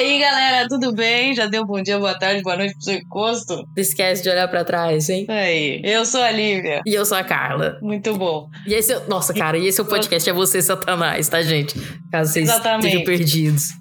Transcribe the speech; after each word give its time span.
E 0.00 0.02
aí, 0.02 0.18
galera, 0.18 0.66
tudo 0.66 0.94
bem? 0.94 1.34
Já 1.34 1.44
deu 1.44 1.62
bom 1.66 1.82
dia, 1.82 1.98
boa 1.98 2.18
tarde, 2.18 2.42
boa 2.42 2.56
noite 2.56 2.72
pro 2.72 2.82
seu 2.82 2.94
encosto? 2.94 3.68
Esquece 3.76 4.22
de 4.22 4.30
olhar 4.30 4.48
pra 4.48 4.64
trás, 4.64 5.10
hein? 5.10 5.26
Aí. 5.28 5.82
Eu 5.84 6.06
sou 6.06 6.22
a 6.22 6.30
Lívia. 6.30 6.80
E 6.86 6.94
eu 6.94 7.04
sou 7.04 7.18
a 7.18 7.22
Carla. 7.22 7.76
Muito 7.82 8.16
bom. 8.16 8.48
E 8.66 8.72
esse 8.72 8.94
é... 8.94 9.02
Nossa, 9.06 9.34
cara, 9.34 9.58
e 9.58 9.66
esse 9.66 9.78
é 9.78 9.84
o 9.84 9.86
podcast 9.86 10.30
É 10.30 10.32
Você, 10.32 10.62
Satanás, 10.62 11.28
tá, 11.28 11.42
gente? 11.42 11.78
Caso 12.10 12.32
vocês 12.32 12.48
Exatamente. 12.48 12.86
estejam 12.86 13.04
perdidos. 13.04 13.74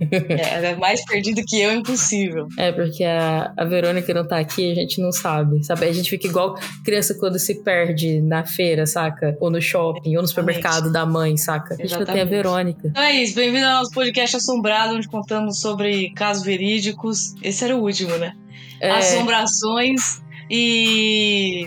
É, 0.28 0.72
é 0.72 0.76
mais 0.76 1.04
perdido 1.04 1.42
que 1.46 1.60
eu, 1.60 1.72
impossível. 1.72 2.46
É, 2.58 2.70
porque 2.72 3.04
a, 3.04 3.52
a 3.56 3.64
Verônica 3.64 4.12
não 4.12 4.26
tá 4.26 4.38
aqui, 4.38 4.70
a 4.70 4.74
gente 4.74 5.00
não 5.00 5.10
sabe, 5.10 5.64
sabe? 5.64 5.86
A 5.86 5.92
gente 5.92 6.10
fica 6.10 6.26
igual 6.26 6.54
criança 6.84 7.14
quando 7.14 7.38
se 7.38 7.62
perde 7.62 8.20
na 8.20 8.44
feira, 8.44 8.86
saca? 8.86 9.36
Ou 9.40 9.50
no 9.50 9.60
shopping, 9.60 10.16
ou 10.16 10.22
no 10.22 10.28
supermercado 10.28 10.92
da 10.92 11.06
mãe, 11.06 11.36
saca? 11.36 11.74
A 11.74 11.76
gente 11.76 11.98
não 11.98 12.06
tem 12.06 12.20
a. 12.20 12.24
Verônica. 12.24 12.88
Então 12.88 13.02
é 13.02 13.12
isso, 13.12 13.34
bem-vindo 13.34 13.66
ao 13.66 13.78
nosso 13.78 13.92
podcast 13.92 14.36
Assombrado, 14.36 14.94
onde 14.94 15.08
contamos 15.08 15.60
sobre 15.60 16.10
casos 16.10 16.44
verídicos. 16.44 17.34
Esse 17.42 17.64
era 17.64 17.76
o 17.76 17.80
último, 17.80 18.16
né? 18.16 18.34
É, 18.80 18.90
Assombrações 18.90 20.20
e. 20.50 21.64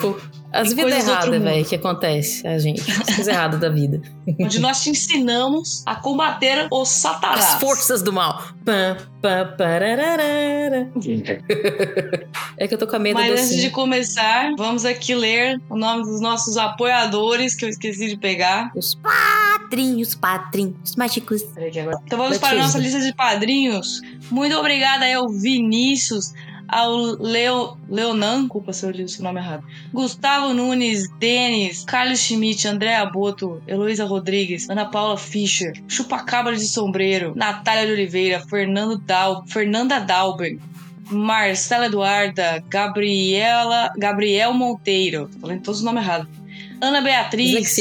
as 0.52 0.74
vidas 0.74 1.08
erradas, 1.08 1.42
velho, 1.42 1.66
que 1.66 1.76
acontece 1.76 2.46
a 2.48 2.58
gente. 2.58 2.82
As 2.90 2.98
coisas 3.04 3.28
erradas 3.28 3.60
da 3.60 3.70
vida. 3.70 4.02
onde 4.40 4.60
nós 4.60 4.84
te 4.84 4.90
ensinamos 4.90 5.84
a 5.86 5.96
combater 5.96 6.68
o 6.72 6.86
Satanás. 6.86 7.54
As 7.54 7.60
forças 7.60 8.02
do 8.02 8.12
mal. 8.12 8.44
Pam, 8.66 8.98
pam, 9.22 9.56
parararara. 9.58 10.92
É 12.58 12.68
que 12.68 12.74
eu 12.74 12.78
tô 12.78 12.88
com 12.88 12.96
a 12.96 13.00
medo 13.00 13.20
Mas 13.20 13.40
antes 13.40 13.62
de 13.62 13.70
começar, 13.70 14.52
vamos 14.58 14.86
aqui 14.86 15.16
ler 15.16 15.62
o 15.70 15.78
nome 15.78 16.04
dos 16.04 16.20
nossos 16.20 16.58
apoiadores, 16.58 17.56
que 17.56 17.66
eu 17.66 17.70
esqueci 17.70 18.10
de 18.10 18.18
pegar. 18.18 18.72
Os 18.76 18.96
padrinhos, 18.96 20.16
padrinhos 20.16 20.96
mágicos. 20.96 21.42
Então 21.42 22.18
vamos 22.18 22.34
Letícia. 22.34 22.40
para 22.40 22.58
a 22.58 22.62
nossa 22.62 22.78
lista 22.78 23.00
de 23.00 23.14
padrinhos. 23.14 24.02
Muito 24.30 24.56
obrigada 24.58 25.06
aí 25.06 25.14
ao 25.14 25.30
Vinícius, 25.30 26.34
ao 26.70 26.96
Leo, 27.22 27.78
Leonan, 27.90 28.48
culpa 28.48 28.72
se 28.72 28.86
eu 28.86 28.92
li 28.92 29.04
o 29.04 29.10
seu 29.10 29.24
nome 29.24 29.40
errado. 29.40 29.64
Gustavo 29.92 30.54
Nunes, 30.54 31.10
Denis, 31.20 31.84
Carlos 31.84 32.20
Schmidt, 32.20 32.68
Andréa 32.68 33.06
Boto, 33.06 33.62
Heloísa 33.68 34.06
Rodrigues, 34.06 34.70
Ana 34.70 34.86
Paula 34.86 35.18
Fischer, 35.18 35.74
Chupacabra 35.88 36.56
de 36.56 36.68
Sombreiro, 36.68 37.34
Natália 37.36 37.86
de 37.86 37.94
Oliveira, 37.94 38.40
Fernando 38.40 38.98
Dal, 38.98 39.44
Fernanda 39.48 40.00
Dalber. 40.00 40.58
Marcela 41.12 41.88
Eduarda, 41.88 42.64
Gabriela, 42.70 43.92
Gabriel 43.98 44.54
Monteiro, 44.54 45.28
tô 45.28 45.40
falando 45.40 45.62
todos 45.64 45.80
os 45.80 45.84
nomes 45.84 46.04
errados. 46.04 46.28
Ana 46.82 47.02
Beatriz, 47.02 47.78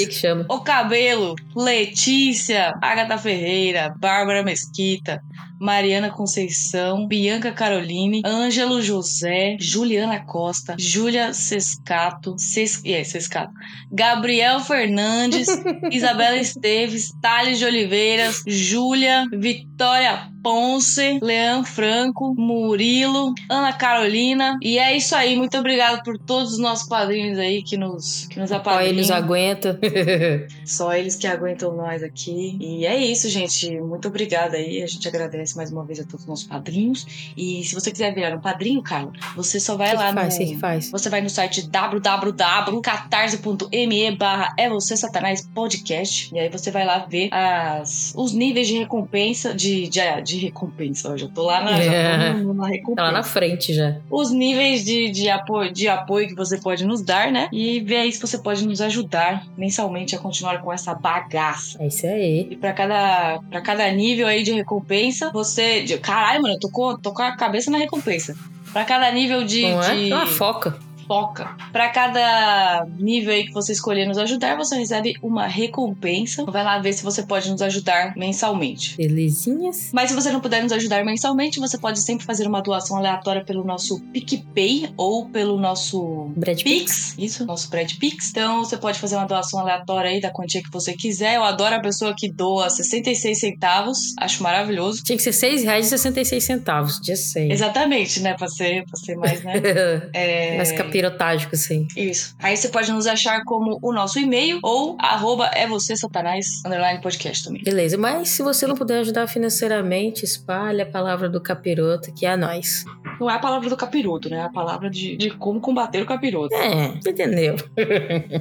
o 0.49 0.61
Cabelo, 0.61 1.37
Letícia, 1.55 2.75
Agatha 2.83 3.17
Ferreira, 3.17 3.95
Bárbara 3.97 4.43
Mesquita, 4.43 5.23
Mariana 5.61 6.11
Conceição, 6.11 7.07
Bianca 7.07 7.53
Caroline, 7.53 8.23
Ângelo 8.25 8.81
José, 8.81 9.57
Juliana 9.61 10.21
Costa, 10.25 10.77
Júlia 10.79 11.33
Sescato, 11.33 12.35
Ses, 12.39 12.83
é, 12.85 13.03
Sescato, 13.05 13.53
Gabriel 13.91 14.61
Fernandes, 14.61 15.49
Isabela 15.91 16.37
Esteves, 16.37 17.11
Thales 17.21 17.59
de 17.59 17.65
Oliveiras, 17.65 18.43
Júlia, 18.47 19.27
Vitória 19.33 20.29
Ponce, 20.43 21.19
Leão 21.23 21.65
Franco, 21.65 22.35
Murilo, 22.37 23.35
Ana 23.51 23.73
Carolina. 23.73 24.59
E 24.63 24.79
é 24.79 24.97
isso 24.97 25.15
aí. 25.15 25.37
Muito 25.37 25.57
obrigada 25.59 26.03
por 26.03 26.17
todos 26.19 26.53
os 26.53 26.59
nossos 26.59 26.89
padrinhos 26.89 27.39
aí 27.39 27.63
que 27.63 27.77
nos, 27.77 28.27
que 28.29 28.39
nos 28.39 28.49
Só 28.49 28.57
apadrinham. 28.57 28.93
eles 28.93 29.11
aguentam. 29.11 29.79
Só 30.65 30.95
eles 30.95 31.17
que 31.17 31.27
aguentam 31.27 31.77
nós 31.77 32.03
aqui. 32.03 32.57
E 32.61 32.87
é 32.87 32.97
isso, 32.97 33.29
gente. 33.29 33.79
Muito 33.81 34.09
obrigada 34.09 34.57
aí. 34.57 34.83
A 34.83 34.87
gente 34.87 35.07
agradece 35.07 35.48
mais 35.57 35.71
uma 35.73 35.85
vez 35.85 36.01
a 36.01 36.05
todos 36.05 36.21
os 36.23 36.27
nossos 36.27 36.47
padrinhos. 36.47 37.07
E 37.37 37.63
se 37.65 37.75
você 37.75 37.91
quiser 37.91 38.15
virar 38.15 38.35
um 38.37 38.41
padrinho, 38.41 38.83
Carlos, 38.83 39.19
você 39.37 39.59
só 39.61 39.77
vai 39.77 39.91
que 39.91 39.97
lá 39.97 40.09
que 40.09 40.15
faz? 40.15 40.39
No. 40.39 40.47
que 40.47 40.57
faz? 40.59 40.91
Você 40.91 41.11
vai 41.11 41.21
no 41.21 41.29
site 41.31 41.69
www.catarse.me 41.69 44.11
barra 44.17 44.55
é 44.57 44.69
você 44.69 44.97
satanás 44.97 45.47
podcast 45.55 46.35
e 46.35 46.39
aí 46.39 46.49
você 46.49 46.71
vai 46.71 46.85
lá 46.85 46.99
ver 46.99 47.29
as, 47.33 48.13
os 48.17 48.33
níveis 48.33 48.69
de 48.69 48.79
recompensa 48.79 49.55
de, 49.55 49.89
de, 49.89 50.01
de 50.23 50.39
recompensa, 50.39 51.13
ó, 51.13 51.17
já 51.17 51.29
tô 51.29 51.43
lá 51.43 51.61
na, 51.63 51.81
já 51.81 51.93
É. 51.93 52.33
tô 52.35 52.55
na 52.55 52.67
recompensa 52.69 52.97
Tá 52.97 53.03
lá 53.05 53.13
na 53.13 53.23
frente 53.23 53.73
já. 53.75 53.97
os 54.11 54.31
níveis 54.31 54.85
de, 54.85 55.11
de, 55.11 55.29
apoio, 55.29 55.73
de 55.73 55.89
apoio 55.89 56.29
que 56.29 56.35
você 56.35 56.59
pode 56.59 56.85
nos 56.85 57.03
dar, 57.03 57.31
né? 57.31 57.49
E 57.53 57.81
ver 57.81 57.97
aí 57.99 58.13
se 58.13 58.21
você 58.21 58.39
pode 58.39 58.67
nos 58.67 58.81
ajudar 58.81 59.47
mensalmente 59.57 60.15
a 60.17 60.19
continuar 60.19 60.61
com 60.63 60.73
essa 60.73 60.95
bagaça. 60.95 61.77
É 61.83 61.87
isso 61.87 62.07
aí. 62.07 62.49
E 62.51 62.57
pra 62.57 62.73
cada, 62.73 63.41
pra 63.51 63.61
cada 63.61 63.91
nível 63.93 64.27
aí 64.27 64.43
de 64.43 64.53
recompensa, 64.53 65.31
você. 65.39 65.99
Caralho, 66.03 66.43
mano, 66.43 66.55
eu 66.55 66.61
tô 66.61 66.69
com, 66.71 66.97
tô 66.97 67.13
com 67.13 67.23
a 67.23 67.37
cabeça 67.37 67.71
na 67.71 67.79
recompensa. 67.79 68.37
Pra 68.73 68.85
cada 68.85 69.11
nível 69.11 69.45
de. 69.45 69.63
Não 69.63 69.83
é? 69.83 69.95
de 69.95 70.13
É 70.13 70.15
uma 70.15 70.27
foca. 70.27 70.79
Foca. 71.09 71.57
Pra 71.73 71.89
cada 71.89 72.87
nível 72.99 73.33
aí 73.33 73.47
que 73.47 73.53
você 73.53 73.73
escolher 73.73 74.07
nos 74.07 74.19
ajudar, 74.19 74.57
você 74.57 74.77
recebe 74.77 75.15
uma 75.23 75.47
recompensa. 75.47 76.45
Vai 76.45 76.63
lá 76.63 76.79
ver 76.79 76.93
se 76.93 77.03
você 77.03 77.23
pode 77.23 77.51
nos 77.51 77.63
ajudar 77.63 78.15
mensalmente. 78.17 78.97
Belezinhas. 78.97 79.91
Mas 79.93 80.11
se 80.11 80.15
você 80.15 80.31
não 80.31 80.41
puder 80.41 80.63
nos 80.63 80.73
ajudar 80.73 81.05
mensalmente, 81.05 81.59
você 81.59 81.79
pode 81.79 82.01
sempre 82.01 82.27
fazer 82.27 82.47
uma 82.47 82.61
doação 82.61 82.99
aleatória 82.99 83.43
pelo 83.45 83.65
nosso 83.65 84.01
PicPay 84.13 84.91
ou 84.97 85.29
pelo 85.31 85.59
nosso 85.59 86.31
Brad. 86.37 86.63
Pix. 86.63 87.17
Isso, 87.19 87.47
nosso 87.47 87.71
Brad 87.71 87.91
Pix. 87.99 88.31
Então 88.31 88.65
você 88.65 88.77
pode 88.77 88.99
fazer 88.99 89.17
uma 89.17 89.27
doação 89.27 89.61
aleatória 89.61 90.11
aí 90.11 90.21
da 90.21 90.31
quantia 90.31 90.63
que 90.63 90.71
você 90.71 90.93
quiser. 90.93 91.37
Eu 91.37 91.45
adoro 91.45 91.77
a 91.77 91.81
pessoa 91.81 92.15
que 92.17 92.31
doa 92.31 92.69
66 92.69 93.39
centavos. 93.39 93.99
Acho 94.19 94.43
maravilhoso. 94.43 95.03
Tinha 95.03 95.17
que 95.17 95.33
ser 95.33 95.49
R$ 95.49 95.57
6,66. 95.57 96.99
Já 97.03 97.17
sei. 97.17 97.51
Exatamente, 97.51 98.21
né? 98.21 98.35
Pra 98.35 98.49
ser, 98.49 98.85
pra 98.85 98.97
ser 98.97 99.17
mais, 99.17 99.43
né? 99.43 99.55
É... 100.13 100.57
Mais 100.57 100.73
capirotágico, 100.99 101.55
assim. 101.55 101.87
Isso. 101.97 102.35
Aí 102.39 102.57
você 102.57 102.69
pode 102.69 102.91
nos 102.93 103.07
achar 103.07 103.43
como 103.45 103.79
o 103.81 103.93
nosso 103.93 104.19
e-mail 104.19 104.59
ou 104.63 104.97
arroba 104.99 105.47
é 105.55 105.67
você 105.67 105.97
satanás 105.97 106.47
underline 106.67 107.01
podcast 107.01 107.45
também. 107.45 107.63
Beleza, 107.63 107.97
mas 107.97 108.31
se 108.31 108.43
você 108.43 108.67
não 108.67 108.75
puder 108.75 109.01
ajudar 109.01 109.27
financeiramente, 109.27 110.25
espalhe 110.25 110.83
a 110.83 110.87
palavra 110.87 111.29
do 111.29 111.41
capiroto, 111.41 112.13
que 112.13 112.27
é 112.27 112.33
a 112.33 112.37
nós. 112.37 112.85
Não 113.21 113.31
é 113.31 113.35
a 113.35 113.39
palavra 113.39 113.69
do 113.69 113.77
capiroto, 113.77 114.29
né? 114.29 114.39
É 114.39 114.43
a 114.43 114.49
palavra 114.49 114.91
de, 114.91 115.17
de 115.17 115.31
como 115.31 115.61
combater 115.61 116.03
o 116.03 116.07
capiroto. 116.07 116.55
É, 116.55 116.87
entendeu? 117.07 117.57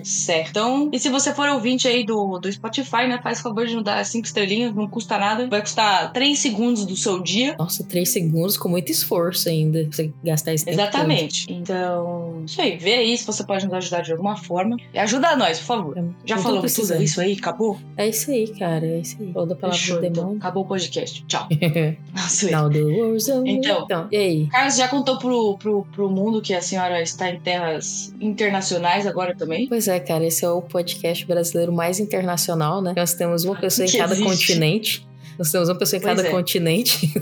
Certo. 0.03 0.49
Então, 0.49 0.89
e 0.93 0.99
se 0.99 1.09
você 1.09 1.33
for 1.33 1.49
ouvinte 1.49 1.87
aí 1.87 2.05
do, 2.05 2.37
do 2.37 2.51
Spotify, 2.51 3.07
né? 3.07 3.19
Faz 3.21 3.41
favor 3.41 3.65
de 3.65 3.75
nos 3.75 3.83
dar 3.83 4.03
cinco 4.05 4.25
estrelinhas, 4.25 4.73
não 4.73 4.87
custa 4.87 5.17
nada. 5.17 5.47
Vai 5.47 5.61
custar 5.61 6.11
três 6.13 6.39
segundos 6.39 6.85
do 6.85 6.95
seu 6.95 7.21
dia. 7.21 7.55
Nossa, 7.57 7.83
três 7.83 8.09
segundos 8.09 8.57
com 8.57 8.69
muito 8.69 8.91
esforço 8.91 9.49
ainda. 9.49 9.83
pra 9.83 9.91
Você 9.91 10.13
gastar 10.23 10.53
esse 10.53 10.65
tempo 10.65 10.79
Exatamente. 10.79 11.51
Então, 11.51 12.43
isso 12.47 12.61
aí. 12.61 12.77
Vê 12.77 12.93
aí 12.95 13.17
se 13.17 13.25
você 13.25 13.43
pode 13.43 13.65
nos 13.65 13.73
ajudar 13.73 14.01
de 14.01 14.11
alguma 14.11 14.35
forma. 14.35 14.77
E 14.93 14.97
ajuda 14.99 15.35
nós, 15.35 15.59
por 15.59 15.65
favor. 15.65 15.95
Já 16.25 16.35
Eu 16.35 16.37
tô 16.37 16.43
falamos 16.43 16.43
tudo 16.45 16.61
precisando. 16.61 17.01
isso 17.03 17.21
aí? 17.21 17.33
Acabou? 17.33 17.77
É 17.95 18.07
isso 18.07 18.31
aí, 18.31 18.47
cara. 18.57 18.85
É 18.85 18.99
isso 18.99 19.17
aí. 19.19 19.31
Falou 19.33 19.47
da 19.47 19.55
palavra 19.55 19.79
Fechou, 19.79 19.99
do 19.99 20.05
então. 20.05 20.23
demônio. 20.23 20.39
Acabou 20.39 20.63
o 20.63 20.67
podcast. 20.67 21.25
Tchau. 21.27 21.47
Nossa, 22.13 22.49
Now 22.51 22.69
the 22.69 22.81
war's 22.83 23.27
over. 23.29 23.47
Então. 23.47 24.07
e 24.11 24.17
aí? 24.17 24.47
Carlos 24.47 24.75
já 24.77 24.87
contou 24.87 25.17
pro, 25.17 25.57
pro, 25.57 25.85
pro 25.93 26.09
mundo 26.09 26.41
que 26.41 26.53
a 26.53 26.61
senhora 26.61 27.01
está 27.01 27.29
em 27.29 27.39
terras 27.39 28.13
internacionais 28.19 29.05
agora 29.05 29.35
também. 29.35 29.67
Pois 29.67 29.87
é, 29.87 29.99
cara, 29.99 30.25
esse 30.25 30.43
é 30.45 30.49
o 30.49 30.61
podcast 30.61 31.25
brasileiro 31.25 31.71
mais 31.73 31.99
internacional, 31.99 32.81
né? 32.81 32.93
Nós 32.95 33.13
temos 33.13 33.43
uma 33.43 33.55
pessoa 33.55 33.85
em 33.85 33.89
Que 33.89 33.97
cada 33.97 34.13
existe. 34.13 34.29
continente. 34.29 35.07
Nós 35.37 35.51
temos 35.51 35.69
uma 35.69 35.77
pessoa 35.77 35.97
em 35.99 36.01
cada 36.03 36.25
é. 36.27 36.29
continente. 36.31 37.13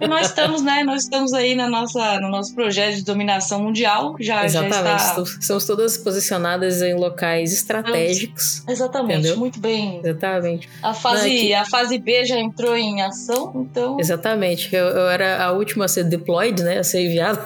E 0.00 0.06
nós 0.06 0.28
estamos, 0.28 0.62
né? 0.62 0.82
Nós 0.84 1.02
estamos 1.04 1.32
aí 1.32 1.54
na 1.54 1.68
nossa, 1.68 2.20
no 2.20 2.28
nosso 2.30 2.54
projeto 2.54 2.96
de 2.96 3.04
dominação 3.04 3.62
mundial. 3.62 4.14
Já, 4.20 4.46
já 4.46 4.66
Exatamente. 4.66 4.96
está. 4.96 4.96
Estamos- 4.96 5.38
Somos 5.46 5.64
todas 5.66 5.96
posicionadas 5.98 6.82
em 6.82 6.94
locais 6.94 7.52
estratégicos. 7.52 8.62
Exatamente, 8.68 9.18
Entendeu? 9.20 9.36
muito 9.38 9.60
bem. 9.60 10.00
Exatamente. 10.04 10.68
A 10.82 10.92
fase, 10.94 11.28
Não, 11.28 11.50
é 11.50 11.54
a 11.54 11.64
fase 11.64 11.98
B 11.98 12.24
já 12.24 12.38
entrou 12.38 12.76
em 12.76 13.02
ação, 13.02 13.52
então. 13.68 13.98
Exatamente. 13.98 14.74
Eu, 14.74 14.86
eu 14.86 15.08
era 15.08 15.42
a 15.44 15.52
última 15.52 15.84
a 15.86 15.88
ser 15.88 16.04
deployed, 16.04 16.62
né? 16.62 16.78
A 16.78 16.84
ser 16.84 17.04
enviada. 17.06 17.40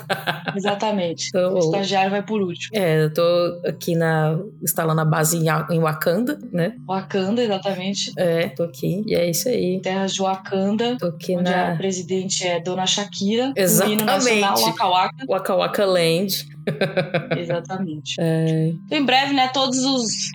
Exatamente. 0.55 1.25
Então, 1.35 1.55
O 1.55 1.59
estagiário 1.59 2.11
vai 2.11 2.23
por 2.23 2.41
último. 2.41 2.77
é, 2.77 3.05
eu 3.05 3.13
tô 3.13 3.23
aqui 3.67 3.95
na. 3.97 4.39
instalando 4.63 5.01
a 5.01 5.05
base 5.05 5.37
em, 5.37 5.47
em 5.75 5.81
Wakanda, 5.81 6.39
né? 6.53 6.75
Wakanda, 6.87 7.43
exatamente. 7.43 8.13
É, 8.17 8.49
tô 8.49 8.63
aqui. 8.65 9.03
E 9.07 9.15
é 9.15 9.29
isso 9.29 9.49
aí. 9.49 9.81
Terras 9.85 10.15
de 10.15 10.23
Wakanda, 10.23 10.97
aqui 11.03 11.37
onde 11.37 11.53
a 11.53 11.71
na 11.71 11.77
presidente 11.77 12.47
é 12.47 12.59
Dona 12.59 12.87
Shakira. 12.87 13.53
O 13.55 13.61
Exatamente. 13.61 14.03
nacional 14.05 14.59
Waka 14.59 14.89
Waka. 14.89 15.27
Waka 15.29 15.55
Waka 15.55 15.85
Land. 15.85 16.49
Exatamente. 17.39 18.17
É, 18.19 18.73
Então, 18.87 18.99
em 18.99 19.05
breve, 19.05 19.35
né, 19.35 19.49
todos 19.49 19.85
os, 19.85 20.31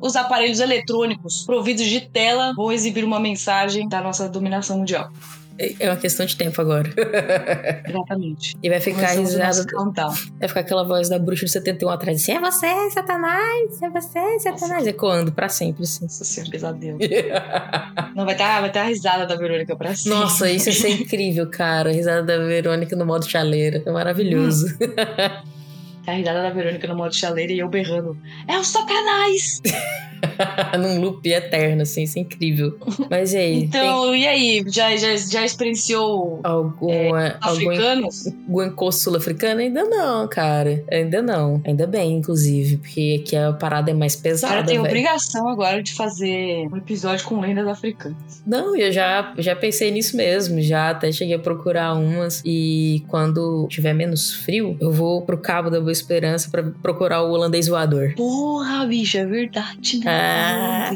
os 0.00 0.16
aparelhos 0.16 0.58
eletrônicos 0.58 1.44
providos 1.44 1.84
de 1.84 2.00
tela 2.00 2.54
vão 2.56 2.72
exibir 2.72 3.04
uma 3.04 3.20
mensagem 3.20 3.86
da 3.86 4.00
nossa 4.00 4.26
dominação 4.26 4.78
mundial. 4.78 5.10
É 5.58 5.74
é 5.78 5.90
uma 5.90 5.96
questão 5.96 6.26
de 6.26 6.36
tempo 6.36 6.60
agora. 6.60 6.88
Exatamente. 7.88 8.54
E 8.62 8.68
vai 8.68 8.80
ficar 8.80 9.08
risada. 9.12 9.64
Vai 10.38 10.48
ficar 10.48 10.60
aquela 10.60 10.84
voz 10.84 11.08
da 11.08 11.18
bruxa 11.18 11.46
de 11.46 11.52
71 11.52 11.88
atrás. 11.90 12.22
Assim, 12.22 12.32
é 12.32 12.40
você, 12.40 12.90
Satanás! 12.90 13.82
É 13.82 13.90
você, 13.90 14.38
Satanás! 14.40 14.86
Ecoando 14.86 15.32
pra 15.32 15.48
sempre, 15.48 15.84
assim. 15.84 16.04
Nossa 16.04 16.24
senhora, 16.24 16.50
pesadelo. 16.50 16.98
Não, 18.14 18.24
vai 18.24 18.34
ter, 18.36 18.44
vai 18.44 18.70
ter 18.70 18.78
a 18.80 18.84
risada 18.84 19.26
da 19.26 19.36
Verônica 19.36 19.76
pra 19.76 19.94
cima. 19.94 20.16
Nossa, 20.16 20.50
isso 20.50 20.68
ia 20.68 20.74
ser 20.74 20.90
incrível, 21.00 21.48
cara. 21.50 21.90
A 21.90 21.92
risada 21.92 22.22
da 22.22 22.38
Verônica 22.44 22.96
no 22.96 23.06
modo 23.06 23.28
chaleira. 23.28 23.82
É 23.84 23.90
maravilhoso. 23.90 24.66
A 26.06 26.12
risada 26.12 26.42
da 26.42 26.50
Verônica 26.50 26.86
no 26.86 26.96
modo 26.96 27.14
chaleira 27.14 27.52
e 27.52 27.58
eu 27.58 27.68
berrando. 27.68 28.16
É 28.46 28.58
o 28.58 28.64
Satanás! 28.64 29.60
Num 30.78 31.00
loop 31.00 31.26
eterno, 31.26 31.82
assim, 31.82 32.02
isso 32.02 32.18
é 32.18 32.22
incrível. 32.22 32.76
Mas 33.10 33.32
e 33.32 33.38
aí? 33.38 33.64
Então, 33.74 34.14
e 34.14 34.26
aí? 34.26 34.64
Já, 34.68 34.94
já, 34.96 35.16
já 35.16 35.44
experienciou 35.44 36.40
tem 36.42 36.50
alguma, 36.52 37.36
algum, 37.40 37.70
africanos? 37.70 38.26
algum 38.26 38.62
encosto 38.62 39.02
sul-africano? 39.02 39.60
Ainda 39.60 39.84
não, 39.84 40.28
cara. 40.28 40.84
Ainda 40.90 41.22
não. 41.22 41.60
Ainda 41.66 41.86
bem, 41.86 42.12
inclusive. 42.12 42.76
Porque 42.76 43.22
aqui 43.22 43.36
a 43.36 43.52
parada 43.52 43.90
é 43.90 43.94
mais 43.94 44.14
O 44.14 44.18
cara 44.18 44.30
pesada, 44.30 44.64
tem 44.64 44.76
velho. 44.76 44.84
obrigação 44.84 45.48
agora 45.48 45.82
de 45.82 45.94
fazer 45.94 46.68
um 46.72 46.76
episódio 46.76 47.24
com 47.26 47.40
lendas 47.40 47.66
africanas. 47.66 48.42
Não, 48.46 48.76
eu 48.76 48.92
já, 48.92 49.32
já 49.38 49.56
pensei 49.56 49.90
nisso 49.90 50.16
mesmo. 50.16 50.60
Já 50.60 50.90
até 50.90 51.10
cheguei 51.10 51.34
a 51.34 51.38
procurar 51.38 51.94
umas. 51.94 52.42
E 52.44 53.02
quando 53.08 53.66
tiver 53.68 53.92
menos 53.94 54.32
frio, 54.34 54.76
eu 54.80 54.92
vou 54.92 55.22
pro 55.22 55.38
Cabo 55.38 55.70
da 55.70 55.80
Boa 55.80 55.92
Esperança 55.92 56.50
pra 56.50 56.62
procurar 56.62 57.22
o 57.22 57.30
holandês 57.32 57.66
voador. 57.66 58.14
Porra, 58.16 58.86
bicho, 58.86 59.18
é 59.18 59.24
verdade, 59.26 59.98
né? 59.98 60.13
Ah. 60.14 60.90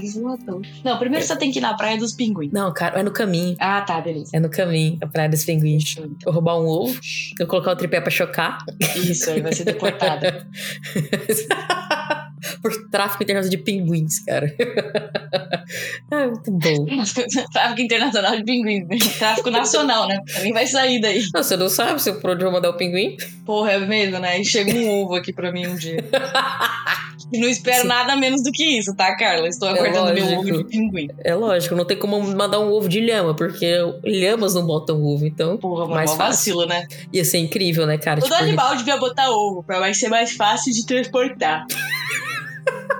Não, 0.84 0.98
primeiro 0.98 1.24
você 1.24 1.36
tem 1.36 1.50
que 1.50 1.58
ir 1.58 1.62
na 1.62 1.74
Praia 1.74 1.98
dos 1.98 2.12
Pinguins. 2.12 2.52
Não, 2.52 2.72
cara, 2.72 3.00
é 3.00 3.02
no 3.02 3.10
caminho. 3.10 3.56
Ah, 3.58 3.80
tá, 3.82 4.00
beleza. 4.00 4.30
É 4.34 4.40
no 4.40 4.48
caminho, 4.50 4.98
a 5.00 5.06
Praia 5.06 5.28
dos 5.28 5.44
Pinguins. 5.44 5.96
Então. 5.98 6.10
Eu 6.26 6.32
roubar 6.32 6.58
um 6.60 6.66
ovo, 6.66 6.98
eu 7.38 7.46
colocar 7.46 7.72
o 7.72 7.76
tripé 7.76 8.00
pra 8.00 8.10
chocar. 8.10 8.58
Isso, 8.96 9.30
aí 9.30 9.40
vai 9.40 9.52
ser 9.52 9.64
deportada. 9.64 10.46
Por 12.62 12.88
tráfico 12.88 13.22
internacional 13.24 13.50
de 13.50 13.58
pinguins, 13.58 14.20
cara. 14.20 14.54
é 16.10 16.26
muito 16.26 16.50
bom. 16.52 16.86
Tráfico 17.52 17.80
internacional 17.80 18.36
de 18.36 18.44
pinguins. 18.44 18.86
né? 18.86 18.96
Tráfico 19.18 19.50
nacional, 19.50 20.06
né? 20.06 20.20
Também 20.32 20.52
vai 20.52 20.66
sair 20.66 21.00
daí. 21.00 21.20
Não, 21.34 21.42
você 21.42 21.56
não 21.56 21.68
sabe 21.68 22.00
se 22.00 22.12
por 22.12 22.30
onde 22.30 22.44
eu 22.44 22.50
vou 22.50 22.52
mandar 22.60 22.70
o 22.70 22.76
pinguim? 22.76 23.16
Porra, 23.44 23.72
é 23.72 23.78
mesmo, 23.78 24.18
né? 24.20 24.40
E 24.40 24.44
chega 24.44 24.72
um 24.72 25.02
ovo 25.02 25.16
aqui 25.16 25.32
pra 25.32 25.50
mim 25.50 25.66
um 25.66 25.74
dia. 25.74 25.98
E 27.32 27.38
não 27.38 27.48
espero 27.48 27.82
Sim. 27.82 27.88
nada 27.88 28.16
menos 28.16 28.42
do 28.42 28.50
que 28.50 28.64
isso, 28.78 28.94
tá, 28.96 29.14
Carla? 29.16 29.48
Estou 29.48 29.68
É 29.68 29.72
aguardando 29.72 30.14
meu 30.14 30.38
ovo 30.38 30.52
de 30.52 30.64
pinguim. 30.64 31.08
É 31.22 31.34
lógico, 31.34 31.74
não 31.74 31.84
tem 31.84 31.96
como 31.96 32.20
mandar 32.34 32.58
um 32.60 32.72
ovo 32.72 32.88
de 32.88 33.00
lhama, 33.00 33.34
porque 33.34 33.66
lhamas 34.04 34.54
não 34.54 34.64
botam 34.66 35.02
ovo, 35.04 35.26
então 35.26 35.56
Porra, 35.58 35.82
mano, 35.82 35.94
Mais 35.94 36.10
fácil. 36.14 36.54
vacilo, 36.56 36.66
né? 36.66 36.86
ia 37.12 37.24
ser 37.24 37.38
incrível, 37.38 37.86
né, 37.86 37.98
cara? 37.98 38.20
Todo 38.20 38.30
Tipo, 38.32 38.42
animal 38.42 38.76
devia 38.76 38.96
botar 38.96 39.28
ovo, 39.30 39.62
pra 39.62 39.78
vai 39.78 39.92
ser 39.94 40.08
mais 40.08 40.32
fácil 40.32 40.72
de 40.72 40.86
transportar. 40.86 41.66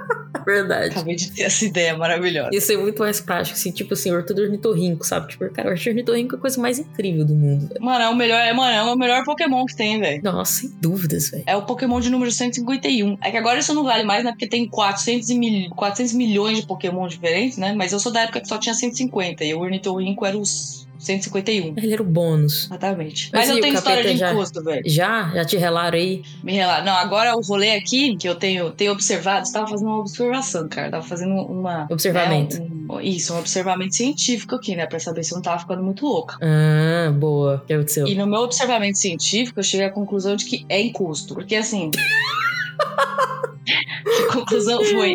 verdade. 0.48 0.90
Acabei 0.90 1.14
de 1.14 1.30
ter 1.30 1.42
essa 1.42 1.64
ideia 1.64 1.96
maravilhosa. 1.96 2.50
Ia 2.52 2.60
ser 2.60 2.78
muito 2.78 3.00
mais 3.00 3.20
prático, 3.20 3.56
assim, 3.56 3.70
tipo 3.70 3.92
assim, 3.92 4.10
ornitorrinco, 4.10 5.04
sabe? 5.04 5.28
Tipo, 5.28 5.48
cara, 5.50 5.68
o 5.68 5.72
ornitorrinco 5.72 6.34
é 6.34 6.38
a 6.38 6.40
coisa 6.40 6.60
mais 6.60 6.78
incrível 6.78 7.24
do 7.24 7.34
mundo, 7.34 7.68
velho. 7.68 7.84
Mano, 7.84 8.02
é 8.02 8.08
o 8.08 8.14
melhor, 8.14 8.40
é, 8.40 8.52
mano, 8.52 8.72
é 8.72 8.82
o 8.82 8.96
melhor 8.96 9.24
Pokémon 9.24 9.66
que 9.66 9.76
tem, 9.76 10.00
velho. 10.00 10.22
Nossa, 10.22 10.60
sem 10.60 10.70
dúvidas, 10.80 11.30
velho. 11.30 11.44
É 11.46 11.56
o 11.56 11.62
Pokémon 11.62 12.00
de 12.00 12.10
número 12.10 12.30
151. 12.30 13.18
É 13.22 13.30
que 13.30 13.36
agora 13.36 13.58
isso 13.58 13.74
não 13.74 13.84
vale 13.84 14.04
mais, 14.04 14.24
né? 14.24 14.30
Porque 14.30 14.48
tem 14.48 14.66
400, 14.66 15.28
e 15.28 15.38
mil... 15.38 15.70
400 15.70 16.14
milhões 16.14 16.58
de 16.58 16.66
Pokémon 16.66 17.06
diferentes, 17.06 17.58
né? 17.58 17.74
Mas 17.74 17.92
eu 17.92 18.00
sou 18.00 18.10
da 18.10 18.22
época 18.22 18.40
que 18.40 18.48
só 18.48 18.58
tinha 18.58 18.74
150 18.74 19.44
e 19.44 19.54
o 19.54 19.60
Ornitorrinco 19.60 20.24
era 20.24 20.36
os 20.36 20.87
151. 20.98 21.74
Ele 21.76 21.92
era 21.92 22.02
o 22.02 22.04
bônus. 22.04 22.64
Exatamente. 22.64 23.30
Mas 23.32 23.48
Mas, 23.48 23.56
eu 23.56 23.62
tenho 23.62 23.74
história 23.74 24.02
de 24.04 24.16
já? 24.16 24.32
velho. 24.32 24.82
Já? 24.86 25.30
Já 25.34 25.44
te 25.44 25.56
relaram 25.56 25.96
aí? 25.98 26.22
Me 26.42 26.52
relata. 26.52 26.82
Não, 26.84 26.92
agora 26.94 27.36
o 27.36 27.40
rolê 27.40 27.70
aqui 27.72 28.16
que 28.16 28.28
eu 28.28 28.34
tenho, 28.34 28.70
tenho 28.72 28.92
observado, 28.92 29.46
você 29.46 29.52
tava 29.52 29.68
fazendo 29.68 29.88
uma 29.88 29.98
observação, 30.00 30.68
cara. 30.68 30.90
Tava 30.90 31.06
fazendo 31.06 31.34
uma. 31.34 31.86
Observamento. 31.90 32.58
né, 32.60 32.66
um- 32.90 33.00
isso, 33.00 33.34
um 33.34 33.38
observamento 33.38 33.94
científico 33.94 34.54
aqui, 34.54 34.74
né? 34.74 34.86
Pra 34.86 34.98
saber 34.98 35.22
se 35.22 35.32
eu 35.32 35.36
não 35.36 35.42
tava 35.42 35.60
ficando 35.60 35.82
muito 35.82 36.04
louca. 36.06 36.36
Ah, 36.40 37.10
boa. 37.12 37.56
O 37.62 37.66
que 37.66 37.72
aconteceu? 37.74 38.06
E 38.06 38.14
no 38.14 38.26
meu 38.26 38.40
observamento 38.40 38.98
científico, 38.98 39.60
eu 39.60 39.64
cheguei 39.64 39.86
à 39.86 39.90
conclusão 39.90 40.34
de 40.36 40.44
que 40.46 40.64
é 40.68 40.80
encosto. 40.80 41.34
Porque 41.34 41.54
assim. 41.54 41.90
a 44.28 44.32
conclusão 44.32 44.82
foi. 44.84 45.14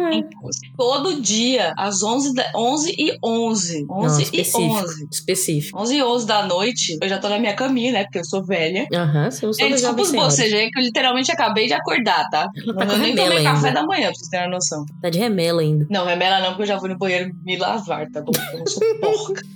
Todo 0.77 1.21
dia, 1.21 1.73
às 1.77 2.03
11, 2.03 2.33
da, 2.33 2.51
11 2.55 2.95
e 2.97 3.17
11. 3.23 3.85
11 3.89 3.89
Não, 3.89 4.19
e 4.19 4.23
específico. 4.23 4.61
11. 4.63 5.07
Específico. 5.11 5.79
11 5.79 5.95
e 5.95 6.03
11 6.03 6.25
da 6.27 6.45
noite, 6.45 6.97
eu 7.01 7.09
já 7.09 7.17
tô 7.17 7.29
na 7.29 7.39
minha 7.39 7.53
caminha, 7.55 7.91
né? 7.91 8.03
Porque 8.03 8.19
eu 8.19 8.25
sou 8.25 8.43
velha. 8.43 8.87
Aham, 8.93 9.29
você 9.31 9.45
não 9.45 9.51
É, 9.51 9.53
sabe 9.53 9.73
desculpa 10.01 10.27
os 10.27 10.39
aí, 10.39 10.69
que 10.71 10.79
eu 10.79 10.83
literalmente 10.83 11.31
acabei 11.31 11.67
de 11.67 11.73
acordar, 11.73 12.29
tá? 12.29 12.47
Ela 12.65 12.73
tá 12.85 12.93
eu 12.93 12.97
nem 12.99 13.15
tomei 13.15 13.43
café 13.43 13.67
ainda. 13.67 13.81
da 13.81 13.85
manhã, 13.85 14.07
pra 14.07 14.15
vocês 14.15 14.29
terem 14.29 14.45
uma 14.47 14.55
noção. 14.55 14.85
Tá 15.01 15.09
de 15.09 15.19
remela 15.19 15.61
ainda. 15.61 15.87
Não, 15.89 16.05
remela 16.05 16.39
não, 16.39 16.49
porque 16.49 16.63
eu 16.63 16.67
já 16.67 16.77
vou 16.77 16.89
no 16.89 16.97
banheiro 16.97 17.31
me 17.43 17.57
lavar, 17.57 18.09
tá 18.09 18.21
bom? 18.21 18.31
Eu 18.53 18.59
não 18.59 18.67
sou 18.67 18.99
porca. 18.99 19.41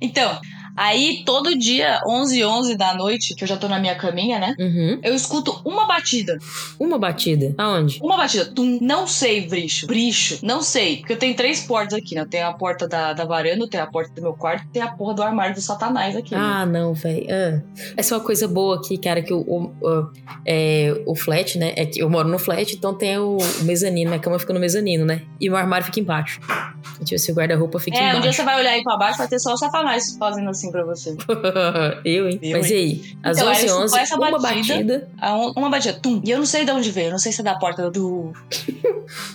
Então, 0.00 0.40
aí 0.76 1.22
todo 1.24 1.56
dia, 1.58 2.00
11 2.06 2.38
e 2.38 2.44
11 2.44 2.76
da 2.76 2.94
noite, 2.94 3.34
que 3.34 3.44
eu 3.44 3.48
já 3.48 3.56
tô 3.56 3.68
na 3.68 3.78
minha 3.78 3.94
caminha, 3.94 4.38
né? 4.38 4.54
Uhum. 4.58 5.00
Eu 5.02 5.14
escuto 5.14 5.60
uma 5.64 5.86
batida. 5.86 6.38
Uma 6.78 6.98
batida. 6.98 7.54
Aonde? 7.58 8.00
Uma 8.02 8.16
batida. 8.16 8.46
Tum. 8.46 8.78
Não 8.80 9.06
sei, 9.06 9.46
bricho. 9.48 9.86
Bricho. 9.86 10.38
Não 10.42 10.62
sei. 10.62 10.98
Porque 10.98 11.12
eu 11.12 11.18
tenho 11.18 11.34
três 11.34 11.60
portas 11.60 11.94
aqui, 11.98 12.14
né? 12.14 12.22
Eu 12.22 12.28
tenho 12.28 12.46
a 12.46 12.52
porta 12.52 12.86
da, 12.88 13.12
da 13.12 13.24
varanda, 13.24 13.64
eu 13.64 13.68
tenho 13.68 13.82
a 13.82 13.86
porta 13.86 14.12
do 14.14 14.22
meu 14.22 14.32
quarto, 14.34 14.66
tem 14.72 14.82
a 14.82 14.88
porra 14.92 15.14
do 15.14 15.22
armário 15.22 15.54
do 15.54 15.60
satanás 15.60 16.16
aqui. 16.16 16.32
né? 16.34 16.40
Ah, 16.40 16.66
não, 16.66 16.94
velho. 16.94 17.26
Ah. 17.30 17.60
Essa 17.96 18.14
é 18.14 18.18
uma 18.18 18.24
coisa 18.24 18.46
boa 18.48 18.76
aqui, 18.76 18.96
cara, 18.98 19.22
que 19.22 19.32
o, 19.32 19.40
o, 19.40 19.72
o- 19.80 20.10
é, 20.46 21.02
o 21.06 21.14
flat, 21.14 21.58
né? 21.58 21.72
É 21.76 21.84
que 21.86 22.00
eu 22.00 22.08
moro 22.10 22.28
no 22.28 22.38
flat, 22.38 22.74
então 22.74 22.94
tem 22.94 23.18
o, 23.18 23.36
o 23.36 23.64
mezanino. 23.64 24.10
Minha 24.10 24.20
cama 24.20 24.38
fica 24.38 24.52
no 24.52 24.60
mezanino, 24.60 25.04
né? 25.04 25.22
E 25.40 25.48
o 25.50 25.56
armário 25.56 25.84
fica 25.86 26.00
embaixo. 26.00 26.40
Tipo, 27.04 27.18
se 27.18 27.32
o 27.32 27.34
guarda-roupa 27.34 27.78
fica 27.80 27.96
É, 27.96 28.00
um 28.00 28.02
dia 28.10 28.18
embaixo. 28.18 28.36
você 28.36 28.42
vai 28.44 28.58
olhar 28.60 28.70
aí 28.72 28.82
pra 28.82 28.96
baixo, 28.96 29.18
vai 29.18 29.28
ter 29.28 29.38
só 29.38 29.52
o 29.54 29.56
satanás 29.56 30.16
fazendo 30.18 30.50
assim 30.50 30.61
pra 30.70 30.84
você. 30.84 31.16
eu, 32.04 32.28
hein? 32.28 32.38
Eu, 32.42 32.58
Mas 32.58 32.70
e 32.70 32.74
aí? 32.74 33.02
Às 33.22 33.36
Então, 33.38 33.48
aí 33.48 33.56
11 33.56 33.66
eu 33.66 33.76
h 33.78 33.84
escuto 33.84 34.02
essa 34.02 34.16
uma 34.16 34.30
batida. 34.38 35.08
batida. 35.18 35.52
Uma 35.56 35.70
batida, 35.70 35.98
tum. 36.00 36.20
E 36.24 36.30
eu 36.30 36.38
não 36.38 36.46
sei 36.46 36.64
de 36.64 36.70
onde 36.70 36.90
veio. 36.90 37.06
Eu 37.08 37.10
não 37.12 37.18
sei 37.18 37.32
se 37.32 37.40
é 37.40 37.44
da 37.44 37.54
porta 37.54 37.90
do. 37.90 38.32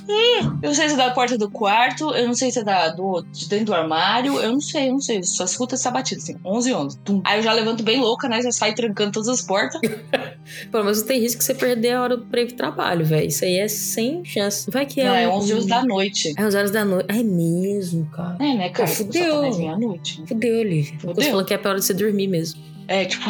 Hum, 0.09 0.59
eu 0.63 0.69
não 0.69 0.73
sei 0.73 0.87
se 0.87 0.93
é 0.95 0.97
da 0.97 1.11
porta 1.11 1.37
do 1.37 1.49
quarto. 1.51 2.11
Eu 2.15 2.25
não 2.27 2.33
sei 2.33 2.49
se 2.49 2.59
é 2.59 2.63
da, 2.63 2.89
do, 2.89 3.21
de 3.31 3.47
dentro 3.47 3.65
do 3.67 3.73
armário. 3.75 4.39
Eu 4.39 4.51
não 4.53 4.61
sei, 4.61 4.87
eu 4.89 4.93
não 4.93 5.01
sei. 5.01 5.17
Eu 5.19 5.23
só 5.23 5.43
escuto 5.45 5.75
essa 5.75 5.91
batida, 5.91 6.19
assim. 6.21 6.35
11 6.43 6.73
11 6.73 6.97
tum. 6.99 7.21
Aí 7.23 7.39
eu 7.39 7.43
já 7.43 7.53
levanto 7.53 7.83
bem 7.83 7.99
louca, 7.99 8.27
né? 8.27 8.41
Já 8.41 8.51
saio 8.51 8.73
trancando 8.73 9.11
todas 9.11 9.27
as 9.27 9.41
portas. 9.41 9.79
Pelo 10.71 10.83
menos 10.83 10.99
não 11.01 11.07
tem 11.07 11.19
risco 11.19 11.39
de 11.39 11.45
você 11.45 11.53
perder 11.53 11.91
a 11.93 12.01
hora 12.01 12.13
ir 12.15 12.45
pro 12.47 12.55
trabalho, 12.55 13.05
velho. 13.05 13.27
Isso 13.27 13.43
aí 13.43 13.59
é 13.59 13.67
sem 13.67 14.23
chance. 14.25 14.69
Vai 14.71 14.85
que 14.85 15.01
é. 15.01 15.05
não, 15.05 15.15
é 15.15 15.27
um- 15.27 15.33
11 15.33 15.53
11 15.55 15.67
da 15.67 15.83
noite. 15.83 16.33
É 16.37 16.45
11 16.45 16.57
horas 16.57 16.71
da 16.71 16.85
noite. 16.85 17.05
É 17.09 17.21
mesmo, 17.23 18.05
cara. 18.07 18.37
É, 18.39 18.53
né, 18.55 18.69
cara? 18.69 18.89
Pô, 18.89 18.95
fudeu. 18.95 19.41
tá 19.51 19.57
meia-noite. 19.57 20.21
né? 20.21 20.27
Fudeu, 20.27 20.59
Olivia. 20.59 20.97
Eu 21.03 21.13
Fudeu. 21.21 21.31
falando 21.31 21.45
que 21.45 21.53
é 21.53 21.57
pra 21.57 21.71
hora 21.71 21.79
de 21.79 21.85
você 21.85 21.93
dormir 21.93 22.27
mesmo. 22.27 22.61
É, 22.87 23.05
tipo, 23.05 23.25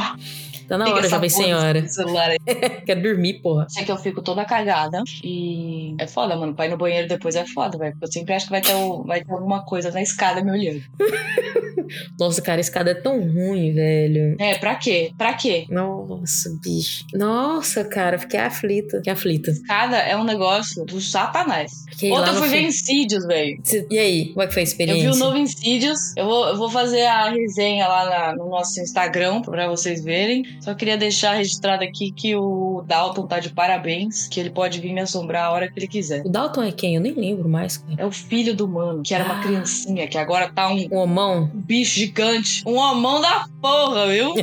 Tá 0.68 0.78
na 0.78 0.90
hora, 0.90 1.08
já 1.08 1.18
vem 1.18 1.30
sem 1.30 1.54
hora. 1.56 1.82
Quero 2.86 3.02
dormir, 3.02 3.36
porra. 3.36 3.68
Sei 3.70 3.86
que 3.86 3.92
eu 3.92 3.96
fico 3.98 4.22
toda 4.22 4.44
cagada. 4.44 5.02
E 5.24 5.96
é 5.98 6.06
foda, 6.08 6.36
mano. 6.36 6.54
Pra 6.54 6.66
ir 6.66 6.70
no 6.70 6.78
banheiro 6.78 7.08
depois 7.08 7.36
é 7.38 7.46
foda, 7.46 7.78
velho. 7.78 7.94
Porque 7.94 8.06
eu 8.06 8.12
sempre 8.12 8.34
acho 8.34 8.48
que 8.48 8.52
vai 8.52 8.60
ter, 8.62 8.74
o- 8.76 9.02
vai 9.04 9.24
ter 9.24 9.32
alguma 9.32 9.64
coisa 9.64 9.90
na 9.92 10.02
escada 10.02 10.44
me 10.44 10.52
olhando. 10.52 10.84
Nossa, 12.20 12.42
cara, 12.42 12.60
a 12.60 12.62
escada 12.62 12.92
é 12.92 12.96
tão 12.96 13.20
ruim, 13.22 13.74
velho. 13.74 14.36
É, 14.40 14.56
pra 14.58 14.76
quê? 14.76 15.12
Pra 15.18 15.34
quê? 15.34 15.66
Nossa, 15.70 16.50
bicho. 16.62 17.06
Nossa, 17.14 17.84
cara, 17.84 18.18
fiquei 18.20 18.40
aflita. 18.40 18.98
Fiquei 18.98 19.14
aflita. 19.14 19.52
Escada 19.52 19.98
é 19.98 20.16
um 20.18 20.24
negócio 20.24 20.86
do 20.86 21.00
satanás. 21.02 21.72
Fiquei 21.92 22.12
Ontem 22.12 22.30
eu 22.30 22.36
fui 22.36 22.48
ver. 22.50 22.62
Insidious, 22.62 23.26
velho. 23.26 23.62
E 23.90 23.98
aí, 23.98 24.26
como 24.30 24.42
é 24.44 24.48
que 24.48 24.54
foi 24.54 24.62
a 24.62 24.64
Eu 24.64 24.68
experiência? 24.68 25.12
vi 25.12 25.16
o 25.16 25.20
novo 25.20 25.38
Insidious. 25.38 26.14
Eu 26.16 26.26
vou, 26.26 26.48
eu 26.50 26.58
vou 26.58 26.70
fazer 26.70 27.06
a 27.06 27.30
resenha 27.30 27.88
lá 27.88 28.06
na- 28.10 28.36
no 28.36 28.50
nosso 28.50 28.80
Instagram 28.82 29.42
pra 29.42 29.68
vocês 29.68 30.04
verem. 30.04 30.44
Só 30.62 30.74
queria 30.74 30.98
deixar 30.98 31.34
registrado 31.34 31.84
aqui 31.84 32.12
que 32.12 32.36
o 32.36 32.84
Dalton 32.88 33.26
tá 33.28 33.40
de 33.40 33.50
parabéns. 33.50 34.28
Que 34.28 34.40
ele 34.40 34.50
pode 34.50 34.80
vir 34.80 34.94
me 34.94 35.02
assombrar 35.02 35.46
a 35.46 35.52
hora 35.52 35.68
que 35.72 35.80
ele 35.80 35.88
quiser. 35.88 36.22
O 36.26 36.30
Dalton 36.30 36.64
é 36.64 36.72
quem? 36.72 36.96
Eu 36.96 37.02
nem 37.02 37.14
lembro 37.14 37.48
mais, 37.50 37.78
cara. 37.78 37.96
É 38.02 38.06
o 38.06 38.12
filho 38.12 38.56
do 38.56 38.68
mano, 38.68 39.02
que 39.04 39.14
era 39.14 39.24
uma 39.24 39.40
Ah. 39.40 39.44
criancinha, 39.44 40.08
que 40.08 40.18
agora 40.18 40.50
tá 40.54 40.70
um 40.70 40.88
O 40.92 40.96
homão? 40.98 41.50
Bicho 41.80 42.00
gigante. 42.00 42.64
Um 42.66 42.76
homão 42.76 43.22
da 43.22 43.46
porra, 43.62 44.08
viu? 44.08 44.34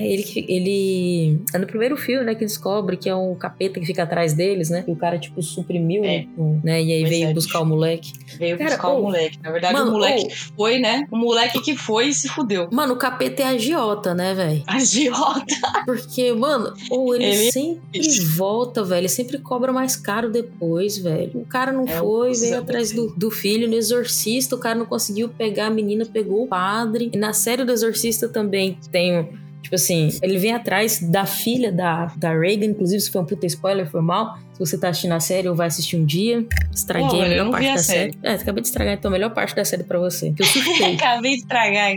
ele, 0.00 0.24
ele. 0.48 1.40
É 1.54 1.58
no 1.58 1.66
primeiro 1.66 1.96
filme, 1.96 2.24
né? 2.24 2.34
Que 2.34 2.44
descobre 2.44 2.96
que 2.96 3.08
é 3.08 3.14
um 3.14 3.34
capeta 3.34 3.80
que 3.80 3.86
fica 3.86 4.02
atrás 4.02 4.32
deles, 4.34 4.70
né? 4.70 4.84
E 4.86 4.92
o 4.92 4.96
cara, 4.96 5.18
tipo, 5.18 5.42
suprimiu, 5.42 6.04
É. 6.04 6.26
né? 6.62 6.82
E 6.82 6.92
aí 6.92 7.00
Pois 7.00 7.10
veio 7.10 7.28
é, 7.28 7.34
buscar 7.34 7.60
o 7.60 7.64
moleque. 7.66 8.12
Veio 8.38 8.58
Cara, 8.58 8.70
buscar 8.70 8.88
o 8.88 9.02
moleque. 9.02 9.38
Na 9.42 9.50
verdade, 9.50 9.74
mano, 9.74 9.90
o 9.90 9.92
moleque 9.94 10.26
que 10.28 10.34
foi, 10.36 10.78
né? 10.78 11.06
O 11.10 11.16
moleque 11.16 11.60
que 11.62 11.76
foi 11.76 12.08
e 12.08 12.14
se 12.14 12.28
fudeu. 12.28 12.68
Mano, 12.72 12.94
o 12.94 12.96
capeta 12.96 13.42
é 13.42 13.46
agiota, 13.46 14.14
né, 14.14 14.34
velho? 14.34 14.62
Agiota. 14.66 15.44
Porque, 15.84 16.32
mano, 16.32 16.72
ou 16.90 17.14
ele, 17.14 17.24
Ele- 17.24 17.52
sempre 17.52 18.00
volta, 18.36 18.84
velho. 18.84 18.98
Ele 19.00 19.08
sempre 19.08 19.38
cobra 19.38 19.72
mais 19.72 19.96
caro 19.96 20.30
depois, 20.30 20.98
velho. 20.98 21.30
O 21.34 21.46
cara 21.46 21.72
não 21.72 21.84
É 21.86 21.98
foi, 21.98 22.32
veio 22.34 22.58
atrás 22.58 22.92
do, 22.92 23.12
do 23.16 23.30
filho 23.30 23.68
no 23.68 23.74
exorcista. 23.74 24.54
O 24.54 24.58
cara 24.58 24.74
não 24.78 24.86
conseguiu 24.86 25.28
pegar 25.28 25.66
a 25.66 25.70
menina 25.70 25.97
menina 25.98 26.06
pegou 26.06 26.44
o 26.44 26.48
padre. 26.48 27.10
E 27.12 27.18
na 27.18 27.32
série 27.32 27.64
do 27.64 27.72
Exorcista 27.72 28.28
também 28.28 28.78
tem. 28.90 29.28
Tipo 29.60 29.74
assim, 29.74 30.08
ele 30.22 30.38
vem 30.38 30.52
atrás 30.52 31.00
da 31.00 31.26
filha 31.26 31.72
da, 31.72 32.06
da 32.16 32.32
Reagan, 32.32 32.66
inclusive 32.66 33.00
se 33.00 33.10
foi 33.10 33.20
um 33.20 33.24
puta 33.24 33.44
spoiler, 33.44 33.90
foi 33.90 34.00
mal. 34.00 34.38
Se 34.52 34.60
você 34.60 34.78
tá 34.78 34.88
assistindo 34.88 35.12
a 35.12 35.20
série 35.20 35.48
ou 35.48 35.54
vai 35.54 35.66
assistir 35.66 35.96
um 35.96 36.06
dia, 36.06 36.46
estraguei 36.72 37.08
Pô, 37.08 37.16
a 37.22 37.28
melhor 37.28 37.44
não 37.44 37.50
parte 37.50 37.66
a 37.66 37.74
da 37.74 37.78
série. 37.82 38.12
série. 38.12 38.18
É, 38.22 38.34
acabei 38.34 38.62
de 38.62 38.68
estragar 38.68 38.94
então 38.94 39.08
a 39.08 39.12
melhor 39.12 39.34
parte 39.34 39.56
da 39.56 39.64
série 39.64 39.82
pra 39.82 39.98
você. 39.98 40.32
Eu 40.38 40.46
surtei. 40.46 40.94
Acabei 40.96 41.32
de 41.32 41.38
estragar. 41.38 41.92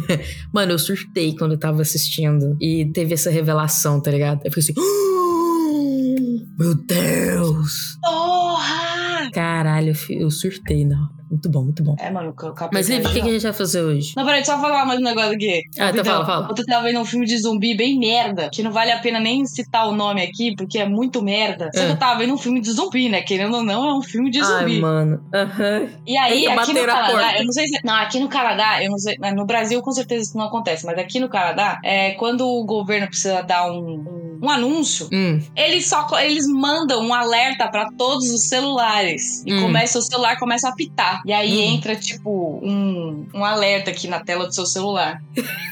Mano, 0.52 0.72
eu 0.72 0.78
surtei 0.78 1.36
quando 1.36 1.52
eu 1.52 1.58
tava 1.58 1.82
assistindo 1.82 2.56
e 2.60 2.86
teve 2.86 3.12
essa 3.12 3.30
revelação, 3.30 4.00
tá 4.00 4.10
ligado? 4.10 4.40
Eu 4.44 4.50
fiquei 4.50 4.72
assim. 4.72 4.74
Meu 6.58 6.74
Deus! 6.74 7.98
Porra! 8.00 9.30
Caralho, 9.32 9.92
eu 10.10 10.30
surtei, 10.30 10.84
não. 10.84 11.21
Muito 11.32 11.48
bom, 11.48 11.62
muito 11.64 11.82
bom. 11.82 11.96
É, 11.98 12.10
mano, 12.10 12.28
o 12.28 12.34
capeta 12.34 12.68
Mas 12.74 12.90
e 12.90 12.92
aí, 12.92 13.00
o 13.00 13.08
que, 13.10 13.22
que 13.22 13.28
a 13.28 13.32
gente 13.32 13.42
vai 13.42 13.52
fazer 13.54 13.80
hoje? 13.80 14.12
Não, 14.14 14.24
peraí, 14.26 14.44
só 14.44 14.60
falar 14.60 14.84
mais 14.84 15.00
um 15.00 15.02
negócio 15.02 15.32
aqui. 15.32 15.62
Ah, 15.78 15.88
então 15.88 16.04
fala, 16.04 16.26
fala. 16.26 16.48
Ontem 16.50 16.60
eu 16.60 16.66
tava 16.66 16.84
vendo 16.84 17.00
um 17.00 17.04
filme 17.06 17.24
de 17.24 17.38
zumbi 17.38 17.74
bem 17.74 17.98
merda, 17.98 18.50
que 18.52 18.62
não 18.62 18.70
vale 18.70 18.92
a 18.92 18.98
pena 18.98 19.18
nem 19.18 19.46
citar 19.46 19.88
o 19.88 19.92
nome 19.96 20.20
aqui, 20.22 20.54
porque 20.54 20.78
é 20.78 20.86
muito 20.86 21.22
merda. 21.22 21.70
Só 21.74 21.80
É. 21.80 21.86
que 21.86 21.92
eu 21.92 21.96
tava 21.98 22.18
vendo 22.18 22.34
um 22.34 22.36
filme 22.36 22.60
de 22.60 22.70
zumbi, 22.70 23.08
né? 23.08 23.22
Querendo 23.22 23.56
ou 23.56 23.62
não, 23.64 23.88
é 23.88 23.94
um 23.94 24.02
filme 24.02 24.30
de 24.30 24.40
Ai, 24.40 24.44
zumbi. 24.44 24.78
mano. 24.80 25.24
Aham. 25.34 25.88
E 26.06 26.18
aí, 26.18 26.46
aqui 26.48 26.74
no 26.74 26.80
Canadá, 26.84 27.06
porta. 27.10 27.38
eu 27.38 27.44
não 27.46 27.52
sei 27.52 27.66
se. 27.68 27.78
Não, 27.82 27.94
aqui 27.94 28.20
no 28.20 28.28
Canadá, 28.28 28.84
eu 28.84 28.90
não 28.90 28.98
sei. 28.98 29.16
No 29.34 29.46
Brasil, 29.46 29.80
com 29.80 29.92
certeza 29.92 30.24
isso 30.24 30.36
não 30.36 30.44
acontece, 30.44 30.84
mas 30.84 30.98
aqui 30.98 31.18
no 31.18 31.30
Canadá, 31.30 31.78
é, 31.82 32.10
quando 32.10 32.46
o 32.46 32.62
governo 32.66 33.06
precisa 33.06 33.40
dar 33.40 33.72
um, 33.72 33.78
um, 33.78 34.38
um 34.42 34.50
anúncio, 34.50 35.08
Hum. 35.10 35.40
eles 35.56 35.86
só 35.88 36.06
eles 36.20 36.46
mandam 36.46 37.02
um 37.02 37.14
alerta 37.14 37.68
pra 37.68 37.88
todos 37.96 38.30
os 38.30 38.48
celulares. 38.50 39.42
E 39.46 39.54
Hum. 39.54 39.62
começa, 39.62 39.98
o 39.98 40.02
celular 40.02 40.38
começa 40.38 40.68
a 40.68 40.72
apitar. 40.72 41.21
E 41.24 41.32
aí 41.32 41.58
Hum. 41.58 41.74
entra, 41.74 41.94
tipo, 41.96 42.60
um, 42.62 43.26
um 43.34 43.44
alerta 43.44 43.90
aqui 43.90 44.08
na 44.08 44.20
tela 44.20 44.46
do 44.46 44.52
seu 44.54 44.66
celular. 44.66 45.22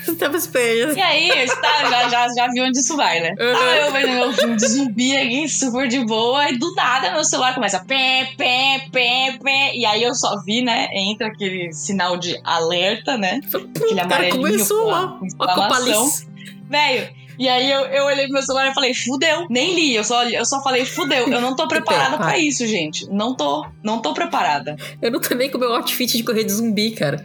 Você 0.04 0.14
tava 0.16 0.37
esperando. 0.37 0.97
E 0.97 1.00
aí, 1.00 1.28
tá, 1.61 1.90
já, 1.90 2.09
já, 2.09 2.28
já 2.35 2.49
viu 2.52 2.64
onde 2.64 2.78
isso 2.78 2.97
vai, 2.97 3.21
né? 3.21 3.30
Uhum. 3.30 3.52
Tava 3.59 3.76
eu 3.76 3.92
vendo 3.92 4.09
meu 4.12 4.33
filme 4.33 4.57
de 4.57 4.66
zumbi 4.69 5.16
aqui, 5.16 5.49
super 5.49 5.88
de 5.88 6.04
boa, 6.04 6.49
e 6.50 6.59
do 6.59 6.75
nada 6.75 7.11
meu 7.12 7.25
celular 7.25 7.54
começa 7.54 7.85
pé, 7.85 8.28
pé, 8.37 8.87
pé, 8.92 9.38
pé. 9.42 9.75
E 9.75 9.85
aí 9.85 10.02
eu 10.02 10.14
só 10.14 10.40
vi, 10.45 10.62
né? 10.62 10.88
Entra 10.92 11.26
aquele 11.28 11.73
sinal 11.73 12.16
de 12.16 12.38
alerta, 12.45 13.16
né? 13.19 13.40
Aquele 13.47 13.95
cara 13.97 14.04
amarelinho 14.04 14.42
começou 14.42 14.85
com 14.85 14.90
a- 14.95 15.00
lá. 15.00 15.19
com 15.37 15.45
a 15.45 15.54
copalice. 15.54 16.28
Velho, 16.69 17.09
e 17.40 17.49
aí 17.49 17.70
eu, 17.70 17.80
eu 17.87 18.04
olhei 18.04 18.25
pro 18.26 18.35
meu 18.35 18.42
celular 18.42 18.70
e 18.70 18.75
falei, 18.75 18.92
fudeu. 18.92 19.47
Nem 19.49 19.75
li, 19.75 19.94
eu 19.97 20.04
só, 20.04 20.25
eu 20.28 20.44
só 20.44 20.62
falei, 20.62 20.85
fudeu. 20.85 21.26
Eu 21.26 21.40
não 21.40 21.56
tô 21.56 21.66
preparada 21.66 22.18
pra 22.18 22.38
isso, 22.38 22.66
gente. 22.66 23.09
Não 23.11 23.35
tô, 23.35 23.66
não 23.82 24.02
tô 24.02 24.12
preparada. 24.12 24.76
Eu 25.00 25.11
não 25.11 25.18
tô 25.20 25.35
nem 25.35 25.50
com 25.50 25.56
o 25.56 25.61
meu 25.61 25.73
outfit 25.75 26.18
de 26.18 26.23
correr 26.23 26.44
de 26.44 26.52
zumbi, 26.52 26.90
cara. 26.90 27.25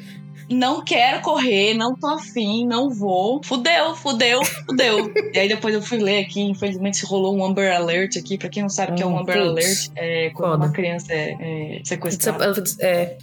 Não 0.50 0.84
quero 0.86 1.22
correr, 1.22 1.74
não 1.74 1.96
tô 1.96 2.08
afim, 2.08 2.66
não 2.66 2.90
vou. 2.90 3.42
Fudeu, 3.44 3.94
fudeu, 3.96 4.42
fudeu. 4.68 5.12
e 5.34 5.40
aí 5.40 5.48
depois 5.50 5.74
eu 5.76 5.82
fui 5.82 5.98
ler 5.98 6.20
aqui, 6.22 6.40
infelizmente 6.40 7.04
rolou 7.06 7.36
um 7.36 7.44
Amber 7.44 7.76
Alert 7.76 8.16
aqui. 8.16 8.38
Pra 8.38 8.48
quem 8.48 8.62
não 8.62 8.70
sabe 8.70 8.94
o 8.94 8.96
que 8.96 9.04
é 9.04 9.06
um 9.06 9.16
Hum, 9.16 9.20
Amber 9.20 9.36
putz. 9.36 9.50
Alert, 9.50 9.92
é 9.96 10.30
quando 10.30 10.52
Foda. 10.52 10.66
uma 10.66 10.72
criança 10.72 11.12
é, 11.12 11.78
é 11.80 11.82
sequestrada. 11.84 12.64
É. 12.80 13.18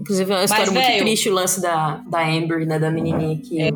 Inclusive, 0.00 0.32
é 0.32 0.34
uma 0.34 0.44
história 0.44 0.72
muito 0.72 0.84
velho- 0.86 0.98
triste 1.04 1.28
o 1.28 1.32
lance 1.34 1.60
da, 1.60 2.02
da 2.08 2.26
Amber, 2.26 2.66
né? 2.66 2.78
Da 2.78 2.90
menininha 2.90 3.38
que. 3.38 3.62
É. 3.62 3.70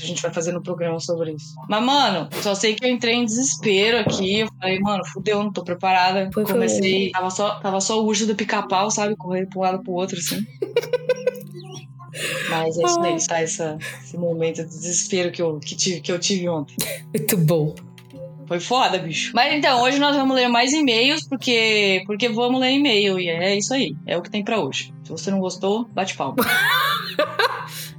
A 0.00 0.06
gente 0.06 0.20
vai 0.20 0.32
fazer 0.32 0.52
no 0.52 0.60
programa 0.60 0.98
sobre 0.98 1.32
isso. 1.32 1.54
Mas, 1.68 1.82
mano, 1.82 2.28
só 2.42 2.54
sei 2.54 2.74
que 2.74 2.84
eu 2.84 2.90
entrei 2.90 3.14
em 3.14 3.24
desespero 3.24 4.00
aqui. 4.00 4.40
Eu 4.40 4.48
falei, 4.60 4.80
mano, 4.80 5.04
fudeu, 5.06 5.42
não 5.42 5.52
tô 5.52 5.62
preparada. 5.62 6.30
Foi, 6.34 6.44
foi. 6.44 6.52
Comecei, 6.52 7.10
tava 7.10 7.30
só, 7.30 7.60
tava 7.60 7.80
só 7.80 8.02
o 8.02 8.06
urso 8.06 8.26
do 8.26 8.34
pica-pau, 8.34 8.90
sabe? 8.90 9.14
Correndo 9.14 9.48
pra 9.50 9.58
um 9.58 9.62
lado 9.62 9.82
pro 9.82 9.92
outro, 9.92 10.18
assim. 10.18 10.44
Mas 12.50 12.78
é 12.78 12.82
isso 12.82 13.00
aí, 13.00 13.26
tá? 13.26 13.40
Essa, 13.40 13.78
esse 14.02 14.16
momento 14.16 14.62
de 14.62 14.68
desespero 14.68 15.30
que 15.30 15.42
eu, 15.42 15.58
que, 15.58 15.76
tive, 15.76 16.00
que 16.00 16.12
eu 16.12 16.18
tive 16.18 16.48
ontem. 16.48 16.76
Muito 17.12 17.36
bom. 17.36 17.74
Foi 18.46 18.60
foda, 18.60 18.98
bicho. 18.98 19.32
Mas 19.34 19.54
então, 19.54 19.82
hoje 19.82 19.98
nós 19.98 20.14
vamos 20.14 20.36
ler 20.36 20.48
mais 20.48 20.72
e-mails, 20.72 21.26
porque, 21.26 22.02
porque 22.06 22.28
vamos 22.28 22.60
ler 22.60 22.72
e-mail. 22.72 23.18
E 23.18 23.28
é 23.28 23.56
isso 23.56 23.72
aí. 23.72 23.96
É 24.06 24.16
o 24.16 24.22
que 24.22 24.30
tem 24.30 24.44
pra 24.44 24.60
hoje. 24.60 24.92
Se 25.02 25.10
você 25.10 25.30
não 25.30 25.40
gostou, 25.40 25.84
bate 25.92 26.16
palma. 26.16 26.36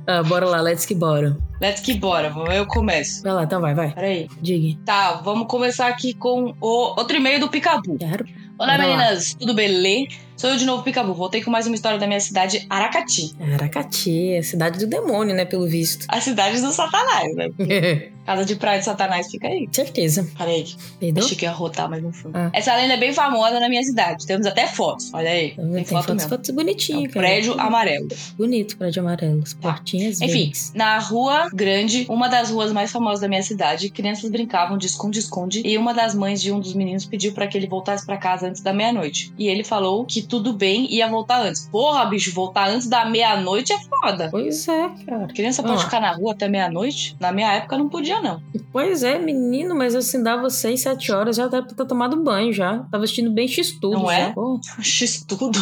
Ah, 0.07 0.21
bora 0.23 0.45
lá, 0.45 0.61
let's 0.61 0.85
que 0.85 0.93
bora. 0.93 1.37
Let's 1.61 1.81
que 1.81 1.93
bora. 1.95 2.31
Eu 2.53 2.65
começo. 2.67 3.23
Vai 3.23 3.33
lá, 3.33 3.43
então 3.43 3.59
vai, 3.61 3.73
vai. 3.73 3.91
Peraí. 3.91 4.27
Diga. 4.41 4.79
Tá, 4.85 5.13
vamos 5.23 5.47
começar 5.47 5.87
aqui 5.87 6.13
com 6.13 6.53
o 6.61 6.67
outro 6.99 7.17
e-mail 7.17 7.39
do 7.39 7.49
Picabu. 7.49 7.97
Quero. 7.97 8.25
Olá, 8.57 8.77
Vai 8.77 8.87
lá. 8.87 8.97
meninas. 8.97 9.33
Tudo 9.33 9.53
belê? 9.53 10.07
Sou 10.37 10.49
eu 10.49 10.57
de 10.57 10.65
novo, 10.65 10.83
Picabu. 10.83 11.13
Voltei 11.13 11.43
com 11.43 11.49
mais 11.51 11.65
uma 11.65 11.75
história 11.75 11.97
da 11.97 12.07
minha 12.07 12.19
cidade, 12.19 12.65
Aracati. 12.69 13.33
Aracati, 13.53 14.33
é 14.33 14.41
cidade 14.41 14.79
do 14.79 14.87
demônio, 14.87 15.35
né? 15.35 15.43
Pelo 15.43 15.67
visto. 15.67 16.05
A 16.09 16.21
cidade 16.21 16.61
do 16.61 16.71
Satanás, 16.71 17.35
né? 17.35 17.49
Casa 18.25 18.43
de 18.45 18.55
praia 18.55 18.79
de 18.79 18.85
Satanás 18.85 19.29
fica 19.29 19.47
aí. 19.47 19.67
Certeza. 19.71 20.27
Peraí, 20.37 20.65
Entendeu? 20.95 21.23
achei 21.23 21.37
que 21.37 21.45
ia 21.45 21.51
rotar, 21.51 21.89
mas 21.89 22.01
não 22.01 22.11
foi. 22.11 22.31
Ah. 22.33 22.49
Essa 22.53 22.75
lenda 22.75 22.93
é 22.95 22.97
bem 22.97 23.13
famosa 23.13 23.59
na 23.59 23.69
minha 23.69 23.83
cidade. 23.83 24.25
Temos 24.25 24.45
até 24.47 24.67
fotos. 24.67 25.13
Olha 25.13 25.29
aí. 25.29 25.51
Tem, 25.55 25.71
Tem, 25.71 25.85
foto 25.85 26.01
fotos, 26.01 26.15
mesmo. 26.15 26.29
fotos 26.29 26.49
É 26.49 26.51
um 26.51 26.55
bonitinhas, 26.55 27.13
cara. 27.13 27.25
prédio 27.27 27.59
amarelo. 27.59 28.07
Bonito, 28.37 28.77
prédio 28.77 29.01
amarelo. 29.01 29.41
As 29.43 29.53
portinhas 29.53 30.21
Enfim, 30.21 30.43
verdes. 30.45 30.71
na 30.73 30.97
rua 30.99 31.49
grande, 31.53 32.05
uma 32.09 32.27
das 32.27 32.49
ruas 32.49 32.71
mais 32.71 32.91
famosas 32.91 33.19
da 33.21 33.27
minha 33.27 33.43
cidade, 33.43 33.89
crianças 33.89 34.29
brincavam 34.29 34.77
de 34.77 34.87
esconde-esconde 34.87 35.61
e 35.65 35.77
uma 35.77 35.93
das 35.93 36.15
mães 36.15 36.41
de 36.41 36.51
um 36.51 36.59
dos 36.59 36.73
meninos 36.73 37.05
pediu 37.05 37.31
pra 37.33 37.47
que 37.47 37.57
ele 37.57 37.67
voltasse 37.67 38.05
pra 38.05 38.17
casa 38.17 38.47
antes 38.47 38.61
da 38.61 38.73
meia-noite. 38.73 39.31
E 39.37 39.47
ele 39.47 39.63
falou 39.63 40.05
que 40.05 40.21
tudo 40.21 40.53
bem 40.53 40.91
ia 40.93 41.07
voltar 41.07 41.41
antes. 41.41 41.67
Porra, 41.71 42.05
bicho, 42.05 42.33
voltar 42.33 42.69
antes 42.69 42.87
da 42.87 43.05
meia-noite 43.05 43.71
é 43.73 43.77
foda. 43.79 44.29
Pois 44.31 44.67
é, 44.67 44.89
cara. 45.05 45.27
Criança 45.27 45.61
pode 45.61 45.75
lá. 45.75 45.83
ficar 45.83 45.99
na 45.99 46.11
rua 46.11 46.31
até 46.33 46.47
meia-noite? 46.47 47.15
Na 47.19 47.31
minha 47.31 47.51
época 47.53 47.77
não 47.77 47.87
podia, 47.89 48.14
não. 48.21 48.41
Pois 48.71 49.03
é, 49.03 49.17
menino, 49.19 49.75
mas 49.75 49.95
assim, 49.95 50.21
dava 50.21 50.49
6, 50.49 50.79
7 50.81 51.11
horas, 51.11 51.35
já 51.35 51.47
deve 51.47 51.67
ter 51.67 51.85
tomado 51.85 52.21
banho 52.23 52.51
já. 52.53 52.79
Tava 52.91 53.03
assistindo 53.03 53.31
bem 53.31 53.47
X-Tudo 53.47 53.97
Não 53.99 54.05
já. 54.07 54.13
é? 54.13 54.33
Pô, 54.33 54.59
X 54.81 55.23
tudo. 55.27 55.59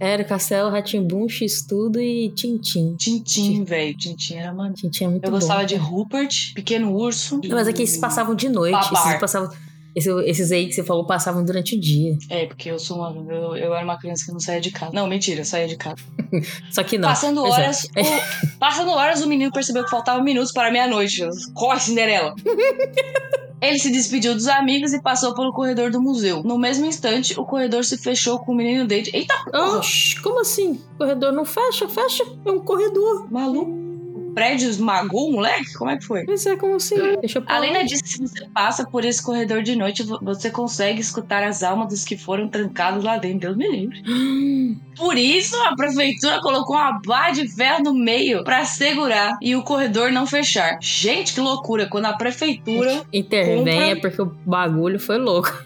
era 0.00 0.24
Castelo, 0.24 0.70
Ratimbum, 0.70 1.28
X-Tudo 1.28 2.00
e 2.00 2.30
Tintim. 2.30 2.94
Tintim, 2.96 3.64
velho. 3.64 3.96
Tintim 3.96 4.34
era 4.34 4.52
mano. 4.52 4.74
Tintim 4.74 5.04
é 5.04 5.08
muito 5.08 5.24
Eu 5.24 5.30
bom. 5.30 5.38
gostava 5.38 5.64
de 5.64 5.76
cara. 5.76 5.86
Rupert, 5.88 6.54
Pequeno 6.54 6.92
Urso. 6.94 7.40
Não, 7.44 7.56
mas 7.56 7.68
aqui 7.68 7.82
esses 7.82 7.96
e- 7.96 8.00
passavam 8.00 8.34
de 8.34 8.48
noite. 8.48 8.72
Babar. 8.72 9.08
Esses 9.08 9.20
passavam... 9.20 9.50
esse- 9.94 10.24
esses 10.24 10.52
aí 10.52 10.66
que 10.66 10.72
você 10.72 10.82
falou 10.82 11.06
passavam 11.06 11.44
durante 11.44 11.76
o 11.76 11.80
dia. 11.80 12.16
É, 12.28 12.46
porque 12.46 12.70
eu 12.70 12.78
sou 12.78 12.98
uma. 12.98 13.10
Eu, 13.32 13.56
eu 13.56 13.74
era 13.74 13.84
uma 13.84 13.98
criança 13.98 14.24
que 14.26 14.32
não 14.32 14.40
saía 14.40 14.60
de 14.60 14.70
casa. 14.70 14.92
Não, 14.92 15.06
mentira, 15.06 15.40
eu 15.40 15.44
saía 15.44 15.68
de 15.68 15.76
casa. 15.76 15.96
Só 16.70 16.82
que 16.82 16.98
não. 16.98 17.08
Passando 17.08 17.42
Pois 17.42 17.54
é. 17.54 17.62
horas, 17.62 17.84
o, 17.96 18.58
passando 18.58 18.90
horas, 18.90 19.22
o 19.22 19.28
menino 19.28 19.52
percebeu 19.52 19.84
que 19.84 19.90
faltavam 19.90 20.22
minutos 20.22 20.52
para 20.52 20.70
meia-noite. 20.70 21.26
Corre, 21.54 21.80
Cinderela! 21.80 22.34
Ele 23.60 23.78
se 23.78 23.92
despediu 23.92 24.34
dos 24.34 24.48
amigos 24.48 24.92
e 24.92 25.00
passou 25.00 25.36
pelo 25.36 25.52
corredor 25.52 25.88
do 25.88 26.02
museu. 26.02 26.42
No 26.42 26.58
mesmo 26.58 26.84
instante, 26.84 27.38
o 27.38 27.44
corredor 27.44 27.84
se 27.84 27.96
fechou 27.96 28.40
com 28.40 28.50
o 28.50 28.56
menino 28.56 28.88
dentro. 28.88 29.14
Eita 29.14 29.34
porra! 29.44 29.78
Oxi, 29.78 30.20
como 30.20 30.40
assim? 30.40 30.80
O 30.94 30.98
corredor 30.98 31.32
não 31.32 31.44
fecha? 31.44 31.88
Fecha. 31.88 32.24
É 32.44 32.50
um 32.50 32.58
corredor. 32.58 33.30
Maluco! 33.30 33.81
Prédio 34.34 34.68
esmagou 34.68 35.28
o 35.28 35.32
moleque? 35.32 35.72
Como 35.74 35.90
é 35.90 35.96
que 35.96 36.04
foi? 36.04 36.24
Pois 36.24 36.44
é, 36.46 36.56
como 36.56 36.76
assim? 36.76 36.96
Deixa 37.20 37.38
eu 37.38 37.44
A 37.46 37.58
lenda 37.58 37.84
diz 37.84 38.00
que 38.02 38.08
se 38.08 38.20
você 38.20 38.46
passa 38.52 38.86
por 38.86 39.04
esse 39.04 39.22
corredor 39.22 39.62
de 39.62 39.76
noite, 39.76 40.02
vo- 40.02 40.18
você 40.22 40.50
consegue 40.50 41.00
escutar 41.00 41.42
as 41.42 41.62
almas 41.62 41.88
dos 41.88 42.04
que 42.04 42.16
foram 42.16 42.48
trancados 42.48 43.04
lá 43.04 43.18
dentro. 43.18 43.40
Deus 43.54 43.56
me 43.56 43.68
livre. 43.68 44.02
Por 44.96 45.16
isso, 45.16 45.56
a 45.62 45.74
prefeitura 45.74 46.40
colocou 46.40 46.76
uma 46.76 47.00
barra 47.04 47.30
de 47.32 47.48
ferro 47.48 47.82
no 47.82 47.94
meio 47.94 48.44
pra 48.44 48.64
segurar 48.64 49.36
e 49.40 49.56
o 49.56 49.62
corredor 49.62 50.12
não 50.12 50.26
fechar. 50.26 50.78
Gente, 50.80 51.32
que 51.34 51.40
loucura! 51.40 51.86
Quando 51.88 52.04
a 52.06 52.12
prefeitura, 52.12 53.02
Intervém 53.12 53.90
é 53.90 53.94
Compra. 53.94 54.00
porque 54.10 54.22
o 54.22 54.26
bagulho 54.46 55.00
foi 55.00 55.18
louco. 55.18 55.64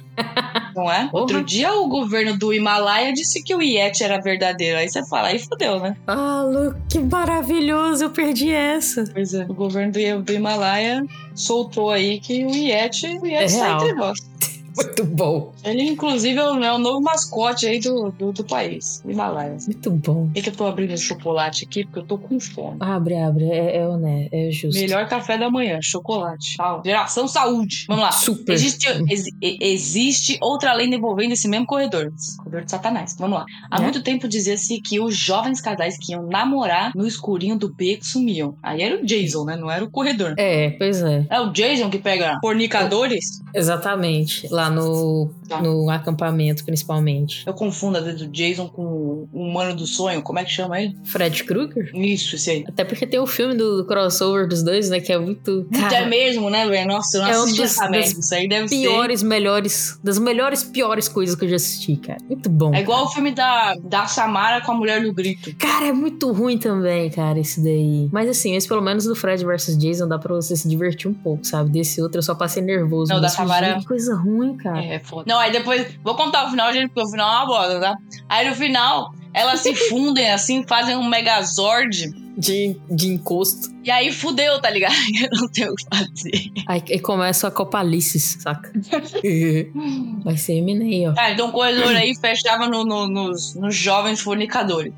Não 0.75 0.91
é? 0.91 1.09
Porra. 1.09 1.21
Outro 1.23 1.43
dia 1.43 1.73
o 1.75 1.89
governo 1.89 2.37
do 2.39 2.53
Himalaia 2.53 3.13
disse 3.13 3.43
que 3.43 3.55
o 3.55 3.63
Yeti 3.63 4.03
era 4.05 4.21
verdadeiro. 4.21 4.79
Aí 4.79 4.89
você 4.89 5.05
fala, 5.07 5.29
aí 5.29 5.39
fodeu, 5.39 5.81
né? 5.81 5.97
Ah, 6.07 6.43
Lu, 6.43 6.75
que 6.89 6.99
maravilhoso, 6.99 8.05
eu 8.05 8.11
perdi 8.11 8.51
essa. 8.53 9.05
Pois 9.13 9.35
é. 9.35 9.45
O 9.49 9.55
governo 9.55 9.93
do, 9.93 10.23
do 10.23 10.33
Himalaia 10.33 11.05
soltou 11.35 11.91
aí 11.91 12.21
que 12.21 12.45
o 12.45 12.51
Yeti, 12.55 13.07
o 13.19 13.27
Yeti 13.27 13.35
É 13.35 13.45
está 13.45 13.65
real. 13.67 13.81
entre 13.83 13.93
nós. 13.95 14.19
Muito 14.76 15.04
bom. 15.04 15.52
Ele, 15.64 15.83
inclusive, 15.83 16.38
é 16.38 16.45
o, 16.45 16.62
é 16.62 16.78
novo 16.78 17.00
mascote 17.00 17.66
aí 17.66 17.80
do, 17.80 18.11
do, 18.12 18.33
do 18.33 18.45
país, 18.45 19.02
Himalaia. 19.06 19.56
Muito 19.66 19.90
bom. 19.90 20.26
Por 20.33 20.42
que, 20.42 20.49
eu 20.49 20.52
tô 20.54 20.66
abrindo 20.66 20.92
esse 20.92 21.04
chocolate 21.04 21.64
aqui? 21.64 21.85
Porque 21.85 21.99
eu 22.00 22.04
tô 22.04 22.18
com 22.18 22.38
fome. 22.38 22.76
Abre, 22.80 23.16
abre, 23.16 23.45
é, 23.50 23.78
é 23.78 23.88
honesto, 23.88 24.28
é 24.35 24.50
justo. 24.50 24.80
Melhor 24.80 25.09
café 25.09 25.38
da 25.38 25.50
manhã, 25.50 25.78
chocolate. 25.83 26.56
Tchau. 26.56 26.83
Geração 26.85 27.26
saúde. 27.26 27.85
Vamos 27.88 28.04
lá. 28.04 28.12
Super. 28.12 28.52
Existe, 28.52 28.87
exi- 29.11 29.30
e- 29.42 29.59
existe 29.73 30.38
outra 30.42 30.73
lenda 30.75 30.97
envolvendo 30.97 31.33
esse 31.33 31.49
mesmo 31.49 31.66
corredor. 31.66 32.12
Corredor 32.38 32.64
de 32.64 32.71
Satanás. 32.71 33.16
Vamos 33.18 33.38
lá. 33.38 33.45
Há 33.71 33.78
Né? 33.78 33.85
muito 33.85 34.02
tempo 34.02 34.28
dizia-se 34.28 34.80
que 34.80 35.00
os 35.00 35.16
jovens 35.16 35.61
casais 35.61 35.97
que 35.99 36.12
iam 36.12 36.26
namorar 36.26 36.92
no 36.95 37.06
escurinho 37.06 37.56
do 37.59 37.73
beco 37.73 38.04
sumiam. 38.04 38.56
Aí 38.62 38.83
era 38.83 39.00
o 39.00 39.06
Jason, 39.06 39.45
né? 39.45 39.56
Não 39.56 39.71
era 39.71 39.85
o 39.85 39.90
corredor. 39.90 40.35
É, 40.38 40.71
pois 40.71 41.00
é. 41.02 41.26
É 41.30 41.40
o 41.40 41.50
Jason 41.52 41.88
que 41.90 41.99
pega 41.99 42.38
fornicadores? 42.40 43.40
Exatamente. 43.54 44.47
Lá 44.50 44.66
lá 44.69 44.75
no, 44.75 45.31
Tá. 45.49 45.61
no 45.63 45.89
acampamento, 45.91 46.65
principalmente. 46.65 47.45
Eu 47.47 47.55
confundo 47.55 47.99
às 47.99 48.05
vezes 48.05 48.23
o 48.23 48.29
Jason 48.29 48.69
com 48.69 48.83
o 48.83 49.29
humano 49.33 49.75
do 49.75 49.87
sonho. 49.87 50.23
Como 50.23 50.39
é 50.39 50.45
que 50.45 50.51
chama 50.51 50.81
ele? 50.81 50.97
Fred 51.05 51.45
Krueger? 51.45 51.91
Isso, 51.95 52.37
esse 52.37 52.51
aí. 52.51 52.65
Até 52.67 52.85
porque 52.85 53.07
tem 53.07 53.21
o 53.21 53.27
filme 53.27 53.55
do, 53.55 53.79
do 53.79 53.85
crossover 53.87 54.47
dos 54.49 54.63
dois, 54.63 54.91
né? 54.91 55.01
Que 55.01 55.13
é 55.13 55.19
muito. 55.19 55.67
É 55.73 55.79
Cara, 55.81 56.07
mesmo, 56.07 56.51
né, 56.51 56.67
velho? 56.69 56.89
Nossa, 56.89 57.17
eu 57.19 57.23
não 57.23 57.29
É 57.29 57.39
um 57.39 57.43
assisti 57.43 57.63
dos- 57.63 57.71
essa 57.73 57.89
merda. 57.89 58.21
Isso 58.21 58.35
aí 58.35 58.49
deve 58.49 58.69
piores, 58.69 59.23
melhores. 59.23 59.99
Das 60.03 60.19
melhores, 60.19 60.63
piores 60.63 61.09
coisas 61.09 61.35
que 61.37 61.45
eu 61.45 61.49
já 61.49 61.57
assisti, 61.57 61.97
cara. 61.97 62.19
Muito 62.29 62.49
bom. 62.49 62.71
ser. 62.71 62.79
É 62.79 62.81
igual 62.83 63.05
o 63.05 63.09
filme 63.09 63.33
da, 63.33 63.75
da 63.77 64.07
Samara 64.07 64.61
com 64.65 64.73
a 64.73 64.75
mulher 64.75 65.03
do 65.03 65.13
grito. 65.13 65.55
Cara, 65.57 65.87
é 65.89 65.93
muito 65.93 66.33
ruim 66.33 66.59
também, 66.59 67.11
cara, 67.11 67.39
esse 67.39 67.61
daí. 67.63 68.09
Mas 68.13 68.29
assim, 68.29 68.55
esse 68.57 68.67
pelo 68.67 68.83
menos 68.83 69.05
do 69.05 69.15
Fred 69.15 69.45
vs 69.45 69.77
Jason 69.79 70.09
dá 70.09 70.19
pra 70.19 70.35
você 70.35 70.57
se 70.57 70.69
divertir 70.69 71.09
um 71.11 71.15
pouco, 71.15 71.45
sabe? 71.47 71.71
Desse 71.71 72.01
outro 72.01 72.19
eu 72.19 72.23
só 72.23 72.35
passei 72.35 72.63
nervoso. 72.63 73.13
Não, 73.13 73.21
da 73.21 73.29
Samara- 73.29 73.81
coisa 73.87 74.15
ruim, 74.15 74.56
cara. 74.57 74.85
É, 74.85 74.99
foda. 75.01 75.25
Não, 75.27 75.39
aí 75.39 75.51
depois. 75.53 75.87
Vou 76.03 76.15
contar 76.15 76.47
o 76.47 76.51
final, 76.51 76.73
gente, 76.73 76.89
porque 76.89 77.03
o 77.07 77.11
final 77.11 77.29
é 77.31 77.37
uma 77.39 77.47
bosta, 77.47 77.81
tá? 77.81 77.95
Aí 78.29 78.49
no 78.49 78.55
final, 78.55 79.13
elas 79.33 79.61
se 79.61 79.75
fundem 79.89 80.31
assim, 80.31 80.65
fazem 80.67 80.97
um 80.97 81.05
megazord. 81.09 82.25
De, 82.39 82.77
de 82.91 83.09
encosto. 83.09 83.71
E 83.83 83.91
aí 83.91 84.13
fudeu, 84.13 84.61
tá 84.61 84.69
ligado? 84.69 84.93
Eu 85.23 85.41
não 85.41 85.49
tenho 85.49 85.73
o 85.73 85.75
que 85.75 85.85
fazer. 85.91 86.51
Aí, 86.69 86.83
aí 86.91 86.99
começa 87.01 87.49
a 87.49 87.51
copalices, 87.51 88.37
saca? 88.43 88.71
Vai 90.25 90.37
ser 90.37 90.55
Eminei, 90.55 91.07
ó. 91.09 91.15
Ah, 91.17 91.31
então 91.31 91.49
o 91.49 91.53
corredor 91.53 91.95
aí 91.97 92.15
fechava 92.15 92.69
no- 92.69 92.85
no- 92.85 93.07
nos, 93.09 93.55
nos 93.55 93.75
jovens 93.75 94.21
fornicadores. 94.21 94.93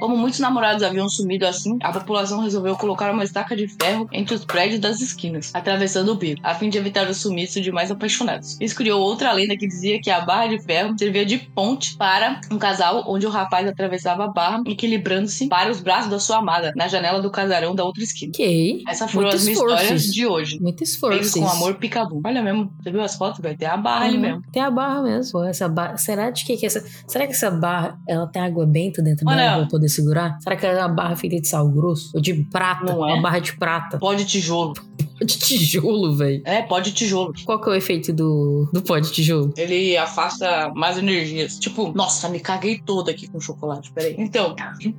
Como 0.00 0.16
muitos 0.16 0.40
namorados 0.40 0.82
haviam 0.82 1.08
sumido 1.08 1.46
assim, 1.46 1.78
a 1.82 1.92
população 1.92 2.40
resolveu 2.40 2.76
colocar 2.76 3.12
uma 3.12 3.24
estaca 3.24 3.56
de 3.56 3.68
ferro 3.68 4.08
entre 4.12 4.34
os 4.34 4.44
prédios 4.44 4.80
das 4.80 5.00
esquinas, 5.00 5.50
atravessando 5.54 6.12
o 6.12 6.14
beco, 6.14 6.40
a 6.42 6.54
fim 6.54 6.68
de 6.68 6.78
evitar 6.78 7.08
o 7.08 7.14
sumiço 7.14 7.60
de 7.60 7.70
mais 7.72 7.90
apaixonados. 7.90 8.56
Isso 8.60 8.74
criou 8.74 9.00
outra 9.00 9.32
lenda 9.32 9.56
que 9.56 9.66
dizia 9.66 10.00
que 10.00 10.10
a 10.10 10.20
barra 10.20 10.48
de 10.48 10.58
ferro 10.62 10.94
servia 10.98 11.24
de 11.24 11.38
ponte 11.38 11.96
para 11.96 12.40
um 12.50 12.58
casal 12.58 13.04
onde 13.06 13.26
o 13.26 13.30
rapaz 13.30 13.66
atravessava 13.66 14.24
a 14.24 14.28
barra, 14.28 14.62
equilibrando-se 14.66 15.48
para 15.48 15.70
os 15.70 15.80
braços 15.80 16.10
da 16.10 16.18
sua 16.18 16.38
amada, 16.38 16.72
na 16.76 16.88
janela 16.88 17.20
do 17.20 17.30
casarão 17.30 17.74
da 17.74 17.84
outra 17.84 18.02
esquina. 18.02 18.32
Ok. 18.34 18.82
Essas 18.88 19.10
foram 19.10 19.28
Muito 19.28 19.36
as 19.36 19.44
minhas 19.44 19.58
histórias 19.58 20.04
de 20.04 20.26
hoje. 20.26 20.60
Muito 20.60 20.82
esforço. 20.82 21.18
com 21.18 21.44
isso. 21.44 21.56
amor 21.56 21.74
picabum. 21.74 22.20
Olha 22.24 22.42
mesmo, 22.42 22.72
você 22.80 22.90
viu 22.90 23.00
as 23.00 23.14
fotos, 23.14 23.40
velho? 23.40 23.56
Tem 23.56 23.68
a 23.68 23.76
barra 23.76 24.06
ali 24.06 24.18
mesmo. 24.18 24.42
Tem 24.52 24.62
a 24.62 24.70
barra 24.70 25.02
mesmo. 25.02 25.32
Pô, 25.32 25.44
essa 25.44 25.68
barra. 25.68 25.96
Será 25.96 26.30
de 26.30 26.44
que, 26.44 26.56
que 26.56 26.66
essa. 26.66 26.84
Será 27.06 27.26
que 27.26 27.32
essa 27.32 27.50
barra 27.50 27.98
ela 28.06 28.26
tem 28.26 28.42
água 28.42 28.66
benta 28.66 29.02
dentro 29.02 29.24
dela 29.24 29.36
pra 29.56 29.66
poder 29.66 29.88
segurar? 29.88 30.38
Será 30.40 30.56
que 30.56 30.66
é 30.66 30.78
uma 30.78 30.88
barra 30.88 31.16
feita 31.16 31.40
de 31.40 31.48
sal 31.48 31.68
grosso? 31.68 32.10
Ou 32.14 32.20
de 32.20 32.34
prata? 32.44 32.84
Não 32.84 33.08
é. 33.08 33.14
Uma 33.14 33.22
barra 33.22 33.38
de 33.38 33.52
prata. 33.54 33.98
Pó 33.98 34.14
de 34.14 34.24
tijolo. 34.24 34.74
De 35.24 35.38
tijolo, 35.38 36.16
velho. 36.16 36.42
É, 36.44 36.62
pó 36.62 36.78
de 36.78 36.92
tijolo. 36.92 37.32
Qual 37.44 37.60
que 37.60 37.68
é 37.68 37.72
o 37.72 37.74
efeito 37.74 38.12
do, 38.12 38.68
do 38.72 38.82
pó 38.82 38.98
de 38.98 39.10
tijolo? 39.10 39.52
Ele 39.56 39.96
afasta 39.96 40.70
mais 40.74 40.96
energias. 40.96 41.58
Tipo, 41.58 41.92
nossa, 41.92 42.28
me 42.28 42.40
caguei 42.40 42.78
toda 42.78 43.10
aqui 43.10 43.26
com 43.26 43.40
chocolate. 43.40 43.90
Peraí. 43.92 44.14
Então, 44.16 44.54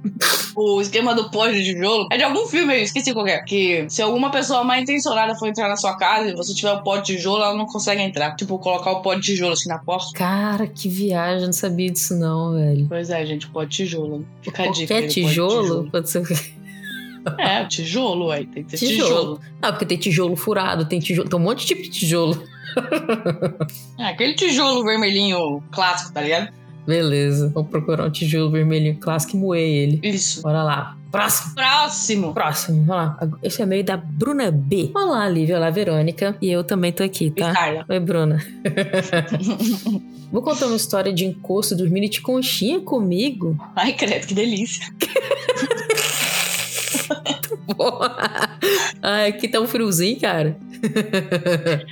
o 0.55 0.81
esquema 0.81 1.15
do 1.15 1.29
pó 1.31 1.47
de 1.47 1.63
tijolo 1.63 2.07
é 2.11 2.17
de 2.17 2.23
algum 2.23 2.45
filme 2.47 2.73
aí, 2.73 2.83
esqueci 2.83 3.13
qual 3.13 3.25
que 3.25 3.31
é. 3.31 3.43
Que 3.43 3.85
se 3.89 4.01
alguma 4.01 4.29
pessoa 4.29 4.63
mal 4.63 4.79
intencionada 4.79 5.35
for 5.35 5.47
entrar 5.47 5.69
na 5.69 5.77
sua 5.77 5.95
casa 5.95 6.29
e 6.29 6.35
você 6.35 6.53
tiver 6.53 6.73
o 6.73 6.83
pó 6.83 6.97
de 6.97 7.15
tijolo, 7.15 7.43
ela 7.43 7.55
não 7.55 7.65
consegue 7.65 8.01
entrar. 8.01 8.35
Tipo, 8.35 8.59
colocar 8.59 8.91
o 8.91 9.01
pó 9.01 9.13
de 9.13 9.21
tijolo 9.21 9.53
assim 9.53 9.69
na 9.69 9.79
porta. 9.79 10.11
Cara, 10.13 10.67
que 10.67 10.89
viagem. 10.89 11.45
Não 11.45 11.53
sabia 11.53 11.89
disso, 11.89 12.15
não, 12.15 12.53
velho. 12.53 12.85
Pois 12.89 13.09
é, 13.09 13.25
gente, 13.25 13.47
pó 13.49 13.63
de 13.63 13.77
tijolo. 13.77 14.25
Fica 14.41 14.63
a 14.63 14.67
dica. 14.71 14.93
Qualquer 14.93 15.07
de 15.07 15.13
tijolo, 15.13 15.89
pode 15.89 16.09
ser. 16.09 16.58
É, 17.37 17.65
tijolo, 17.65 18.31
aí. 18.31 18.45
Tem 18.45 18.63
que 18.63 18.71
ter 18.71 18.77
Tijolo. 18.77 19.07
tijolo. 19.09 19.39
Ah, 19.61 19.71
porque 19.71 19.85
tem 19.85 19.97
tijolo 19.97 20.35
furado, 20.35 20.85
tem 20.85 20.99
tijolo. 20.99 21.29
Tem 21.29 21.39
um 21.39 21.43
monte 21.43 21.61
de 21.61 21.65
tipo 21.67 21.81
de 21.81 21.89
tijolo. 21.89 22.41
É, 23.97 24.05
aquele 24.05 24.33
tijolo 24.35 24.83
vermelhinho 24.83 25.61
clássico, 25.71 26.13
tá 26.13 26.21
ligado? 26.21 26.49
Beleza. 26.85 27.51
Vamos 27.53 27.69
procurar 27.69 28.05
um 28.07 28.09
tijolo 28.09 28.49
vermelhinho 28.49 28.97
clássico 28.97 29.35
e 29.35 29.39
moer 29.39 29.61
ele. 29.61 29.99
Isso. 30.03 30.41
Bora 30.41 30.63
lá. 30.63 30.95
Próximo. 31.11 31.55
Próximo. 31.55 32.33
Próximo, 32.33 32.83
vamos 32.85 33.03
lá. 33.03 33.17
Esse 33.43 33.61
é 33.61 33.65
meio 33.65 33.83
da 33.83 33.97
Bruna 33.97 34.51
B. 34.51 34.91
Olá, 34.95 35.27
Lívia. 35.27 35.57
Olá, 35.57 35.69
Verônica. 35.71 36.35
E 36.41 36.49
eu 36.51 36.63
também 36.63 36.91
tô 36.91 37.03
aqui, 37.03 37.25
E 37.25 37.31
tá? 37.31 37.51
Carla. 37.51 37.85
Oi, 37.89 37.99
Bruna. 37.99 38.37
Vou 40.31 40.43
contar 40.43 40.67
uma 40.67 40.75
história 40.75 41.11
de 41.11 41.25
encosto 41.25 41.75
dormindo 41.75 42.07
de 42.07 42.21
conchinha 42.21 42.79
comigo. 42.79 43.57
Ai, 43.75 43.93
credo, 43.93 44.27
que 44.27 44.35
delícia. 44.35 44.85
Ai, 49.01 49.29
aqui 49.29 49.47
tá 49.47 49.59
um 49.59 49.67
friozinho, 49.67 50.19
cara. 50.19 50.57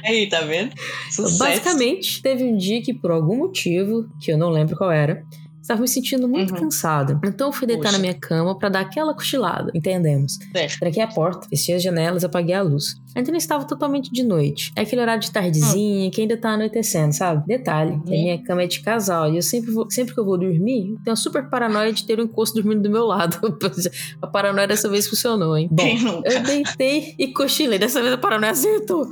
Aí, 0.06 0.28
tá 0.30 0.42
vendo? 0.42 0.72
Sucesso. 1.12 1.38
Basicamente, 1.40 2.22
teve 2.22 2.44
um 2.44 2.58
dia 2.58 2.82
que, 2.82 2.94
por 2.94 3.12
algum 3.12 3.38
motivo, 3.38 4.08
que 4.22 4.32
eu 4.32 4.38
não 4.38 4.50
lembro 4.50 4.76
qual 4.78 4.92
era, 4.92 5.24
estava 5.62 5.82
me 5.82 5.88
sentindo 5.88 6.28
muito 6.28 6.54
Uhum. 6.54 6.62
cansada. 6.62 7.20
Então 7.26 7.48
eu 7.48 7.54
fui 7.54 7.68
deitar 7.68 7.84
Poxa. 7.84 7.98
na 7.98 8.00
minha 8.00 8.14
cama 8.14 8.58
pra 8.58 8.70
dar 8.70 8.80
aquela 8.82 9.14
cochilada, 9.14 9.72
entendemos. 9.76 10.38
Certo. 10.52 10.80
Tranquei 10.80 11.04
a 11.04 11.08
porta, 11.08 11.48
fechei 11.50 11.76
as 11.76 11.84
janelas, 11.84 12.24
apaguei 12.24 12.56
a 12.56 12.62
luz. 12.62 12.96
Ainda 13.18 13.32
não 13.32 13.38
estava 13.38 13.66
totalmente 13.66 14.12
de 14.12 14.24
noite. 14.24 14.72
É 14.76 14.82
aquele 14.82 15.02
horário 15.02 15.22
de 15.22 15.32
tardezinha 15.32 16.10
que 16.12 16.22
ainda 16.22 16.38
tá 16.38 16.52
anoitecendo, 16.52 17.14
sabe? 17.14 17.44
Detalhe, 17.48 17.92
a 17.92 17.96
Uhum. 17.96 18.04
minha 18.06 18.44
cama 18.44 18.64
é 18.64 18.68
de 18.68 18.80
casal 18.82 19.32
e 19.34 19.38
eu 19.38 19.42
sempre, 19.42 19.72
vou, 19.72 19.90
sempre 19.90 20.14
que 20.14 20.20
eu 20.20 20.26
vou 20.26 20.38
dormir, 20.38 20.92
eu 20.92 20.96
tenho 21.04 21.10
uma 21.10 21.16
super 21.16 21.50
paranoia 21.50 21.92
de 21.92 22.06
ter 22.06 22.20
um 22.20 22.24
encosto 22.24 22.56
dormindo 22.62 22.82
do 22.84 22.90
meu 22.90 23.06
lado. 23.06 23.38
a 24.22 24.28
paranoia 24.28 24.68
dessa 24.68 24.88
vez 24.88 25.08
funcionou, 25.08 25.58
hein? 25.58 25.68
Bom, 25.72 26.22
eu 26.26 26.44
deitei 26.44 27.16
e 27.18 27.28
cochilei. 27.34 27.80
Dessa 27.80 28.02
vez 28.02 28.14
a 28.14 28.18
paranoia 28.18 28.52
acertou. 28.52 29.10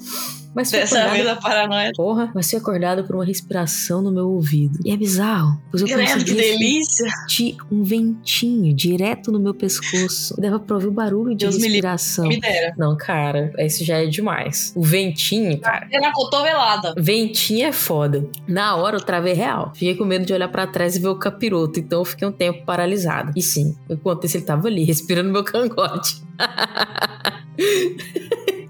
Mas 0.56 0.72
Dessa 0.72 0.96
acordada- 1.00 1.14
vez 1.18 1.28
a 1.28 1.36
paranoia. 1.36 1.92
Porra, 1.98 2.32
mas 2.34 2.50
fui 2.50 2.58
acordada 2.58 3.04
por 3.04 3.14
uma 3.16 3.26
respiração 3.26 4.02
no 4.02 4.10
meu 4.10 4.30
ouvido. 4.30 4.80
E 4.86 4.92
é 4.92 4.96
bizarro, 4.96 5.62
pois 5.70 5.82
eu 5.84 5.88
Credo, 5.90 6.24
que 6.24 6.34
delícia. 6.34 7.10
sentir 7.10 7.58
um 7.70 7.84
ventinho 7.84 8.74
direto 8.74 9.34
no 9.34 9.40
meu 9.40 9.54
pescoço. 9.54 10.34
Dava 10.40 10.58
pra 10.58 10.76
ouvir 10.78 10.88
o 10.88 10.92
barulho 10.92 11.32
de 11.36 11.44
Deus 11.44 11.58
me 11.58 11.64
respiração. 11.68 12.28
Me 12.30 12.40
dera. 12.40 12.74
Não, 12.78 12.96
cara, 12.96 13.52
isso 13.60 13.84
já 13.84 13.95
é 14.04 14.06
demais. 14.06 14.74
O 14.76 14.84
ventinho, 14.84 15.60
cara. 15.60 15.88
É 15.92 16.00
na 16.00 16.12
cotovelada. 16.12 16.94
Ventinho 16.98 17.68
é 17.68 17.72
foda. 17.72 18.28
Na 18.48 18.76
hora 18.76 18.98
eu 18.98 19.02
travei 19.02 19.34
real. 19.34 19.72
Fiquei 19.74 19.96
com 19.96 20.06
medo 20.06 20.26
de 20.26 20.34
olhar 20.34 20.48
pra 20.48 20.68
trás 20.68 20.96
e 20.96 21.00
ver 21.00 21.08
o 21.08 21.16
capiroto, 21.16 21.80
então 21.80 22.00
eu 22.00 22.06
fiquei 22.06 22.28
um 22.28 22.32
tempo 22.32 22.64
paralisada. 22.66 23.32
E 23.36 23.42
sim, 23.42 23.76
enquanto 23.90 24.26
isso 24.26 24.38
ele 24.38 24.46
tava 24.46 24.68
ali, 24.68 24.84
respirando 24.86 25.32
meu 25.32 25.44
cangote. 25.44 26.24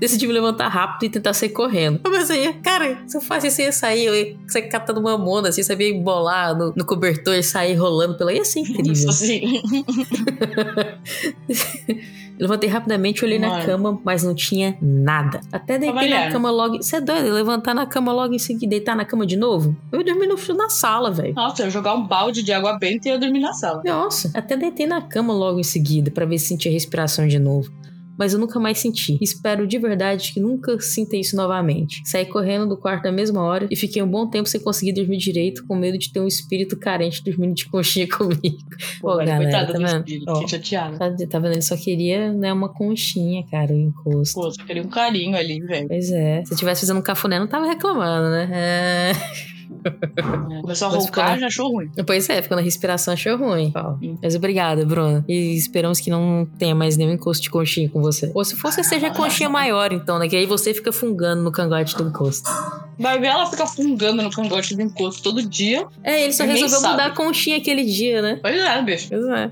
Decidi 0.00 0.26
me 0.26 0.32
levantar 0.32 0.68
rápido 0.68 1.04
e 1.04 1.10
tentar 1.10 1.34
sair 1.34 1.50
correndo. 1.50 2.00
Eu 2.02 2.10
pensei, 2.10 2.50
cara, 2.54 3.02
se 3.06 3.18
eu 3.18 3.20
faço 3.20 3.46
isso, 3.46 3.60
eu 3.60 3.66
ia 3.66 3.72
sair, 3.72 4.06
eu 4.06 4.14
ia 4.14 4.36
sair 4.48 4.62
catando 4.62 4.98
uma 4.98 5.18
mona, 5.18 5.50
assim, 5.50 5.62
sabia 5.62 5.90
embolar 5.90 6.56
no, 6.56 6.72
no 6.74 6.86
cobertor 6.86 7.34
e 7.34 7.42
sair 7.42 7.74
rolando 7.74 8.16
pela. 8.16 8.32
Ia 8.32 8.42
ser 8.42 8.60
incrível. 8.64 8.92
Isso 8.92 9.10
assim. 9.10 9.62
Eu 12.40 12.44
levantei 12.44 12.70
rapidamente, 12.70 13.22
olhei 13.22 13.38
na 13.38 13.50
Mano. 13.50 13.66
cama, 13.66 14.00
mas 14.02 14.22
não 14.22 14.34
tinha 14.34 14.74
nada. 14.80 15.42
Até 15.52 15.78
deitei 15.78 16.08
na 16.08 16.32
cama 16.32 16.50
logo. 16.50 16.78
Você 16.78 16.96
é 16.96 17.00
doido? 17.00 17.34
Levantar 17.34 17.74
na 17.74 17.84
cama 17.84 18.12
logo 18.12 18.32
em 18.32 18.38
seguida, 18.38 18.70
deitar 18.70 18.96
na 18.96 19.04
cama 19.04 19.26
de 19.26 19.36
novo? 19.36 19.76
Eu 19.92 19.98
ia 19.98 20.06
dormir 20.06 20.26
no 20.26 20.38
fio 20.38 20.54
na 20.54 20.70
sala, 20.70 21.10
velho. 21.10 21.34
Nossa, 21.34 21.60
eu 21.60 21.66
ia 21.66 21.70
jogar 21.70 21.92
um 21.92 22.06
balde 22.06 22.42
de 22.42 22.50
água 22.50 22.78
benta 22.78 23.08
e 23.08 23.12
ia 23.12 23.18
dormir 23.18 23.40
na 23.40 23.52
sala. 23.52 23.82
Nossa, 23.84 24.30
até 24.32 24.56
deitei 24.56 24.86
na 24.86 25.02
cama 25.02 25.34
logo 25.34 25.60
em 25.60 25.62
seguida 25.62 26.10
pra 26.10 26.24
ver 26.24 26.38
se 26.38 26.46
sentia 26.46 26.72
respiração 26.72 27.28
de 27.28 27.38
novo. 27.38 27.70
Mas 28.20 28.34
eu 28.34 28.38
nunca 28.38 28.60
mais 28.60 28.78
senti. 28.78 29.16
Espero 29.18 29.66
de 29.66 29.78
verdade 29.78 30.34
que 30.34 30.40
nunca 30.40 30.78
sinta 30.78 31.16
isso 31.16 31.34
novamente. 31.34 32.02
Saí 32.04 32.26
correndo 32.26 32.68
do 32.68 32.76
quarto 32.76 33.04
na 33.04 33.12
mesma 33.12 33.40
hora 33.42 33.66
e 33.70 33.74
fiquei 33.74 34.02
um 34.02 34.06
bom 34.06 34.28
tempo 34.28 34.46
sem 34.46 34.60
conseguir 34.60 34.92
dormir 34.92 35.16
direito, 35.16 35.66
com 35.66 35.74
medo 35.74 35.96
de 35.96 36.12
ter 36.12 36.20
um 36.20 36.26
espírito 36.26 36.76
carente 36.78 37.24
dormindo 37.24 37.54
de 37.54 37.64
conchinha 37.64 38.06
comigo. 38.14 38.58
Pô, 39.00 39.16
velho, 39.16 39.26
galera, 39.26 39.66
tá 39.66 39.72
do 39.72 39.78
vendo? 39.78 39.98
espírito, 40.00 40.34
fiquei 40.34 40.48
chateada. 40.48 40.98
Tá, 40.98 41.26
tá 41.30 41.38
vendo? 41.38 41.52
Ele 41.52 41.62
só 41.62 41.78
queria, 41.78 42.30
né, 42.30 42.52
uma 42.52 42.68
conchinha, 42.68 43.42
cara, 43.50 43.72
o 43.72 43.76
encosto. 43.76 44.34
Pô, 44.34 44.50
só 44.50 44.62
queria 44.66 44.82
um 44.82 44.88
carinho 44.88 45.34
ali, 45.34 45.58
velho. 45.58 45.88
Pois 45.88 46.12
é. 46.12 46.44
Se 46.44 46.54
tivesse 46.54 46.82
fazendo 46.82 46.98
um 46.98 47.02
cafuné, 47.02 47.38
não 47.38 47.46
tava 47.46 47.64
reclamando, 47.64 48.28
né? 48.28 48.50
É... 48.52 49.50
Começou 50.62 50.88
a 50.88 50.90
roncar, 50.90 51.26
ficou- 51.28 51.40
já 51.40 51.46
achou 51.46 51.72
ruim. 51.72 51.90
Pois 52.06 52.28
é, 52.28 52.42
ficou 52.42 52.56
na 52.56 52.62
respiração, 52.62 53.14
achou 53.14 53.36
ruim. 53.36 53.72
Hum. 54.02 54.16
Mas 54.22 54.34
obrigada, 54.34 54.84
Bruna. 54.84 55.24
E 55.28 55.56
esperamos 55.56 56.00
que 56.00 56.10
não 56.10 56.46
tenha 56.58 56.74
mais 56.74 56.96
nenhum 56.96 57.12
encosto 57.12 57.42
de 57.42 57.50
conchinha 57.50 57.88
com 57.88 58.00
você. 58.00 58.30
Ou 58.34 58.44
se 58.44 58.56
fosse, 58.56 58.82
seja 58.84 59.08
a 59.08 59.14
conchinha 59.14 59.48
maior, 59.48 59.92
então, 59.92 60.18
né? 60.18 60.28
Que 60.28 60.36
aí 60.36 60.46
você 60.46 60.72
fica 60.74 60.92
fungando 60.92 61.42
no 61.42 61.50
cangote 61.52 61.96
do 61.96 62.08
encosto. 62.08 62.48
Vai 62.98 63.18
ver 63.18 63.28
ela 63.28 63.46
fica 63.46 63.66
fungando 63.66 64.22
no 64.22 64.30
cangote 64.30 64.74
do 64.76 64.82
encosto 64.82 65.22
todo 65.22 65.42
dia. 65.42 65.86
É, 66.04 66.22
ele 66.22 66.32
só 66.34 66.44
resolveu 66.44 66.78
sabe. 66.80 66.92
mudar 66.92 67.06
a 67.06 67.10
conchinha 67.14 67.56
aquele 67.56 67.84
dia, 67.84 68.20
né? 68.20 68.38
Pois 68.42 68.54
é, 68.60 68.82
bicho. 68.82 69.08
Pois 69.08 69.24
é. 69.26 69.50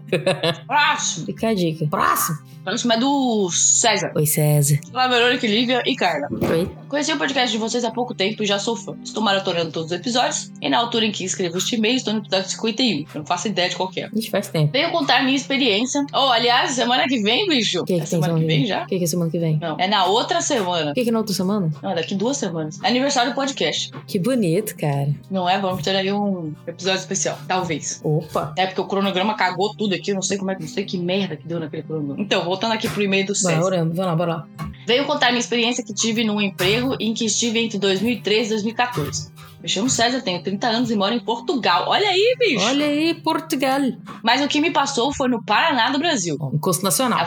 Próximo. 0.67 1.27
Fica 1.27 1.49
a 1.49 1.55
dica. 1.55 1.87
Próximo. 1.87 2.39
Próximo 2.69 2.93
é 2.93 2.99
do 2.99 3.49
César. 3.51 4.13
Oi, 4.15 4.27
César. 4.27 4.79
Olá, 4.93 5.09
Verônica, 5.09 5.47
Lívia 5.47 5.83
e 5.87 5.97
Carla. 5.97 6.29
Oi. 6.31 6.71
Conheci 6.87 7.13
o 7.13 7.19
podcast 7.19 7.51
de 7.51 7.59
vocês 7.59 7.83
há 7.83 7.91
pouco 7.91 8.15
tempo 8.15 8.43
e 8.43 8.47
já 8.47 8.59
sou 8.59 8.77
fã. 8.77 8.95
Estou 9.03 9.23
maratonando 9.23 9.71
todos 9.71 9.91
os 9.91 9.99
episódios 9.99 10.51
e 10.61 10.69
na 10.69 10.79
altura 10.79 11.05
em 11.05 11.13
que 11.13 11.25
escrevo 11.25 11.59
este 11.59 11.77
e-mail 11.77 11.97
estou 11.97 12.15
no 12.15 12.21
episódio 12.21 12.51
51. 12.51 12.99
Eu 13.01 13.07
não 13.15 13.27
faço 13.27 13.49
ideia 13.49 13.69
de 13.69 13.77
qual 13.77 13.91
que 13.91 14.01
é. 14.01 14.09
Gente 14.09 14.31
faz 14.31 14.49
tempo. 14.49 14.73
Venho 14.73 14.91
contar 14.91 15.23
minha 15.23 15.37
experiência. 15.37 16.05
Oh, 16.15 16.31
aliás, 16.31 16.73
semana 16.73 17.05
que 17.07 17.21
vem, 17.23 17.47
bicho. 17.47 17.81
O 17.81 17.85
que, 17.85 17.95
é 17.95 18.01
que 18.01 18.09
tem 18.09 18.21
semana 18.21 18.39
que 18.39 18.47
vem 18.47 18.67
já? 18.67 18.85
O 18.85 18.87
que, 18.87 18.99
que 18.99 19.05
é 19.05 19.07
semana 19.07 19.31
que 19.31 19.39
vem? 19.39 19.59
Não, 19.59 19.77
é 19.79 19.87
na 19.87 20.07
outra 20.07 20.41
semana. 20.41 20.91
O 20.91 20.95
que, 20.95 21.05
que 21.05 21.09
é 21.11 21.13
na 21.13 21.19
outra 21.19 21.35
semana? 21.35 21.71
Não, 21.83 21.91
é 21.91 21.95
daqui 21.95 22.15
duas 22.15 22.37
semanas. 22.39 22.79
É 22.83 22.89
aniversário 22.89 23.33
do 23.33 23.35
podcast. 23.35 23.93
Que 24.07 24.19
bonito, 24.19 24.77
cara. 24.77 25.09
Não 25.31 25.49
é? 25.49 25.59
Vamos 25.59 25.83
ter 25.83 25.95
aí 25.95 26.11
um 26.11 26.55
episódio 26.67 27.01
especial, 27.01 27.39
talvez. 27.47 28.01
Opa. 28.03 28.55
É 28.57 28.67
porque 28.67 28.81
o 28.81 28.87
cronograma 28.87 29.35
cagou 29.35 29.75
tudo 29.75 29.95
aqui, 29.95 30.11
eu 30.11 30.15
não 30.15 30.23
sei 30.23 30.39
como 30.39 30.51
é 30.51 30.55
que, 30.55 30.63
não 30.63 30.69
sei 30.69 30.85
que 30.85 30.97
merda 30.97 31.37
que 31.37 31.47
deu 31.47 31.61
naquele 31.61 31.83
cronograma. 31.83 32.23
Então, 32.23 32.49
voltando 32.59 32.73
aqui 32.73 32.89
pro 32.89 33.03
e-mail 33.03 33.25
do 33.25 33.35
César. 33.35 33.61
Bora, 33.61 33.85
bora 33.85 34.07
lá, 34.09 34.17
bora 34.17 34.35
lá. 34.35 34.49
Venho 34.85 35.05
contar 35.07 35.29
minha 35.29 35.39
experiência 35.39 35.85
que 35.85 35.95
tive 35.95 36.25
num 36.25 36.41
emprego 36.41 36.97
em 36.99 37.15
que 37.15 37.25
estive 37.25 37.61
entre 37.61 37.79
2013 37.79 38.47
e 38.47 38.51
2014. 38.51 39.31
Me 39.63 39.69
chamo 39.69 39.91
César, 39.91 40.21
tenho 40.23 40.43
30 40.43 40.67
anos 40.67 40.91
e 40.91 40.97
moro 40.97 41.15
em 41.15 41.21
Portugal. 41.21 41.87
Olha 41.89 42.09
aí, 42.09 42.37
bicho! 42.39 42.65
Olha 42.65 42.87
aí, 42.87 43.15
Portugal. 43.15 43.81
Mas 44.23 44.41
o 44.41 44.49
que 44.49 44.61
me 44.61 44.71
passou 44.71 45.13
foi 45.13 45.29
no 45.29 45.45
Paraná 45.45 45.91
do 45.91 45.99
Brasil. 45.99 46.37
Encosto 46.53 46.85
nacional. 46.85 47.19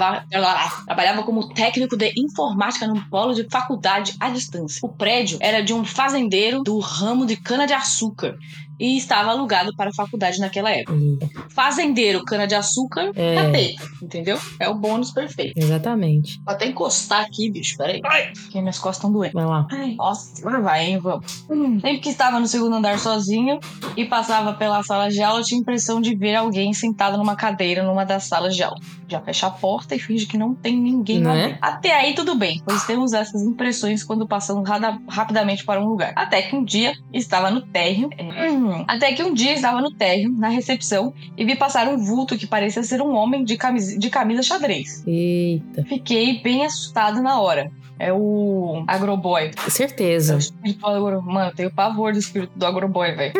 Trabalhava 0.85 1.23
como 1.23 1.53
técnico 1.53 1.95
de 1.95 2.11
informática 2.17 2.87
num 2.87 3.01
polo 3.09 3.33
de 3.33 3.45
faculdade 3.49 4.15
à 4.19 4.29
distância. 4.29 4.79
O 4.81 4.89
prédio 4.89 5.37
era 5.41 5.61
de 5.61 5.73
um 5.73 5.83
fazendeiro 5.83 6.63
do 6.63 6.79
ramo 6.79 7.25
de 7.25 7.35
cana-de-açúcar 7.35 8.37
e 8.81 8.97
estava 8.97 9.29
alugado 9.31 9.75
para 9.75 9.89
a 9.91 9.93
faculdade 9.93 10.39
naquela 10.39 10.71
época. 10.71 10.93
Ih, 10.97 11.19
Fazendeiro, 11.49 12.23
cana-de-açúcar, 12.25 13.11
É. 13.15 13.35
capeta, 13.35 13.83
entendeu? 14.01 14.37
É 14.59 14.67
o 14.67 14.73
bônus 14.73 15.11
perfeito. 15.11 15.53
Exatamente. 15.57 16.41
Vou 16.43 16.53
até 16.53 16.65
encostar 16.67 17.21
aqui, 17.23 17.51
bicho, 17.51 17.77
peraí. 17.77 18.01
Ai, 18.03 18.31
porque 18.33 18.59
minhas 18.59 18.79
costas 18.79 18.97
estão 18.97 19.11
doendo. 19.11 19.33
Vai 19.33 19.45
lá. 19.45 19.67
Ai, 19.71 19.93
nossa, 19.95 20.41
agora 20.41 20.61
vai, 20.61 20.85
hein, 20.87 20.97
vamos. 20.99 21.45
Hum, 21.49 21.79
Sempre 21.79 21.99
que 21.99 22.09
estava 22.09 22.39
no 22.39 22.47
segundo 22.47 22.75
andar 22.75 22.97
sozinho 22.99 23.59
e 23.95 24.05
passava 24.05 24.53
pela 24.53 24.81
sala 24.83 25.09
de 25.09 25.21
aula, 25.21 25.41
eu 25.41 25.43
tinha 25.45 25.59
a 25.59 25.61
impressão 25.61 26.01
de 26.01 26.15
ver 26.15 26.35
alguém 26.35 26.73
sentado 26.73 27.17
numa 27.17 27.35
cadeira 27.35 27.83
numa 27.83 28.03
das 28.05 28.23
salas 28.23 28.55
de 28.55 28.63
aula. 28.63 28.77
Já 29.07 29.19
fecha 29.21 29.47
a 29.47 29.51
porta 29.51 29.93
e 29.93 29.99
finge 29.99 30.25
que 30.25 30.37
não 30.37 30.55
tem 30.55 30.77
ninguém 30.79 31.21
lá 31.23 31.33
Né? 31.33 31.47
dentro. 31.47 31.59
Até 31.61 31.93
aí 31.93 32.15
tudo 32.15 32.33
bem, 32.35 32.61
pois 32.65 32.83
temos 32.85 33.11
essas 33.13 33.41
impressões 33.43 34.03
quando 34.03 34.25
passamos 34.27 34.67
rapidamente 35.09 35.65
para 35.65 35.81
um 35.81 35.85
lugar. 35.87 36.13
Até 36.15 36.41
que 36.41 36.55
um 36.55 36.63
dia 36.63 36.93
estava 37.13 37.51
no 37.51 37.61
térreo. 37.61 38.09
é, 38.17 38.49
hum, 38.49 38.70
até 38.87 39.13
que 39.13 39.23
um 39.23 39.33
dia 39.33 39.53
estava 39.53 39.81
no 39.81 39.91
térreo, 39.91 40.31
na 40.31 40.49
recepção, 40.49 41.13
e 41.37 41.45
vi 41.45 41.55
passar 41.55 41.87
um 41.87 41.97
vulto 41.97 42.37
que 42.37 42.47
parecia 42.47 42.83
ser 42.83 43.01
um 43.01 43.13
homem 43.15 43.43
de 43.43 43.57
camisa, 43.57 43.97
de 43.97 44.09
camisa 44.09 44.43
xadrez. 44.43 45.03
Eita. 45.05 45.83
Fiquei 45.83 46.41
bem 46.41 46.65
assustado 46.65 47.21
na 47.21 47.39
hora. 47.39 47.71
É 48.01 48.11
o 48.11 48.83
Agroboy. 48.87 49.51
É 49.63 49.67
o 49.67 49.69
Certeza. 49.69 50.37
espírito 50.37 50.79
do. 50.81 51.21
Mano, 51.21 51.51
eu 51.51 51.55
tenho 51.55 51.71
pavor 51.71 52.13
do 52.13 52.17
espírito 52.17 52.51
do 52.55 52.65
agroboy, 52.65 53.11
velho. 53.11 53.33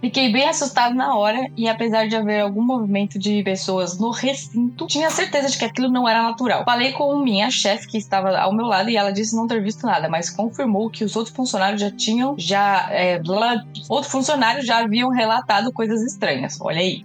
Fiquei 0.00 0.32
bem 0.32 0.48
assustado 0.48 0.92
na 0.92 1.14
hora 1.16 1.46
e 1.56 1.68
apesar 1.68 2.08
de 2.08 2.16
haver 2.16 2.40
algum 2.40 2.62
movimento 2.62 3.16
de 3.16 3.40
pessoas 3.44 4.00
no 4.00 4.10
recinto, 4.10 4.88
tinha 4.88 5.08
certeza 5.10 5.48
de 5.48 5.56
que 5.56 5.64
aquilo 5.64 5.88
não 5.88 6.08
era 6.08 6.20
natural. 6.24 6.64
Falei 6.64 6.90
com 6.90 7.16
minha 7.22 7.48
chefe 7.52 7.86
que 7.86 7.96
estava 7.96 8.36
ao 8.36 8.52
meu 8.52 8.66
lado 8.66 8.90
e 8.90 8.96
ela 8.96 9.12
disse 9.12 9.36
não 9.36 9.46
ter 9.46 9.62
visto 9.62 9.86
nada, 9.86 10.08
mas 10.08 10.28
confirmou 10.28 10.90
que 10.90 11.04
os 11.04 11.14
outros 11.14 11.34
funcionários 11.34 11.80
já 11.80 11.90
tinham, 11.92 12.34
já, 12.36 12.88
é, 12.90 13.20
blá, 13.20 13.62
outros 13.88 14.10
funcionários 14.10 14.66
já 14.66 14.78
haviam 14.78 15.10
relatado 15.10 15.72
coisas 15.72 16.02
estranhas. 16.02 16.58
Olha 16.60 16.80
aí. 16.80 17.04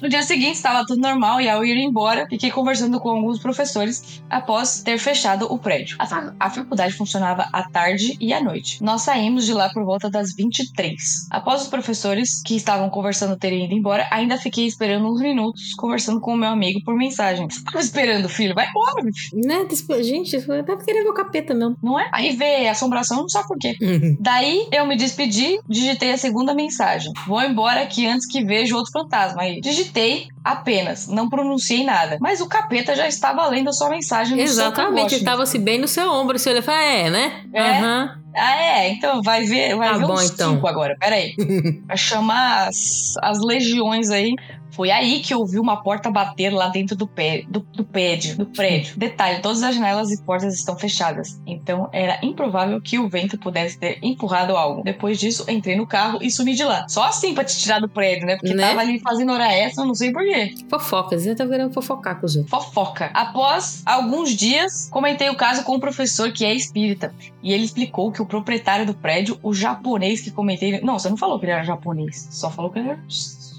No 0.00 0.08
dia 0.08 0.22
seguinte 0.22 0.54
estava 0.54 0.86
tudo 0.86 1.02
normal 1.02 1.42
e 1.42 1.50
ao 1.50 1.62
ir 1.62 1.76
embora, 1.76 2.26
fiquei 2.26 2.50
conversando 2.50 2.98
com 2.98 3.10
alguns 3.10 3.38
professores 3.38 4.22
após 4.30 4.82
ter 4.82 4.98
fechado 4.98 5.52
o 5.52 5.58
prédio. 5.58 5.98
A, 5.98 6.32
a 6.38 6.50
faculdade 6.50 6.94
funcionava 6.94 7.48
à 7.52 7.62
tarde 7.68 8.16
e 8.20 8.32
à 8.32 8.42
noite. 8.42 8.82
Nós 8.82 9.02
saímos 9.02 9.44
de 9.44 9.52
lá 9.52 9.68
por 9.70 9.84
volta 9.84 10.10
das 10.10 10.34
23. 10.34 11.28
Após 11.30 11.62
os 11.62 11.68
professores 11.68 12.42
que 12.44 12.56
estavam 12.56 12.88
conversando 12.90 13.36
terem 13.36 13.64
ido 13.64 13.74
embora, 13.74 14.06
ainda 14.10 14.36
fiquei 14.36 14.66
esperando 14.66 15.10
uns 15.10 15.20
minutos 15.20 15.74
conversando 15.74 16.20
com 16.20 16.34
o 16.34 16.36
meu 16.36 16.48
amigo 16.48 16.80
por 16.84 16.96
mensagem. 16.96 17.48
Você 17.48 17.62
tava 17.64 17.80
esperando, 17.80 18.28
filho? 18.28 18.54
Vai 18.54 18.68
embora, 18.68 19.02
bicho. 19.02 19.30
Né? 19.34 19.66
Gente, 20.02 20.36
eu 20.36 20.62
deve 20.62 20.84
querer 20.84 21.02
ver 21.02 21.10
o 21.10 21.14
capeta 21.14 21.54
mesmo. 21.54 21.76
não 21.82 21.98
é? 21.98 22.08
Aí 22.12 22.36
vê 22.36 22.68
assombração, 22.68 23.18
não 23.18 23.28
sabe 23.28 23.48
por 23.48 23.58
quê. 23.58 23.76
Daí 24.20 24.68
eu 24.72 24.86
me 24.86 24.96
despedi, 24.96 25.58
digitei 25.68 26.12
a 26.12 26.18
segunda 26.18 26.54
mensagem. 26.54 27.12
Vou 27.26 27.42
embora 27.42 27.82
aqui 27.82 28.06
antes 28.06 28.26
que 28.26 28.44
veja 28.44 28.76
outro 28.76 28.92
fantasma. 28.92 29.42
Aí 29.42 29.60
digitei 29.60 30.28
apenas, 30.52 31.06
não 31.06 31.28
pronunciei 31.28 31.84
nada. 31.84 32.18
Mas 32.20 32.40
o 32.40 32.46
capeta 32.46 32.94
já 32.94 33.06
estava 33.08 33.46
lendo 33.48 33.68
a 33.68 33.72
sua 33.72 33.88
mensagem 33.90 34.36
no 34.36 34.42
Exatamente, 34.42 35.14
ele 35.14 35.22
seu 35.22 35.24
tava 35.24 35.42
assim 35.42 35.60
bem 35.60 35.78
no 35.78 35.88
seu 35.88 36.10
ombro. 36.10 36.38
Você 36.38 36.50
olha 36.50 36.58
e 36.58 36.62
fala, 36.62 36.82
é, 36.82 37.10
né? 37.10 37.42
É. 37.52 37.70
Aham. 37.70 38.18
Ah, 38.36 38.56
é? 38.56 38.88
Então 38.90 39.22
vai 39.22 39.44
ver, 39.44 39.74
vai 39.76 39.90
Tá 39.90 39.98
ver 39.98 40.06
bom, 40.06 40.14
uns 40.14 40.30
então. 40.30 40.54
cinco 40.54 40.66
agora. 40.68 40.96
Peraí. 41.00 41.34
Vai 41.86 41.96
chamar 41.96 42.68
as, 42.68 43.14
as 43.22 43.40
legiões 43.40 44.10
aí. 44.10 44.34
Foi 44.70 44.90
aí 44.90 45.20
que 45.20 45.32
eu 45.32 45.40
ouvi 45.40 45.58
uma 45.58 45.82
porta 45.82 46.10
bater 46.10 46.50
lá 46.50 46.68
dentro 46.68 46.94
do, 46.96 47.06
pé, 47.06 47.44
do, 47.48 47.60
do 47.60 47.84
prédio, 47.84 48.36
do 48.36 48.46
prédio. 48.46 48.96
Detalhe, 48.96 49.40
todas 49.40 49.62
as 49.62 49.74
janelas 49.74 50.10
e 50.10 50.22
portas 50.22 50.54
estão 50.54 50.78
fechadas. 50.78 51.40
Então 51.46 51.88
era 51.92 52.18
improvável 52.22 52.80
que 52.80 52.98
o 52.98 53.08
vento 53.08 53.38
pudesse 53.38 53.78
ter 53.78 53.98
empurrado 54.02 54.56
algo. 54.56 54.82
Depois 54.82 55.18
disso, 55.18 55.44
entrei 55.48 55.76
no 55.76 55.86
carro 55.86 56.18
e 56.22 56.30
sumi 56.30 56.54
de 56.54 56.64
lá. 56.64 56.86
Só 56.88 57.04
assim 57.04 57.34
pra 57.34 57.44
te 57.44 57.56
tirar 57.58 57.80
do 57.80 57.88
prédio, 57.88 58.26
né? 58.26 58.36
Porque 58.36 58.54
Né? 58.54 58.68
tava 58.68 58.80
ali 58.80 58.98
fazendo 59.00 59.32
hora 59.32 59.52
extra, 59.52 59.82
eu 59.82 59.86
não 59.88 59.94
sei 59.94 60.12
porquê. 60.12 60.54
Fofocas, 60.68 61.26
ele 61.26 61.34
tá 61.34 61.46
querendo 61.46 61.72
fofocar 61.72 62.18
com 62.20 62.26
os 62.26 62.36
outros. 62.36 62.50
Fofoca. 62.50 63.10
Após 63.14 63.82
alguns 63.84 64.30
dias, 64.36 64.88
comentei 64.90 65.28
o 65.30 65.36
caso 65.36 65.62
com 65.64 65.76
um 65.76 65.80
professor 65.80 66.30
que 66.32 66.44
é 66.44 66.54
espírita. 66.54 67.14
E 67.42 67.52
ele 67.52 67.64
explicou 67.64 68.12
que 68.12 68.20
o 68.20 68.26
proprietário 68.26 68.84
do 68.86 68.94
prédio, 68.94 69.38
o 69.42 69.52
japonês 69.54 70.20
que 70.20 70.30
comentei. 70.30 70.80
Não, 70.80 70.98
você 70.98 71.08
não 71.08 71.16
falou 71.16 71.38
que 71.38 71.46
ele 71.46 71.52
era 71.52 71.64
japonês. 71.64 72.28
Só 72.30 72.50
falou 72.50 72.70
que 72.70 72.78
ele 72.78 72.90
era. 72.90 73.00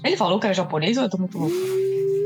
Ele 0.04 0.16
falou 0.16 0.40
que 0.40 0.46
era 0.46 0.54
japonês 0.54 0.96
ou 0.96 1.04
eu 1.04 1.10
tô 1.10 1.18
muito 1.18 1.38
louco? 1.38 1.54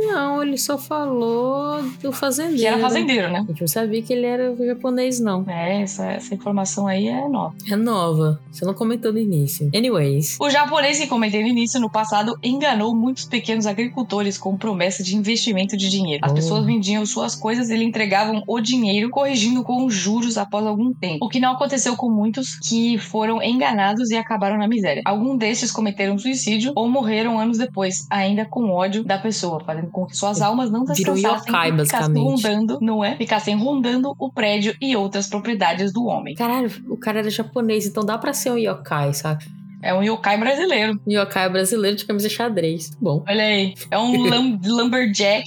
Não, 0.07 0.43
ele 0.43 0.59
só 0.59 0.77
falou 0.77 1.83
do 2.03 2.12
fazendeiro. 2.12 2.59
Que 2.61 2.67
era 2.67 2.79
fazendeiro, 2.79 3.31
né? 3.33 3.45
Eu 3.49 3.55
não 3.61 3.67
sabia 3.69 4.03
que 4.03 4.12
ele 4.12 4.27
era 4.27 4.55
japonês, 4.57 5.21
não. 5.21 5.45
É, 5.49 5.83
essa, 5.83 6.05
essa 6.07 6.35
informação 6.35 6.87
aí 6.87 7.09
é 7.09 7.29
nova. 7.29 7.55
É 7.71 7.77
nova. 7.77 8.40
Você 8.51 8.64
não 8.64 8.75
comentou 8.75 9.12
no 9.12 9.19
início. 9.19 9.71
Anyways. 9.75 10.37
O 10.40 10.51
japonês 10.51 10.99
que 10.99 11.07
comentei 11.07 11.43
no 11.43 11.49
início, 11.49 11.81
no 11.81 11.90
passado, 11.90 12.38
enganou 12.43 12.95
muitos 12.95 13.25
pequenos 13.25 13.67
agricultores 13.67 14.37
com 14.38 14.57
promessa 14.57 15.03
de 15.03 15.17
investimento 15.17 15.77
de 15.77 15.88
dinheiro. 15.88 16.25
As 16.25 16.33
Oh. 16.33 16.35
pessoas 16.35 16.67
vendiam 16.67 17.05
suas 17.07 17.35
coisas 17.35 17.71
e 17.71 17.77
lhe 17.77 17.85
entregavam 17.85 18.43
o 18.47 18.61
dinheiro, 18.61 19.09
corrigindo 19.11 19.62
com 19.62 19.85
os 19.87 19.95
juros 19.95 20.37
após 20.37 20.67
algum 20.67 20.93
tempo. 20.93 21.25
O 21.25 21.29
que 21.29 21.38
não 21.40 21.53
aconteceu 21.53 21.97
com 21.97 22.11
muitos 22.11 22.59
que 22.59 22.99
foram 22.99 23.43
enganados 23.43 24.11
e 24.11 24.17
acabaram 24.17 24.59
na 24.59 24.67
miséria. 24.69 25.03
Alguns 25.05 25.38
desses 25.38 25.71
cometeram 25.71 26.19
suicídio 26.19 26.73
ou 26.75 26.88
morreram 26.88 27.38
anos 27.38 27.59
depois, 27.59 28.07
ainda 28.11 28.45
com 28.45 28.71
ódio 28.71 29.05
da 29.05 29.19
pessoa, 29.19 29.61
fazendo 29.64 29.90
com 29.94 30.04
que 30.07 30.16
suas 30.16 30.42
almas 30.42 30.70
não 30.70 30.85
descansassem 30.85 31.48
yokai, 31.48 31.70
e 31.70 31.85
ficassem 31.85 32.14
rondando, 32.22 32.78
não 32.83 33.04
é? 33.04 33.16
Ficassem 33.16 33.57
rondando 33.57 34.14
o 34.18 34.30
prédio 34.33 34.74
e 34.80 34.96
outras 34.96 35.28
propriedades 35.28 35.92
do 35.92 36.04
homem. 36.07 36.35
Caralho, 36.35 36.70
o 36.88 36.96
cara 36.96 37.20
era 37.20 37.30
japonês, 37.30 37.87
então 37.87 38.04
dá 38.04 38.18
pra 38.18 38.33
ser 38.33 38.50
um 38.50 38.59
yokai, 38.59 39.14
sabe? 39.14 39.44
É 39.80 39.92
um 39.94 40.02
yokai 40.02 40.38
brasileiro. 40.38 40.98
Yokai 41.07 41.46
brasileiro 41.50 41.94
de 41.96 42.07
camisa 42.07 42.26
xadrez. 42.28 42.90
Bom. 42.98 43.22
Olha 43.28 43.44
aí. 43.44 43.74
É 43.90 43.98
um 43.98 44.24
lam- 44.26 44.59
lumberjack 44.64 45.44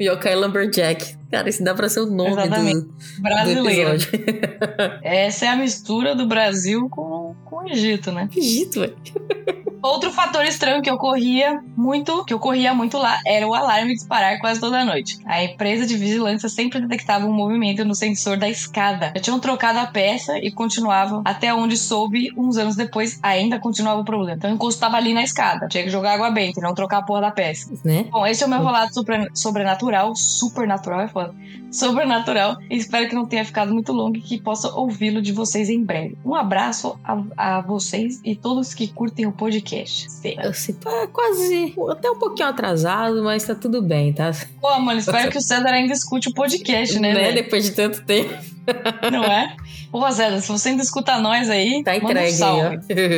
yokai 0.00 0.34
lumberjack. 0.34 1.14
Cara, 1.30 1.48
isso 1.48 1.62
dá 1.64 1.74
pra 1.74 1.88
ser 1.88 2.00
o 2.00 2.06
nome 2.06 2.30
do, 2.34 2.40
Exatamente. 2.40 2.80
do 2.80 3.22
brasileiro. 3.22 3.90
episódio. 3.94 4.24
Essa 5.02 5.46
é 5.46 5.48
a 5.48 5.56
mistura 5.56 6.14
do 6.16 6.26
Brasil 6.26 6.88
com, 6.90 7.34
com 7.44 7.56
o 7.64 7.68
Egito, 7.68 8.10
né? 8.12 8.28
Egito, 8.36 8.80
velho. 8.80 8.96
Outro 9.82 10.12
fator 10.12 10.44
estranho 10.44 10.80
que 10.80 10.90
ocorria 10.90 11.60
muito, 11.76 12.24
que 12.24 12.32
ocorria 12.32 12.72
muito 12.72 12.98
lá, 12.98 13.18
era 13.26 13.48
o 13.48 13.52
alarme 13.52 13.94
disparar 13.94 14.38
quase 14.38 14.60
toda 14.60 14.84
noite. 14.84 15.18
A 15.26 15.42
empresa 15.42 15.84
de 15.84 15.96
vigilância 15.96 16.48
sempre 16.48 16.80
detectava 16.80 17.26
um 17.26 17.32
movimento 17.32 17.84
no 17.84 17.92
sensor 17.92 18.36
da 18.36 18.48
escada. 18.48 19.12
Já 19.16 19.20
tinham 19.20 19.40
trocado 19.40 19.80
a 19.80 19.86
peça 19.86 20.38
e 20.38 20.52
continuavam 20.52 21.22
até 21.24 21.52
onde 21.52 21.76
soube 21.76 22.30
uns 22.36 22.56
anos 22.56 22.76
depois, 22.76 23.18
ainda 23.20 23.58
continuava 23.58 24.00
o 24.00 24.04
problema. 24.04 24.36
Então 24.36 24.50
encostava 24.50 24.96
ali 24.96 25.12
na 25.12 25.24
escada. 25.24 25.66
Tinha 25.66 25.82
que 25.82 25.90
jogar 25.90 26.14
água 26.14 26.30
benta 26.30 26.60
e 26.60 26.62
não 26.62 26.74
trocar 26.74 26.98
a 26.98 27.02
porra 27.02 27.22
da 27.22 27.30
peça. 27.32 27.72
Né? 27.84 28.06
Bom, 28.08 28.24
esse 28.24 28.44
é 28.44 28.46
o 28.46 28.50
meu 28.50 28.62
relato 28.62 28.94
sobre, 28.94 29.28
sobrenatural, 29.34 30.14
supernatural, 30.14 31.00
é 31.00 31.08
foda. 31.08 31.34
Sobrenatural. 31.72 32.56
Espero 32.70 33.08
que 33.08 33.14
não 33.16 33.26
tenha 33.26 33.44
ficado 33.44 33.72
muito 33.72 33.92
longo 33.92 34.16
e 34.16 34.20
que 34.20 34.40
possa 34.40 34.72
ouvi-lo 34.72 35.20
de 35.20 35.32
vocês 35.32 35.68
em 35.68 35.82
breve. 35.82 36.16
Um 36.24 36.36
abraço 36.36 36.96
a, 37.02 37.56
a 37.56 37.60
vocês 37.62 38.20
e 38.24 38.36
todos 38.36 38.74
que 38.74 38.86
curtem 38.86 39.26
o 39.26 39.32
podcast. 39.32 39.71
Certo. 40.08 40.48
Assim, 40.48 40.72
tá 40.74 41.06
quase. 41.12 41.74
Até 41.90 42.10
um 42.10 42.18
pouquinho 42.18 42.48
atrasado, 42.48 43.22
mas 43.24 43.44
tá 43.44 43.54
tudo 43.54 43.80
bem, 43.82 44.12
tá? 44.12 44.30
Pô, 44.60 44.78
mano, 44.78 44.98
espero 45.00 45.30
que 45.30 45.38
o 45.38 45.42
César 45.42 45.68
ainda 45.70 45.92
escute 45.92 46.28
o 46.28 46.34
podcast, 46.34 46.98
né? 46.98 47.12
velho? 47.14 47.34
Depois 47.34 47.64
de 47.64 47.72
tanto 47.72 48.04
tempo. 48.04 48.32
Não 49.10 49.24
é? 49.24 49.56
Pô, 49.90 50.10
César, 50.10 50.40
se 50.40 50.48
você 50.48 50.68
ainda 50.70 50.82
escuta 50.82 51.18
nós 51.18 51.50
aí, 51.50 51.82
Tá 51.84 51.92
um 51.92 51.94
entregue 51.96 52.42
ó. 52.42 52.70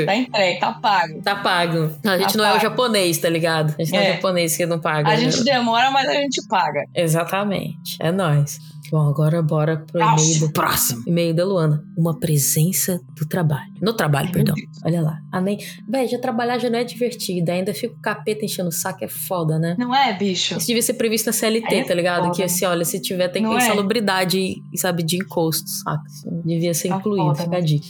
Tá 0.06 0.16
entregue, 0.16 0.58
tá 0.60 0.72
pago. 0.72 1.22
Tá 1.22 1.36
pago. 1.36 1.90
A 2.04 2.18
gente 2.18 2.32
Tá 2.32 2.38
não 2.38 2.44
é 2.44 2.48
o 2.48 2.52
pago. 2.54 2.62
japonês, 2.62 3.18
tá 3.18 3.28
ligado? 3.28 3.74
A 3.78 3.82
gente 3.84 3.92
não 3.92 3.98
é 4.00 4.06
É. 4.06 4.10
o 4.10 4.14
japonês 4.14 4.56
que 4.56 4.66
não 4.66 4.78
paga. 4.80 5.08
A 5.08 5.12
né? 5.12 5.16
gente 5.18 5.44
demora, 5.44 5.90
mas 5.90 6.08
a 6.08 6.14
gente 6.14 6.40
paga. 6.48 6.84
Exatamente. 6.94 7.96
É 8.00 8.10
nóis. 8.10 8.58
Bom, 8.90 9.08
agora 9.08 9.42
bora 9.42 9.78
pro 9.78 10.00
e-mail 10.00 10.40
do 10.40 10.52
próximo. 10.52 11.02
E-mail 11.06 11.34
da 11.34 11.44
Luana. 11.44 11.82
Uma 11.96 12.18
presença 12.18 13.00
do 13.16 13.26
trabalho. 13.26 13.72
No 13.80 13.92
trabalho, 13.94 14.26
Ai, 14.28 14.32
perdão. 14.32 14.54
Olha 14.84 15.00
lá. 15.00 15.18
Ah, 15.32 15.40
nem... 15.40 15.58
Véi, 15.88 16.06
já 16.06 16.18
trabalhar 16.18 16.58
já 16.58 16.68
não 16.70 16.78
é 16.78 16.84
divertido. 16.84 17.50
Ainda 17.50 17.72
fica 17.74 17.94
o 17.94 18.00
capeta 18.00 18.44
enchendo 18.44 18.68
o 18.68 18.72
saco, 18.72 19.04
é 19.04 19.08
foda, 19.08 19.58
né? 19.58 19.74
Não 19.78 19.94
é, 19.94 20.12
bicho? 20.16 20.56
Isso 20.56 20.66
devia 20.66 20.82
ser 20.82 20.94
previsto 20.94 21.26
na 21.26 21.32
CLT, 21.32 21.74
É 21.74 21.84
tá 21.84 21.94
ligado? 21.94 22.24
foda. 22.24 22.34
Que 22.36 22.42
assim, 22.42 22.64
olha, 22.66 22.84
se 22.84 23.00
tiver, 23.00 23.28
tem 23.28 23.42
Não 23.42 23.58
é? 23.58 23.64
insalubridade, 23.64 24.56
sabe, 24.76 25.02
de 25.02 25.16
encosto, 25.16 25.68
saca? 25.68 26.02
Isso 26.06 26.30
devia 26.44 26.74
ser 26.74 26.88
Tá 26.88 26.96
incluído, 26.96 27.24
foda, 27.34 27.42
fica 27.42 27.56
a 27.56 27.60
dica. 27.60 27.86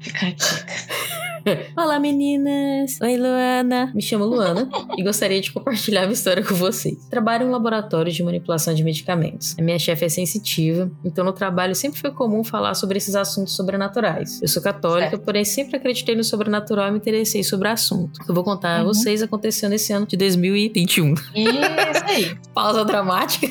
Fica 0.00 0.26
a 0.26 0.30
dica. 0.30 0.66
Olá 1.76 1.98
meninas! 1.98 2.98
Oi 3.00 3.16
Luana! 3.16 3.90
Me 3.94 4.02
chamo 4.02 4.24
Luana 4.24 4.68
e 4.96 5.02
gostaria 5.02 5.40
de 5.40 5.52
compartilhar 5.52 6.02
minha 6.02 6.12
história 6.12 6.44
com 6.44 6.54
vocês. 6.54 7.06
Trabalho 7.08 7.44
em 7.44 7.48
um 7.48 7.50
laboratório 7.50 8.12
de 8.12 8.22
manipulação 8.22 8.74
de 8.74 8.84
medicamentos. 8.84 9.54
A 9.58 9.62
minha 9.62 9.78
chefe 9.78 10.04
é 10.04 10.08
sensitiva, 10.08 10.90
então 11.04 11.24
no 11.24 11.32
trabalho 11.32 11.74
sempre 11.74 12.00
foi 12.00 12.10
comum 12.10 12.44
falar 12.44 12.74
sobre 12.74 12.98
esses 12.98 13.14
assuntos 13.14 13.54
sobrenaturais. 13.54 14.40
Eu 14.42 14.48
sou 14.48 14.62
católica, 14.62 15.10
certo. 15.10 15.24
porém 15.24 15.44
sempre 15.44 15.76
acreditei 15.76 16.14
no 16.14 16.24
sobrenatural 16.24 16.88
e 16.88 16.90
me 16.92 16.98
interessei 16.98 17.42
sobre 17.42 17.68
o 17.68 17.72
assunto. 17.72 18.20
Eu 18.28 18.34
vou 18.34 18.44
contar 18.44 18.76
uhum. 18.76 18.82
a 18.82 18.84
vocês 18.84 19.22
aconteceu 19.22 19.68
nesse 19.68 19.92
ano 19.92 20.06
de 20.06 20.16
2021. 20.16 21.14
Isso 21.14 21.24
aí! 22.04 22.38
Pausa 22.52 22.84
dramática. 22.84 23.46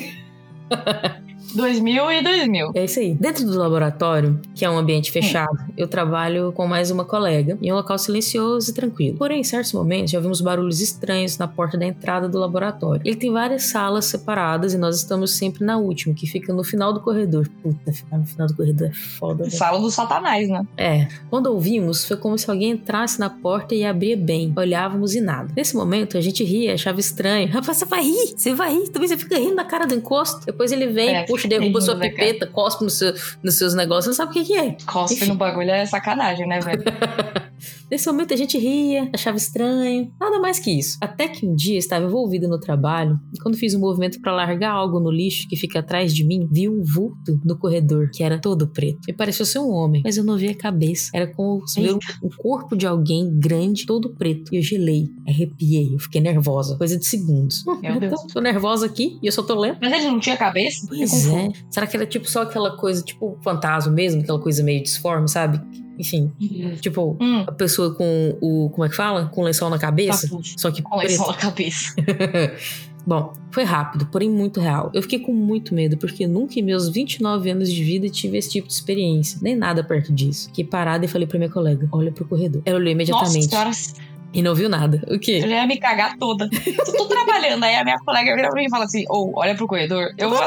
2000 1.54 2.10
e 2.12 2.22
2000. 2.22 2.70
É 2.74 2.84
isso 2.84 3.00
aí. 3.00 3.14
Dentro 3.14 3.44
do 3.44 3.58
laboratório, 3.58 4.40
que 4.54 4.64
é 4.64 4.70
um 4.70 4.78
ambiente 4.78 5.10
fechado, 5.10 5.52
hum. 5.52 5.72
eu 5.76 5.88
trabalho 5.88 6.52
com 6.52 6.66
mais 6.66 6.90
uma 6.90 7.04
colega 7.04 7.58
em 7.62 7.72
um 7.72 7.76
local 7.76 7.98
silencioso 7.98 8.70
e 8.70 8.74
tranquilo. 8.74 9.16
Porém, 9.16 9.40
em 9.40 9.44
certos 9.44 9.72
momentos, 9.72 10.10
já 10.10 10.18
ouvimos 10.18 10.40
barulhos 10.40 10.80
estranhos 10.80 11.38
na 11.38 11.48
porta 11.48 11.78
da 11.78 11.86
entrada 11.86 12.28
do 12.28 12.38
laboratório. 12.38 13.02
Ele 13.04 13.16
tem 13.16 13.32
várias 13.32 13.64
salas 13.64 14.04
separadas 14.06 14.74
e 14.74 14.78
nós 14.78 14.96
estamos 14.96 15.32
sempre 15.36 15.64
na 15.64 15.78
última, 15.78 16.14
que 16.14 16.26
fica 16.26 16.52
no 16.52 16.62
final 16.62 16.92
do 16.92 17.00
corredor. 17.00 17.48
Puta, 17.62 17.92
ficar 17.92 18.18
no 18.18 18.26
final 18.26 18.46
do 18.46 18.54
corredor 18.54 18.88
é 18.88 18.92
foda. 18.92 19.44
Né? 19.44 19.50
Sala 19.50 19.80
do 19.80 19.90
satanás, 19.90 20.48
né? 20.48 20.66
É. 20.76 21.08
Quando 21.30 21.46
ouvimos, 21.46 22.04
foi 22.04 22.16
como 22.16 22.38
se 22.38 22.50
alguém 22.50 22.72
entrasse 22.72 23.18
na 23.18 23.30
porta 23.30 23.74
e 23.74 23.84
abria 23.84 24.16
bem. 24.16 24.52
Olhávamos 24.56 25.14
e 25.14 25.20
nada. 25.20 25.52
Nesse 25.56 25.76
momento, 25.76 26.16
a 26.18 26.20
gente 26.20 26.44
ria, 26.44 26.74
achava 26.74 27.00
estranho. 27.00 27.48
Rapaz, 27.48 27.78
você 27.78 27.84
vai 27.84 28.02
rir, 28.02 28.34
você 28.36 28.54
vai 28.54 28.72
rir. 28.72 28.88
Também 28.88 29.08
você 29.08 29.16
fica 29.16 29.38
rindo 29.38 29.54
na 29.54 29.64
cara 29.64 29.86
do 29.86 29.94
encosto. 29.94 30.44
Depois 30.44 30.72
ele 30.72 30.86
vem, 30.86 31.16
é. 31.16 31.24
puxa 31.24 31.37
derruba 31.46 31.80
sua 31.80 31.94
né, 31.94 32.08
pipeta, 32.08 32.46
cospe 32.46 32.82
no 32.82 32.90
seu, 32.90 33.14
nos 33.42 33.54
seus 33.54 33.74
negócios, 33.74 34.06
não 34.06 34.14
sabe 34.14 34.30
o 34.30 34.34
que, 34.34 34.44
que 34.44 34.56
é. 34.56 34.76
Cospe 34.86 35.16
Enfim. 35.16 35.26
no 35.26 35.34
bagulho 35.34 35.70
é 35.70 35.86
sacanagem, 35.86 36.48
né, 36.48 36.58
velho? 36.60 36.82
Nesse 37.90 38.06
momento 38.06 38.34
a 38.34 38.36
gente 38.36 38.58
ria, 38.58 39.08
achava 39.14 39.36
estranho, 39.36 40.12
nada 40.20 40.38
mais 40.38 40.58
que 40.58 40.70
isso. 40.70 40.98
Até 41.00 41.28
que 41.28 41.46
um 41.46 41.54
dia 41.54 41.78
estava 41.78 42.04
envolvida 42.04 42.46
no 42.46 42.60
trabalho 42.60 43.18
e 43.34 43.38
quando 43.38 43.56
fiz 43.56 43.74
um 43.74 43.80
movimento 43.80 44.20
para 44.20 44.32
largar 44.32 44.72
algo 44.72 45.00
no 45.00 45.10
lixo 45.10 45.48
que 45.48 45.56
fica 45.56 45.78
atrás 45.78 46.14
de 46.14 46.24
mim, 46.24 46.46
vi 46.50 46.68
um 46.68 46.82
vulto 46.82 47.40
no 47.44 47.58
corredor 47.58 48.10
que 48.12 48.22
era 48.22 48.38
todo 48.38 48.68
preto. 48.68 48.98
Me 49.06 49.14
pareceu 49.14 49.46
ser 49.46 49.60
um 49.60 49.70
homem, 49.70 50.02
mas 50.04 50.16
eu 50.16 50.24
não 50.24 50.36
vi 50.36 50.48
a 50.48 50.54
cabeça. 50.54 51.10
Era 51.14 51.26
como 51.26 51.66
se 51.66 51.80
ver 51.80 51.94
um 51.94 52.28
corpo 52.36 52.76
de 52.76 52.86
alguém 52.86 53.38
grande, 53.38 53.86
todo 53.86 54.14
preto. 54.14 54.52
E 54.52 54.58
eu 54.58 54.62
gelei, 54.62 55.08
arrepiei, 55.26 55.94
eu 55.94 55.98
fiquei 55.98 56.20
nervosa, 56.20 56.76
coisa 56.76 56.98
de 56.98 57.06
segundos. 57.06 57.64
Meu 57.64 57.76
então, 57.94 58.00
Deus. 58.00 58.22
tô 58.32 58.40
nervosa 58.40 58.86
aqui 58.86 59.18
e 59.22 59.26
eu 59.26 59.32
só 59.32 59.42
tô 59.42 59.58
lendo. 59.58 59.78
Mas 59.80 59.92
ele 59.92 60.06
não 60.06 60.20
tinha 60.20 60.36
cabeça? 60.36 60.86
Pois 60.86 61.26
é. 61.26 61.48
Será 61.70 61.86
que 61.86 61.96
era 61.96 62.06
tipo 62.06 62.28
só 62.28 62.42
aquela 62.42 62.76
coisa, 62.76 63.02
tipo 63.02 63.38
fantasma 63.42 63.92
mesmo, 63.92 64.20
aquela 64.20 64.40
coisa 64.40 64.62
meio 64.62 64.82
disforme, 64.82 65.28
sabe? 65.28 65.60
Enfim, 65.98 66.32
uhum. 66.40 66.76
tipo, 66.76 67.16
hum. 67.20 67.44
a 67.46 67.52
pessoa 67.52 67.94
com 67.94 68.36
o. 68.40 68.70
Como 68.70 68.84
é 68.84 68.88
que 68.88 68.94
fala? 68.94 69.26
Com 69.26 69.42
lençol 69.42 69.68
na 69.68 69.78
cabeça. 69.78 70.28
só 70.56 70.70
que. 70.70 70.82
Com 70.82 70.96
lençol 70.96 71.28
na 71.28 71.34
cabeça. 71.34 71.94
Bom, 73.08 73.32
foi 73.50 73.64
rápido, 73.64 74.06
porém 74.06 74.28
muito 74.28 74.60
real. 74.60 74.90
Eu 74.92 75.00
fiquei 75.00 75.18
com 75.18 75.32
muito 75.32 75.74
medo, 75.74 75.96
porque 75.96 76.26
nunca 76.26 76.58
em 76.58 76.62
meus 76.62 76.90
29 76.90 77.50
anos 77.50 77.72
de 77.72 77.82
vida 77.82 78.06
tive 78.10 78.36
esse 78.36 78.50
tipo 78.50 78.68
de 78.68 78.74
experiência. 78.74 79.38
Nem 79.40 79.56
nada 79.56 79.82
perto 79.82 80.12
disso. 80.12 80.48
Fiquei 80.48 80.64
parada 80.64 81.06
e 81.06 81.08
falei 81.08 81.26
pra 81.26 81.38
minha 81.38 81.50
colega: 81.50 81.88
olha 81.90 82.12
pro 82.12 82.26
corredor. 82.26 82.60
Ela 82.66 82.76
olhou 82.76 82.92
imediatamente. 82.92 83.50
Nossa, 83.50 83.94
e 84.32 84.42
não 84.42 84.54
viu 84.54 84.68
nada. 84.68 85.02
O 85.08 85.18
quê? 85.18 85.40
Eu 85.42 85.48
ia 85.48 85.66
me 85.66 85.78
cagar 85.78 86.18
toda. 86.18 86.50
eu 86.52 86.96
tô 86.96 87.06
trabalhando, 87.06 87.64
aí 87.64 87.76
a 87.76 87.84
minha 87.84 87.98
colega 87.98 88.34
vira 88.34 88.50
pra 88.50 88.60
mim 88.60 88.66
e 88.66 88.70
fala 88.70 88.84
assim: 88.84 89.04
ou 89.08 89.32
oh, 89.32 89.40
olha 89.40 89.54
pro 89.54 89.66
corredor. 89.66 90.12
Eu, 90.18 90.28
eu 90.28 90.30
vou. 90.30 90.38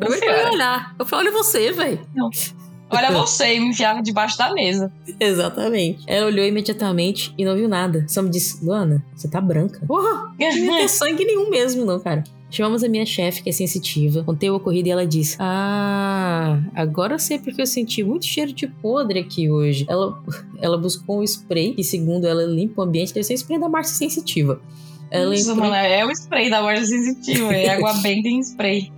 Eu 0.00 0.14
ia 0.16 0.50
olhar. 0.50 0.94
Eu 0.98 1.06
falei: 1.06 1.28
olha 1.28 1.38
você, 1.38 1.70
velho. 1.70 2.00
Não. 2.14 2.30
Olha 2.88 3.10
você, 3.10 3.56
e 3.56 3.60
me 3.60 3.70
enfiava 3.70 4.00
debaixo 4.00 4.38
da 4.38 4.52
mesa. 4.52 4.92
Exatamente. 5.18 6.04
Ela 6.06 6.26
olhou 6.26 6.46
imediatamente 6.46 7.34
e 7.36 7.44
não 7.44 7.56
viu 7.56 7.68
nada. 7.68 8.04
Só 8.08 8.22
me 8.22 8.30
disse, 8.30 8.64
Luana, 8.64 9.04
você 9.14 9.28
tá 9.28 9.40
branca. 9.40 9.84
Porra, 9.86 10.32
não 10.38 10.76
tem 10.76 10.86
sangue 10.88 11.24
nenhum 11.24 11.50
mesmo, 11.50 11.84
não, 11.84 11.98
cara. 11.98 12.22
Chamamos 12.48 12.84
a 12.84 12.88
minha 12.88 13.04
chefe, 13.04 13.42
que 13.42 13.50
é 13.50 13.52
sensitiva, 13.52 14.22
contei 14.22 14.48
o 14.48 14.54
ocorrido 14.54 14.88
e 14.88 14.90
ela 14.92 15.04
disse: 15.04 15.36
Ah, 15.40 16.62
agora 16.76 17.14
eu 17.14 17.18
sei 17.18 17.40
porque 17.40 17.60
eu 17.60 17.66
senti 17.66 18.04
muito 18.04 18.24
cheiro 18.24 18.52
de 18.52 18.68
podre 18.68 19.18
aqui 19.18 19.50
hoje. 19.50 19.84
Ela, 19.88 20.16
ela 20.62 20.78
buscou 20.78 21.18
um 21.18 21.22
spray, 21.24 21.74
que 21.74 21.82
segundo 21.82 22.24
ela 22.24 22.44
limpa 22.44 22.82
o 22.82 22.84
ambiente, 22.84 23.12
deve 23.12 23.24
ser 23.24 23.34
o 23.34 23.36
spray 23.36 23.58
da 23.58 23.68
Márcia 23.68 23.96
Sensitiva. 23.96 24.60
Ela 25.10 25.34
Isso, 25.34 25.50
entrou... 25.50 25.68
mano, 25.68 25.74
é 25.74 26.04
o 26.06 26.10
spray 26.12 26.48
da 26.48 26.62
Márcia 26.62 26.86
Sensitiva, 26.86 27.52
é 27.52 27.68
água 27.68 27.92
bem 27.94 28.22
em 28.24 28.38
spray. 28.38 28.92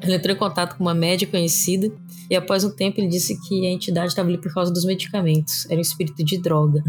Ela 0.00 0.16
entrou 0.16 0.34
em 0.34 0.38
contato 0.38 0.76
com 0.76 0.82
uma 0.82 0.94
médica 0.94 1.32
conhecida 1.32 1.92
e 2.32 2.36
após 2.36 2.64
um 2.64 2.70
tempo 2.70 2.98
ele 2.98 3.08
disse 3.08 3.38
que 3.42 3.66
a 3.66 3.70
entidade 3.70 4.06
estava 4.06 4.26
ali 4.26 4.38
por 4.38 4.50
causa 4.54 4.72
dos 4.72 4.86
medicamentos. 4.86 5.66
Era 5.66 5.76
um 5.76 5.82
espírito 5.82 6.24
de 6.24 6.40
droga. 6.40 6.82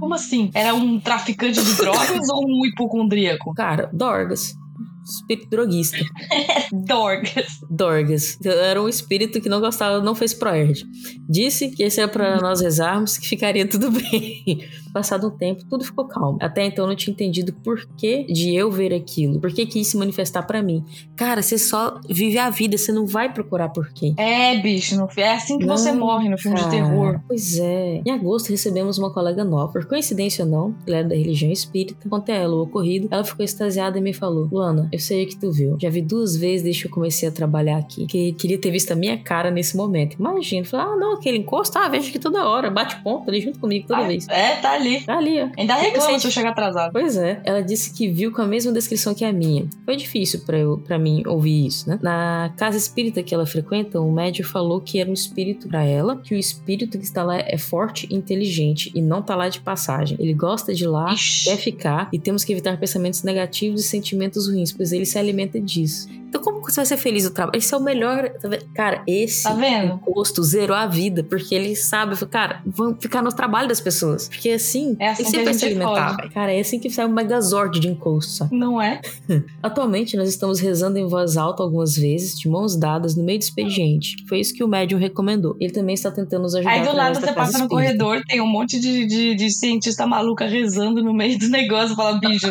Como 0.00 0.14
assim? 0.14 0.50
Era 0.54 0.74
um 0.74 0.98
traficante 0.98 1.62
de 1.62 1.74
drogas 1.74 2.28
ou 2.32 2.42
um 2.46 2.64
hipocondríaco? 2.64 3.52
Cara, 3.52 3.90
drogas 3.92 4.56
espírito 5.04 5.48
droguista. 5.48 5.98
Dorgas. 6.72 7.46
Dorgas. 7.70 8.38
Era 8.44 8.82
um 8.82 8.88
espírito 8.88 9.40
que 9.40 9.48
não 9.48 9.60
gostava, 9.60 10.00
não 10.00 10.14
fez 10.14 10.32
proerd. 10.34 10.84
Disse 11.28 11.70
que 11.70 11.82
esse 11.82 12.00
era 12.00 12.08
para 12.08 12.40
nós 12.40 12.60
rezarmos, 12.60 13.16
que 13.18 13.28
ficaria 13.28 13.66
tudo 13.66 13.90
bem. 13.92 14.66
Passado 14.92 15.28
um 15.28 15.30
tempo, 15.30 15.64
tudo 15.68 15.84
ficou 15.84 16.06
calmo. 16.06 16.38
Até 16.40 16.64
então 16.64 16.84
eu 16.84 16.88
não 16.88 16.96
tinha 16.96 17.12
entendido 17.12 17.52
por 17.64 17.86
que 17.96 18.24
de 18.24 18.54
eu 18.54 18.70
ver 18.70 18.92
aquilo. 18.92 19.40
Por 19.40 19.52
que 19.52 19.64
quis 19.64 19.86
se 19.86 19.96
manifestar 19.96 20.42
para 20.42 20.62
mim. 20.62 20.84
Cara, 21.16 21.40
você 21.40 21.56
só 21.56 21.98
vive 22.08 22.38
a 22.38 22.50
vida, 22.50 22.76
você 22.76 22.92
não 22.92 23.06
vai 23.06 23.32
procurar 23.32 23.70
por 23.70 23.90
quê. 23.92 24.14
É, 24.18 24.58
bicho, 24.58 24.96
não, 24.96 25.08
é 25.16 25.32
assim 25.32 25.58
que 25.58 25.64
não, 25.64 25.76
você 25.76 25.92
morre 25.92 26.28
no 26.28 26.36
filme 26.36 26.58
cara, 26.58 26.68
de 26.68 26.76
terror. 26.76 27.20
Pois 27.26 27.58
é. 27.58 28.02
Em 28.04 28.10
agosto 28.10 28.50
recebemos 28.50 28.98
uma 28.98 29.12
colega 29.12 29.44
nova. 29.44 29.72
Por 29.72 29.86
coincidência 29.86 30.44
ou 30.44 30.50
não, 30.50 30.74
ela 30.86 30.98
era 30.98 31.08
da 31.08 31.14
religião 31.14 31.50
espírita. 31.50 32.08
Contei 32.08 32.34
a 32.34 32.38
ela 32.38 32.54
o 32.54 32.62
ocorrido. 32.62 33.08
Ela 33.10 33.24
ficou 33.24 33.44
extasiada 33.44 33.98
e 33.98 34.02
me 34.02 34.12
falou: 34.12 34.48
Luana, 34.52 34.88
eu 34.92 34.98
sei 34.98 35.26
que 35.26 35.36
tu 35.36 35.50
viu. 35.50 35.76
Já 35.80 35.88
vi 35.88 36.02
duas 36.02 36.36
vezes 36.36 36.62
desde 36.62 36.82
que 36.82 36.88
eu 36.88 36.92
comecei 36.92 37.28
a 37.28 37.32
trabalhar 37.32 37.78
aqui. 37.78 38.06
Que 38.06 38.32
queria 38.34 38.58
ter 38.58 38.70
visto 38.70 38.92
a 38.92 38.94
minha 38.94 39.16
cara 39.16 39.50
nesse 39.50 39.76
momento. 39.76 40.16
Imagina. 40.18 40.64
Falei, 40.64 40.86
ah, 40.86 40.96
não, 40.96 41.14
aquele 41.14 41.38
encosto, 41.38 41.78
ah, 41.78 41.88
vejo 41.88 42.08
aqui 42.08 42.18
toda 42.18 42.46
hora. 42.46 42.70
Bate 42.70 43.02
ponto 43.02 43.28
ali 43.28 43.40
junto 43.40 43.58
comigo 43.58 43.86
toda 43.86 44.02
ah, 44.02 44.06
vez. 44.06 44.28
É, 44.28 44.56
tá 44.56 44.72
ali. 44.72 45.00
Tá 45.00 45.16
ali, 45.16 45.40
ó. 45.40 45.48
Ainda 45.58 45.74
reclama 45.74 46.18
se 46.18 46.26
eu 46.26 46.30
chegar 46.30 46.50
atrasado. 46.50 46.92
Pois 46.92 47.16
é. 47.16 47.40
Ela 47.44 47.62
disse 47.62 47.92
que 47.94 48.08
viu 48.08 48.32
com 48.32 48.42
a 48.42 48.46
mesma 48.46 48.72
descrição 48.72 49.14
que 49.14 49.24
a 49.24 49.32
minha. 49.32 49.66
Foi 49.84 49.96
difícil 49.96 50.40
pra, 50.40 50.58
eu, 50.58 50.78
pra 50.78 50.98
mim 50.98 51.22
ouvir 51.26 51.66
isso, 51.66 51.88
né? 51.88 51.98
Na 52.02 52.52
casa 52.56 52.76
espírita 52.76 53.22
que 53.22 53.34
ela 53.34 53.46
frequenta, 53.46 54.00
o 54.00 54.12
médium 54.12 54.44
falou 54.44 54.80
que 54.80 55.00
era 55.00 55.08
um 55.08 55.14
espírito 55.14 55.68
para 55.68 55.84
ela, 55.84 56.16
que 56.16 56.34
o 56.34 56.38
espírito 56.38 56.98
que 56.98 57.04
está 57.04 57.22
lá 57.22 57.38
é 57.38 57.56
forte 57.56 58.06
e 58.10 58.14
inteligente 58.14 58.92
e 58.94 59.00
não 59.00 59.22
tá 59.22 59.34
lá 59.34 59.48
de 59.48 59.60
passagem. 59.60 60.16
Ele 60.20 60.34
gosta 60.34 60.74
de 60.74 60.86
lá, 60.86 61.12
Ixi. 61.12 61.44
quer 61.44 61.56
ficar 61.56 62.08
e 62.12 62.18
temos 62.18 62.44
que 62.44 62.52
evitar 62.52 62.78
pensamentos 62.78 63.22
negativos 63.22 63.80
e 63.80 63.84
sentimentos 63.84 64.48
ruins, 64.48 64.72
ele 64.90 65.06
se 65.06 65.18
alimenta 65.18 65.60
disso. 65.60 66.08
Então, 66.32 66.40
como 66.40 66.62
você 66.62 66.76
vai 66.76 66.86
ser 66.86 66.96
feliz 66.96 67.24
no 67.24 67.30
trabalho? 67.30 67.58
Esse 67.58 67.74
é 67.74 67.76
o 67.76 67.80
melhor. 67.82 68.30
Tá 68.30 68.48
cara, 68.74 69.02
esse 69.06 69.42
tá 69.42 69.52
vendo? 69.52 69.96
encosto 69.96 70.42
zerou 70.42 70.74
a 70.74 70.86
vida, 70.86 71.22
porque 71.22 71.54
ele 71.54 71.76
sabe, 71.76 72.16
cara, 72.24 72.62
vão 72.64 72.96
ficar 72.98 73.20
no 73.20 73.30
trabalho 73.30 73.68
das 73.68 73.82
pessoas. 73.82 74.28
Porque 74.28 74.48
assim, 74.48 74.96
é 74.98 75.10
assim 75.10 75.30
que 75.30 75.44
vai 75.44 75.52
se 75.52 75.66
alimentar. 75.66 76.16
Pode. 76.16 76.30
Cara, 76.30 76.50
é 76.50 76.60
assim 76.60 76.78
que 76.78 76.88
sai 76.88 77.04
um 77.04 77.12
megazord 77.12 77.78
de 77.78 77.86
encosto, 77.86 78.32
sabe? 78.32 78.56
Não 78.56 78.80
é? 78.80 79.02
Atualmente, 79.62 80.16
nós 80.16 80.30
estamos 80.30 80.58
rezando 80.58 80.98
em 80.98 81.06
voz 81.06 81.36
alta 81.36 81.62
algumas 81.62 81.94
vezes, 81.94 82.38
de 82.38 82.48
mãos 82.48 82.76
dadas, 82.76 83.14
no 83.14 83.22
meio 83.22 83.38
do 83.38 83.42
expediente. 83.42 84.16
Foi 84.26 84.40
isso 84.40 84.54
que 84.54 84.64
o 84.64 84.68
médium 84.68 84.98
recomendou. 84.98 85.54
Ele 85.60 85.70
também 85.70 85.92
está 85.92 86.10
tentando 86.10 86.44
nos 86.44 86.54
ajudar. 86.54 86.72
Aí 86.72 86.82
do 86.82 86.96
lado 86.96 87.20
você 87.20 87.30
passa 87.34 87.58
no 87.58 87.68
corredor, 87.68 88.22
tem 88.26 88.40
um 88.40 88.46
monte 88.46 88.80
de, 88.80 89.04
de, 89.04 89.34
de 89.34 89.50
cientista 89.50 90.06
maluca 90.06 90.46
rezando 90.46 91.02
no 91.02 91.12
meio 91.12 91.38
do 91.38 91.50
negócio, 91.50 91.94
fala, 91.94 92.18
bicho. 92.18 92.46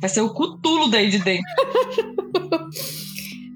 Vai 0.00 0.08
ser 0.08 0.20
o 0.20 0.30
cutulo 0.30 0.88
daí 0.88 1.10
de 1.10 1.18
dentro. 1.18 1.44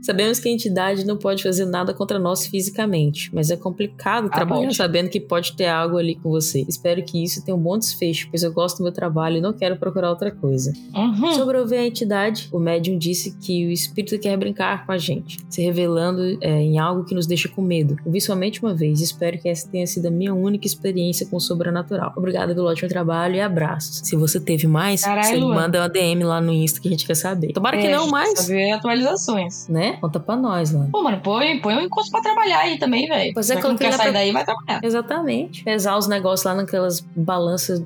Sabemos 0.02 0.40
que 0.40 0.48
a 0.48 0.52
entidade 0.52 1.06
não 1.06 1.16
pode 1.16 1.42
fazer 1.42 1.64
nada 1.64 1.94
contra 1.94 2.18
nós 2.18 2.46
fisicamente, 2.46 3.30
mas 3.32 3.50
é 3.50 3.56
complicado 3.56 4.26
ah, 4.26 4.34
trabalhar 4.34 4.62
pode. 4.62 4.76
sabendo 4.76 5.08
que 5.08 5.20
pode 5.20 5.52
ter 5.54 5.66
algo 5.66 5.96
ali 5.96 6.16
com 6.16 6.28
você. 6.28 6.64
Espero 6.68 7.02
que 7.04 7.22
isso 7.22 7.44
tenha 7.44 7.56
um 7.56 7.60
bom 7.60 7.78
desfecho, 7.78 8.28
pois 8.28 8.42
eu 8.42 8.52
gosto 8.52 8.78
do 8.78 8.82
meu 8.82 8.92
trabalho 8.92 9.36
e 9.36 9.40
não 9.40 9.52
quero 9.52 9.76
procurar 9.76 10.10
outra 10.10 10.32
coisa. 10.32 10.72
Uhum. 10.94 11.34
Sobre 11.34 11.56
ouvir 11.58 11.76
a 11.76 11.86
entidade, 11.86 12.48
o 12.52 12.58
médium 12.58 12.98
disse 12.98 13.36
que 13.38 13.66
o 13.66 13.70
espírito 13.70 14.18
quer 14.18 14.36
brincar 14.36 14.84
com 14.84 14.92
a 14.92 14.98
gente, 14.98 15.38
se 15.48 15.62
revelando 15.62 16.36
é, 16.40 16.60
em 16.60 16.78
algo 16.78 17.04
que 17.04 17.14
nos 17.14 17.26
deixa 17.26 17.48
com 17.48 17.62
medo. 17.62 17.96
Eu 18.04 18.10
vi 18.10 18.20
somente 18.20 18.60
uma 18.60 18.74
vez 18.74 19.00
e 19.00 19.04
espero 19.04 19.38
que 19.38 19.48
essa 19.48 19.68
tenha 19.68 19.86
sido 19.86 20.06
a 20.06 20.10
minha 20.10 20.34
única 20.34 20.66
experiência 20.66 21.26
com 21.26 21.36
o 21.36 21.40
sobrenatural. 21.40 22.12
Obrigada 22.16 22.52
pelo 22.54 22.66
ótimo 22.66 22.88
trabalho 22.88 23.36
e 23.36 23.40
abraços. 23.40 24.00
Se 24.02 24.16
você 24.16 24.40
teve 24.40 24.66
mais, 24.66 25.02
Caralho, 25.02 25.40
você 25.40 25.54
manda 25.54 25.78
uma 25.78 25.88
DM 25.88 26.24
lá 26.24 26.40
no 26.40 26.52
Insta 26.52 26.80
que 26.80 26.88
a 26.88 26.90
gente 26.90 27.06
quer 27.06 27.14
saber. 27.14 27.52
Tomara 27.52 27.76
é, 27.76 27.82
que 27.82 27.88
não 27.88 28.08
mais. 28.08 28.40
Saber 28.40 28.72
atualizações. 28.72 29.68
Né? 29.68 29.91
Conta 30.00 30.20
pra 30.20 30.36
nós, 30.36 30.72
mano. 30.72 30.90
Pô, 30.90 31.02
mano, 31.02 31.20
põe, 31.20 31.60
põe 31.60 31.74
um 31.74 31.80
encosto 31.80 32.10
pra 32.10 32.20
trabalhar 32.20 32.60
aí 32.60 32.78
também, 32.78 33.06
velho. 33.06 33.32
Pois 33.34 33.50
é, 33.50 33.60
quando 33.60 33.78
quer 33.78 33.92
sair 33.92 34.04
pra... 34.04 34.12
daí, 34.12 34.32
vai 34.32 34.44
trabalhar. 34.44 34.80
Exatamente. 34.82 35.64
Pesar 35.64 35.96
os 35.96 36.06
negócios 36.06 36.44
lá 36.44 36.54
naquelas 36.54 37.00
balanças 37.16 37.82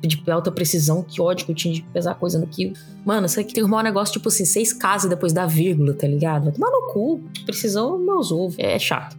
de 0.00 0.30
alta 0.30 0.50
precisão. 0.50 1.02
Que 1.02 1.20
ódio 1.20 1.46
que 1.46 1.52
eu 1.52 1.56
tinha 1.56 1.74
de 1.74 1.82
pesar 1.82 2.14
coisa 2.14 2.38
naquilo. 2.38 2.74
Mano, 3.04 3.26
isso 3.26 3.38
aqui 3.38 3.48
tem 3.48 3.54
que 3.54 3.60
arrumar 3.60 3.80
um 3.80 3.84
negócio, 3.84 4.12
tipo 4.12 4.28
assim, 4.28 4.44
seis 4.44 4.72
casas 4.72 5.08
depois 5.08 5.32
da 5.32 5.46
vírgula, 5.46 5.94
tá 5.94 6.06
ligado? 6.06 6.44
Vai 6.44 6.52
tomar 6.52 6.70
no 6.70 6.92
cu. 6.92 7.20
Precisão, 7.44 7.98
meus 7.98 8.30
ovos. 8.30 8.56
É 8.58 8.78
chato. 8.78 9.16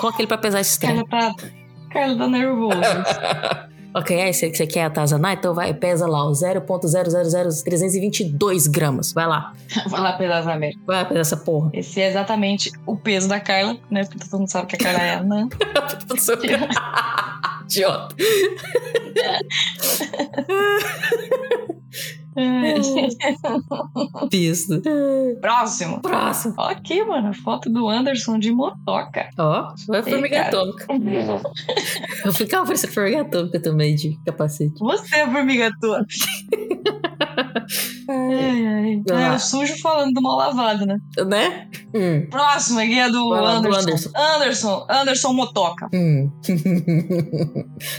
Coloca 0.00 0.20
ele 0.20 0.28
pra 0.28 0.38
pesar 0.38 0.60
esse 0.60 0.78
trem. 0.78 1.04
Pra 1.06 1.34
Carla 1.90 2.16
tá 2.16 2.28
nervoso. 2.28 2.80
Ok, 3.94 4.20
aí 4.20 4.32
você, 4.32 4.54
você 4.54 4.66
quer 4.66 4.84
atazanar? 4.84 5.32
Então 5.32 5.52
vai, 5.52 5.74
pesa 5.74 6.06
lá, 6.06 6.24
ó, 6.24 6.30
0.000322 6.30 8.70
gramas. 8.70 9.12
Vai 9.12 9.26
lá. 9.26 9.52
Vai 9.88 10.00
lá 10.00 10.12
pesar 10.12 10.38
essa 10.40 10.56
merda. 10.56 10.78
Vai 10.86 11.04
pesar 11.06 11.20
essa 11.20 11.36
porra. 11.36 11.70
Esse 11.72 12.00
é 12.00 12.08
exatamente 12.08 12.72
o 12.86 12.96
peso 12.96 13.28
da 13.28 13.38
Carla, 13.40 13.76
né? 13.90 14.04
Porque 14.04 14.28
todo 14.28 14.38
mundo 14.40 14.50
sabe 14.50 14.66
que 14.68 14.76
a 14.76 14.78
Carla 14.78 15.02
é 15.02 15.14
anã. 15.14 15.48
Idiota. 17.64 18.14
Pisto. 24.30 24.80
Próximo. 25.40 26.00
Próximo. 26.00 26.54
Ó 26.56 26.68
aqui, 26.68 27.02
mano, 27.04 27.34
foto 27.34 27.68
do 27.68 27.88
Anderson 27.88 28.38
de 28.38 28.52
motoca. 28.52 29.28
Ó, 29.36 29.74
foi 29.84 30.02
formiga 30.02 30.36
cara. 30.36 30.48
atômica. 30.48 30.86
Eu 32.24 32.32
ficava 32.32 32.66
parecendo 32.66 32.92
formiga 32.92 33.22
atômica 33.22 33.60
também, 33.60 33.94
de 33.94 34.18
capacete. 34.24 34.78
Você 34.78 35.16
é 35.16 35.30
formiga 35.30 35.70
tua. 35.80 36.06
Ai, 38.08 38.66
ai. 38.66 39.02
Vai 39.06 39.24
É 39.24 39.30
o 39.32 39.38
sujo 39.38 39.78
falando 39.80 40.12
do 40.12 40.22
mal 40.22 40.36
lavado, 40.36 40.86
né? 40.86 40.98
Né? 41.26 41.68
Hum. 41.94 42.26
Próximo 42.30 42.80
aqui 42.80 42.98
é 42.98 43.08
do 43.10 43.28
lá, 43.28 43.58
do 43.60 43.74
Anderson. 43.74 44.10
Anderson. 44.14 44.86
Anderson 44.88 45.32
Motoca. 45.32 45.88
Hum. 45.92 46.30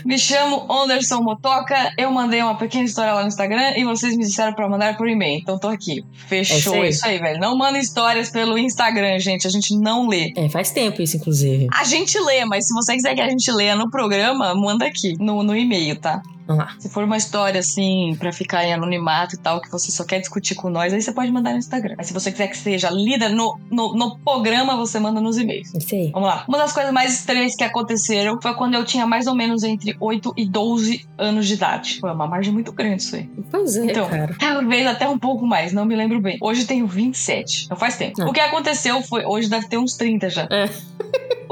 Me 0.05 0.17
chamo 0.17 0.65
Anderson 0.71 1.21
Motoca. 1.21 1.91
Eu 1.97 2.11
mandei 2.11 2.41
uma 2.41 2.55
pequena 2.55 2.83
história 2.85 3.13
lá 3.13 3.21
no 3.21 3.27
Instagram 3.27 3.77
e 3.77 3.83
vocês 3.83 4.15
me 4.15 4.23
disseram 4.23 4.53
pra 4.53 4.67
mandar 4.69 4.97
por 4.97 5.07
e-mail. 5.07 5.39
Então 5.39 5.57
tô 5.59 5.67
aqui. 5.67 6.03
Fechou 6.27 6.55
É 6.55 6.59
isso 6.59 6.73
aí. 6.73 6.89
isso 6.89 7.05
aí, 7.07 7.19
velho. 7.19 7.39
Não 7.39 7.57
manda 7.57 7.77
histórias 7.77 8.29
pelo 8.29 8.57
Instagram, 8.57 9.19
gente. 9.19 9.47
A 9.47 9.49
gente 9.49 9.75
não 9.77 10.07
lê. 10.07 10.33
É, 10.35 10.49
faz 10.49 10.71
tempo 10.71 11.01
isso, 11.01 11.17
inclusive. 11.17 11.67
A 11.73 11.83
gente 11.83 12.19
lê, 12.19 12.45
mas 12.45 12.67
se 12.67 12.73
você 12.73 12.93
quiser 12.93 13.15
que 13.15 13.21
a 13.21 13.29
gente 13.29 13.51
leia 13.51 13.75
no 13.75 13.89
programa, 13.89 14.53
manda 14.55 14.85
aqui, 14.85 15.15
no, 15.19 15.43
no 15.43 15.55
e-mail, 15.55 15.99
tá? 15.99 16.21
Vamos 16.51 16.65
lá. 16.65 16.75
Se 16.79 16.89
for 16.89 17.03
uma 17.03 17.17
história 17.17 17.59
assim, 17.59 18.15
pra 18.19 18.31
ficar 18.31 18.63
em 18.65 18.73
anonimato 18.73 19.35
e 19.35 19.37
tal, 19.37 19.61
que 19.61 19.69
você 19.71 19.91
só 19.91 20.03
quer 20.03 20.19
discutir 20.19 20.55
com 20.55 20.69
nós, 20.69 20.93
aí 20.93 21.01
você 21.01 21.11
pode 21.11 21.31
mandar 21.31 21.51
no 21.51 21.57
Instagram. 21.57 21.95
Mas 21.97 22.07
se 22.07 22.13
você 22.13 22.31
quiser 22.31 22.47
que 22.47 22.57
seja 22.57 22.89
lida 22.89 23.29
no, 23.29 23.57
no, 23.69 23.93
no 23.95 24.17
programa, 24.19 24.75
você 24.75 24.99
manda 24.99 25.21
nos 25.21 25.37
e-mails. 25.37 25.73
Isso 25.73 25.95
aí. 25.95 26.11
Vamos 26.11 26.27
lá. 26.27 26.45
Uma 26.47 26.57
das 26.57 26.73
coisas 26.73 26.91
mais 26.91 27.13
estranhas 27.13 27.55
que 27.55 27.63
aconteceram 27.63 28.39
foi 28.41 28.53
quando 28.53 28.75
eu 28.75 28.83
tinha 28.83 29.05
mais 29.05 29.27
ou 29.27 29.35
menos 29.35 29.63
entre 29.63 29.95
8 29.99 30.33
e 30.37 30.45
12 30.45 31.07
anos 31.17 31.47
de 31.47 31.53
idade. 31.53 31.99
Foi 31.99 32.11
uma 32.11 32.27
margem 32.27 32.53
muito 32.53 32.71
grande 32.71 33.03
isso 33.03 33.15
aí. 33.15 33.29
Pois 33.49 33.75
é, 33.77 33.85
Então, 33.85 34.07
cara. 34.09 34.35
Talvez 34.39 34.85
até 34.87 35.07
um 35.07 35.17
pouco 35.17 35.45
mais, 35.45 35.71
não 35.71 35.85
me 35.85 35.95
lembro 35.95 36.19
bem. 36.21 36.37
Hoje 36.41 36.65
tenho 36.65 36.85
27, 36.87 37.69
não 37.69 37.77
faz 37.77 37.97
tempo. 37.97 38.21
Ah. 38.21 38.29
O 38.29 38.33
que 38.33 38.39
aconteceu 38.39 39.01
foi. 39.01 39.25
Hoje 39.25 39.49
deve 39.49 39.67
ter 39.67 39.77
uns 39.77 39.95
30 39.95 40.29
já. 40.29 40.47
É. 40.49 40.69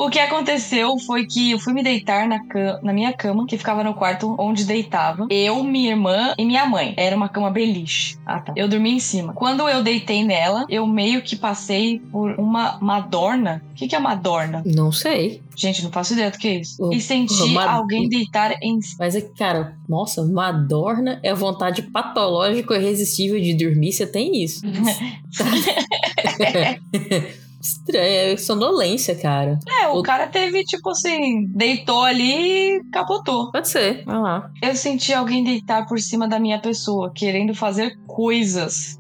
O 0.02 0.10
que 0.10 0.18
aconteceu 0.18 0.98
foi 1.00 1.26
que 1.26 1.52
eu 1.52 1.60
fui 1.60 1.74
me 1.74 1.84
deitar 1.84 2.26
na, 2.26 2.42
cama, 2.46 2.80
na 2.82 2.94
minha 2.94 3.12
cama, 3.12 3.46
que 3.46 3.58
ficava 3.58 3.84
no 3.84 3.94
quarto 3.94 4.34
onde 4.40 4.64
deitava. 4.64 5.28
Eu, 5.30 5.62
minha 5.62 5.90
irmã 5.92 6.34
e 6.38 6.46
minha 6.46 6.66
mãe. 6.66 6.94
Era 6.96 7.16
uma 7.18 7.28
cama 7.28 7.52
beliche. 7.52 8.18
Ah, 8.26 8.40
tá. 8.40 8.54
Eu 8.56 8.70
dormi 8.70 8.92
em 8.92 9.00
cima. 9.00 9.34
Quando 9.34 9.68
eu 9.68 9.84
deitei 9.84 10.24
nela, 10.24 10.66
eu 10.70 10.88
meio 10.88 11.22
que 11.22 11.36
passei 11.36 12.00
por 12.00 12.32
uma 12.40 12.78
madorna. 12.80 13.62
O 13.72 13.76
que, 13.76 13.90
que 13.90 13.96
é 13.96 14.00
madorna? 14.00 14.64
Não 14.66 14.90
sei. 14.92 15.42
Gente, 15.56 15.84
não 15.84 15.92
faço 15.92 16.14
ideia 16.14 16.32
do 16.32 16.38
que 16.38 16.48
é 16.48 16.56
isso. 16.62 16.82
O- 16.82 16.94
E 16.94 17.02
senti 17.02 17.34
uma- 17.44 17.70
alguém 17.70 18.08
deitar 18.08 18.56
em 18.62 18.80
Mas 18.98 19.16
é 19.16 19.22
que, 19.22 19.36
cara, 19.38 19.76
nossa, 19.88 20.26
Madorna 20.26 21.20
é 21.22 21.32
a 21.32 21.36
vontade 21.36 21.82
patológica 21.82 22.76
e 22.76 22.82
irresistível 22.82 23.40
de 23.42 23.54
dormir, 23.54 23.92
você 23.92 24.08
tem 24.08 24.42
isso. 24.42 24.62
Estranho, 27.62 28.34
é 28.34 28.38
sonolência, 28.38 29.14
cara. 29.16 29.60
É, 29.82 29.88
o 29.90 29.98
O- 30.00 30.04
cara 30.04 30.28
teve, 30.28 30.64
tipo 30.64 30.90
assim, 30.90 31.46
deitou 31.48 32.04
ali 32.04 32.78
e 32.78 32.84
capotou. 32.92 33.52
Pode 33.52 33.68
ser, 33.68 34.04
vai 34.06 34.20
lá. 34.20 34.50
Eu 34.62 34.76
senti 34.76 35.14
alguém 35.14 35.44
deitar 35.44 35.86
por 35.88 36.00
cima 36.00 36.28
da 36.28 36.40
minha 36.40 36.60
pessoa, 36.60 37.12
querendo 37.14 37.54
fazer 37.54 37.98
coisas. 38.08 38.98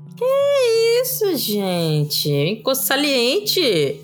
Isso, 1.01 1.37
gente. 1.37 2.29
Encosto 2.29 2.85
saliente. 2.85 4.01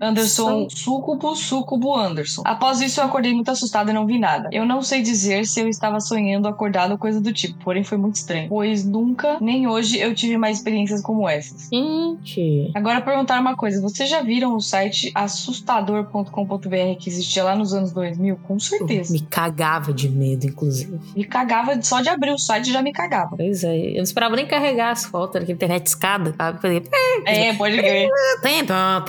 Anderson, 0.00 0.68
sucubo, 0.70 1.34
sucubo 1.34 1.94
Anderson. 1.94 2.42
Após 2.44 2.80
isso, 2.80 3.00
eu 3.00 3.04
acordei 3.04 3.32
muito 3.32 3.50
assustada 3.50 3.90
e 3.90 3.94
não 3.94 4.06
vi 4.06 4.18
nada. 4.18 4.48
Eu 4.52 4.64
não 4.66 4.82
sei 4.82 5.02
dizer 5.02 5.46
se 5.46 5.60
eu 5.60 5.68
estava 5.68 6.00
sonhando, 6.00 6.48
acordado 6.48 6.92
ou 6.92 6.98
coisa 6.98 7.20
do 7.20 7.32
tipo, 7.32 7.62
porém 7.62 7.84
foi 7.84 7.98
muito 7.98 8.16
estranho. 8.16 8.48
Pois 8.48 8.84
nunca, 8.84 9.38
nem 9.40 9.66
hoje, 9.66 9.98
eu 9.98 10.14
tive 10.14 10.36
mais 10.36 10.58
experiências 10.58 11.02
como 11.02 11.28
essas. 11.28 11.68
Gente. 11.72 12.70
Agora, 12.74 13.00
perguntar 13.00 13.40
uma 13.40 13.56
coisa: 13.56 13.80
vocês 13.80 14.08
já 14.08 14.22
viram 14.22 14.54
o 14.54 14.60
site 14.60 15.10
assustador.com.br 15.14 16.98
que 16.98 17.08
existia 17.08 17.44
lá 17.44 17.54
nos 17.54 17.72
anos 17.72 17.92
2000? 17.92 18.36
Com 18.38 18.58
certeza. 18.58 19.12
Me 19.12 19.20
cagava 19.20 19.92
de 19.92 20.08
medo, 20.08 20.46
inclusive. 20.46 20.98
Me 21.14 21.24
cagava 21.24 21.80
só 21.82 22.00
de 22.00 22.08
abrir 22.08 22.32
o 22.32 22.38
site 22.38 22.72
já 22.72 22.82
me 22.82 22.92
cagava. 22.92 23.36
Pois 23.36 23.64
é, 23.64 23.90
eu 23.90 23.96
não 23.96 24.02
esperava 24.02 24.36
nem 24.36 24.46
carregar 24.46 24.90
as 24.90 25.04
fotos, 25.04 25.36
era 25.36 25.44
que 25.44 25.52
internet 25.52 25.86
escada, 25.86 26.34
sabe? 26.36 26.58
É, 27.24 27.52
pode 27.54 27.76
crer. 27.76 28.08
tentam, 28.42 28.76
A 28.76 29.00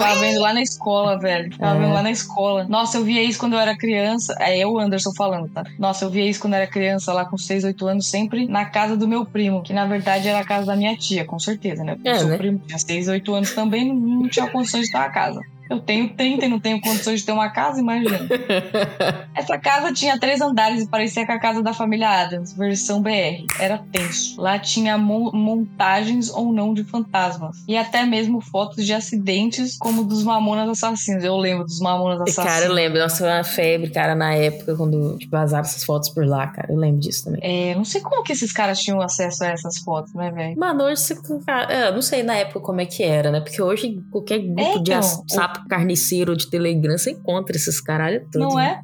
ficava 0.00 0.20
vendo 0.20 0.40
lá 0.40 0.52
na 0.52 0.62
escola, 0.62 1.18
velho. 1.18 1.52
Ficava 1.52 1.76
É. 1.76 1.80
vendo 1.80 1.92
lá 1.92 2.02
na 2.02 2.10
escola. 2.10 2.64
Nossa, 2.68 2.98
eu 2.98 3.04
via 3.04 3.22
isso 3.22 3.38
quando 3.38 3.52
eu 3.54 3.60
era 3.60 3.76
criança. 3.76 4.34
É 4.40 4.58
eu, 4.58 4.78
Anderson, 4.78 5.12
falando, 5.16 5.48
tá? 5.48 5.62
Nossa, 5.78 6.04
eu 6.04 6.10
via 6.10 6.24
isso 6.28 6.40
quando 6.40 6.54
eu 6.54 6.58
era 6.60 6.66
criança, 6.70 7.12
lá 7.12 7.24
com 7.24 7.36
6, 7.38 7.64
8 7.64 7.86
anos, 7.86 8.08
sempre 8.08 8.46
na 8.46 8.64
casa 8.64 8.96
do 8.96 9.06
meu 9.08 9.24
primo, 9.24 9.62
que 9.62 9.72
na 9.72 9.86
verdade 9.86 10.28
era 10.28 10.40
a 10.40 10.44
casa 10.44 10.66
da 10.66 10.76
minha 10.76 10.96
tia, 10.96 11.24
com 11.24 11.38
certeza, 11.38 11.84
né? 11.84 11.94
Porque 11.94 12.08
É, 12.08 12.14
o 12.14 12.18
seu 12.18 12.28
né? 12.28 12.36
primo 12.38 12.58
tinha 12.66 12.78
6, 12.78 13.08
8 13.08 13.34
anos 13.34 13.52
também, 13.52 13.92
não, 13.92 14.28
tinha 14.28 14.46
condições 14.48 14.86
de 14.86 14.92
ter 14.92 14.98
uma 14.98 15.10
casa. 15.10 15.40
Eu 15.70 15.78
tenho 15.80 16.14
30 16.16 16.44
e 16.44 16.48
não 16.48 16.58
tenho 16.58 16.80
condições 16.80 17.20
de 17.20 17.26
ter 17.26 17.32
uma 17.32 17.48
casa, 17.50 17.80
imagina. 17.80 18.18
Essa 19.34 19.56
casa 19.58 19.92
tinha 19.92 20.18
três 20.18 20.40
andares 20.40 20.82
e 20.82 20.88
parecia 20.88 21.24
com 21.24 21.32
a 21.32 21.38
casa 21.38 21.62
da 21.62 21.72
família 21.72 22.08
Adams, 22.08 22.52
versão 22.52 23.00
BR. 23.00 23.44
Era 23.58 23.78
tenso. 23.92 24.40
Lá 24.40 24.58
tinha 24.58 24.98
mo- 24.98 25.30
montagens 25.32 26.28
ou 26.30 26.52
não 26.52 26.74
de 26.74 26.82
fantasmas. 26.84 27.56
E 27.68 27.76
até 27.76 28.04
mesmo 28.04 28.40
fotos 28.40 28.84
de 28.84 28.92
acidentes, 28.92 29.76
como 29.78 30.04
dos 30.04 30.24
Mamonas 30.24 30.68
Assassinos. 30.68 31.22
Eu 31.24 31.36
lembro 31.36 31.64
dos 31.64 31.78
Mamonas 31.80 32.20
Assassinos. 32.22 32.50
Cara, 32.50 32.64
eu 32.66 32.72
lembro, 32.72 32.98
nossa, 32.98 33.18
foi 33.18 33.28
uma 33.28 33.44
febre, 33.44 33.90
cara, 33.90 34.14
na 34.14 34.34
época, 34.34 34.74
quando 34.76 35.16
tipo, 35.18 35.30
vazaram 35.30 35.64
essas 35.64 35.84
fotos 35.84 36.08
por 36.10 36.26
lá, 36.26 36.48
cara. 36.48 36.68
Eu 36.72 36.76
lembro 36.76 36.98
disso 37.00 37.24
também. 37.24 37.40
É, 37.42 37.74
não 37.74 37.84
sei 37.84 38.00
como 38.00 38.22
que 38.24 38.32
esses 38.32 38.52
caras 38.52 38.80
tinham 38.80 39.00
acesso 39.00 39.44
a 39.44 39.48
essas 39.48 39.78
fotos, 39.78 40.12
né, 40.14 40.30
velho? 40.30 40.58
Mano, 40.58 40.84
hoje 40.84 41.00
você. 41.00 41.16
cara, 41.46 41.72
é, 41.72 41.88
eu 41.88 41.94
não 41.94 42.02
sei 42.02 42.22
na 42.22 42.34
época 42.34 42.60
como 42.60 42.80
é 42.80 42.86
que 42.86 43.02
era, 43.02 43.30
né? 43.30 43.40
Porque 43.40 43.62
hoje 43.62 44.00
qualquer 44.10 44.38
grupo 44.40 44.82
de 44.82 44.90
então, 44.92 45.00
o- 45.00 45.32
sapo 45.32 45.59
carniceiro 45.68 46.36
de 46.36 46.48
Telegram 46.48 46.96
você 46.96 47.10
encontra 47.10 47.56
esses 47.56 47.80
caralho 47.80 48.26
todos. 48.30 48.48
Não 48.48 48.56
né? 48.56 48.80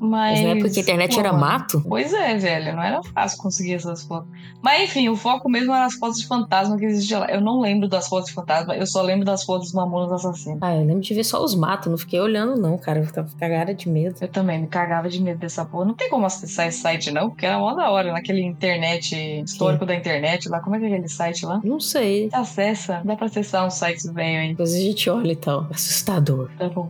Mas. 0.00 0.38
Mas 0.38 0.42
na 0.42 0.50
época 0.50 0.70
que 0.70 0.78
a 0.78 0.82
internet 0.82 1.14
pô, 1.14 1.20
era 1.20 1.32
mato. 1.32 1.84
Pois 1.88 2.12
é, 2.12 2.36
velho. 2.36 2.76
Não 2.76 2.82
era 2.82 3.02
fácil 3.02 3.38
conseguir 3.38 3.74
essas 3.74 4.02
fotos. 4.02 4.28
Mas 4.62 4.84
enfim, 4.84 5.08
o 5.08 5.16
foco 5.16 5.48
mesmo 5.48 5.72
era 5.72 5.86
as 5.86 5.94
fotos 5.94 6.18
de 6.18 6.26
fantasma 6.26 6.76
que 6.76 6.84
existiam 6.84 7.20
lá. 7.20 7.30
Eu 7.30 7.40
não 7.40 7.60
lembro 7.60 7.88
das 7.88 8.08
fotos 8.08 8.28
de 8.28 8.34
fantasma, 8.34 8.76
eu 8.76 8.86
só 8.86 9.02
lembro 9.02 9.24
das 9.24 9.44
fotos 9.44 9.68
dos 9.68 9.74
Mamonas 9.74 10.12
Assassinos. 10.12 10.58
Ah, 10.62 10.74
eu 10.74 10.84
lembro 10.84 11.00
de 11.00 11.14
ver 11.14 11.24
só 11.24 11.42
os 11.42 11.54
matos, 11.54 11.90
não 11.90 11.98
fiquei 11.98 12.20
olhando, 12.20 12.60
não, 12.60 12.76
cara. 12.78 13.00
Eu 13.00 13.12
tava 13.12 13.28
cagada 13.38 13.74
de 13.74 13.88
medo. 13.88 14.16
Eu 14.20 14.28
também 14.28 14.60
me 14.60 14.66
cagava 14.66 15.08
de 15.08 15.20
medo 15.22 15.38
dessa 15.38 15.64
porra. 15.64 15.84
Não 15.86 15.94
tem 15.94 16.08
como 16.08 16.26
acessar 16.26 16.66
esse 16.66 16.78
site, 16.78 17.10
não, 17.10 17.30
porque 17.30 17.46
era 17.46 17.58
mó 17.58 17.74
da 17.74 17.90
hora, 17.90 18.12
naquele 18.12 18.42
internet, 18.42 19.14
histórico 19.44 19.84
da 19.86 19.94
internet 19.94 20.48
lá. 20.48 20.60
Como 20.60 20.76
é 20.76 20.78
que 20.78 20.84
é 20.84 20.88
aquele 20.88 21.08
site 21.08 21.44
lá? 21.46 21.60
Não 21.64 21.80
sei. 21.80 22.28
Acessa, 22.32 23.00
dá 23.04 23.16
pra 23.16 23.26
acessar 23.26 23.66
um 23.66 23.70
site 23.70 24.08
velho, 24.12 24.42
hein? 24.42 24.50
Depois 24.50 24.74
a 24.74 24.78
gente 24.78 25.10
olha 25.10 25.32
e 25.32 25.36
tal. 25.36 25.66
Assustador. 25.70 26.50
Tá 26.58 26.68
bom. 26.68 26.86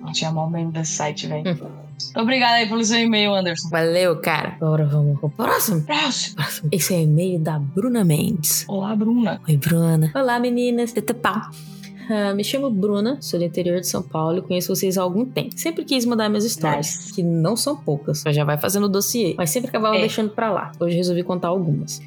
Não 0.00 0.12
tinha 0.12 0.30
mal 0.30 0.48
medo 0.48 0.70
desse 0.70 0.92
site, 0.92 1.26
velho. 1.26 1.89
Obrigada 2.16 2.54
aí 2.54 2.68
pelo 2.68 2.84
seu 2.84 2.98
e-mail, 2.98 3.34
Anderson. 3.34 3.68
Valeu, 3.68 4.16
cara. 4.20 4.54
Agora 4.60 4.84
vamos 4.86 5.18
pro 5.20 5.30
próximo. 5.30 5.82
Próximo. 5.82 6.36
Próximo. 6.36 6.68
Esse 6.72 6.94
é 6.94 6.98
o 6.98 7.00
e-mail 7.00 7.38
da 7.38 7.58
Bruna 7.58 8.04
Mendes. 8.04 8.64
Olá, 8.68 8.94
Bruna. 8.96 9.40
Oi, 9.48 9.56
Bruna. 9.56 10.10
Olá, 10.14 10.38
meninas. 10.38 10.92
Teta 10.92 11.14
pau. 11.14 11.40
Ah, 12.12 12.34
me 12.34 12.42
chamo 12.42 12.68
Bruna, 12.70 13.18
sou 13.20 13.38
do 13.38 13.44
interior 13.44 13.80
de 13.80 13.86
São 13.86 14.02
Paulo 14.02 14.38
e 14.38 14.42
conheço 14.42 14.74
vocês 14.74 14.98
há 14.98 15.02
algum 15.02 15.24
tempo. 15.24 15.50
Sempre 15.56 15.84
quis 15.84 16.04
mandar 16.04 16.28
minhas 16.28 16.44
histórias, 16.44 16.86
Nice. 16.88 17.12
que 17.14 17.22
não 17.22 17.54
são 17.54 17.76
poucas, 17.76 18.24
já 18.26 18.42
vai 18.42 18.58
fazendo 18.58 18.86
o 18.86 18.88
dossiê, 18.88 19.34
mas 19.38 19.50
sempre 19.50 19.68
acabava 19.68 19.96
É. 19.96 20.00
deixando 20.00 20.30
pra 20.30 20.50
lá. 20.50 20.72
Hoje 20.80 20.96
resolvi 20.96 21.22
contar 21.22 21.48
algumas. 21.48 22.02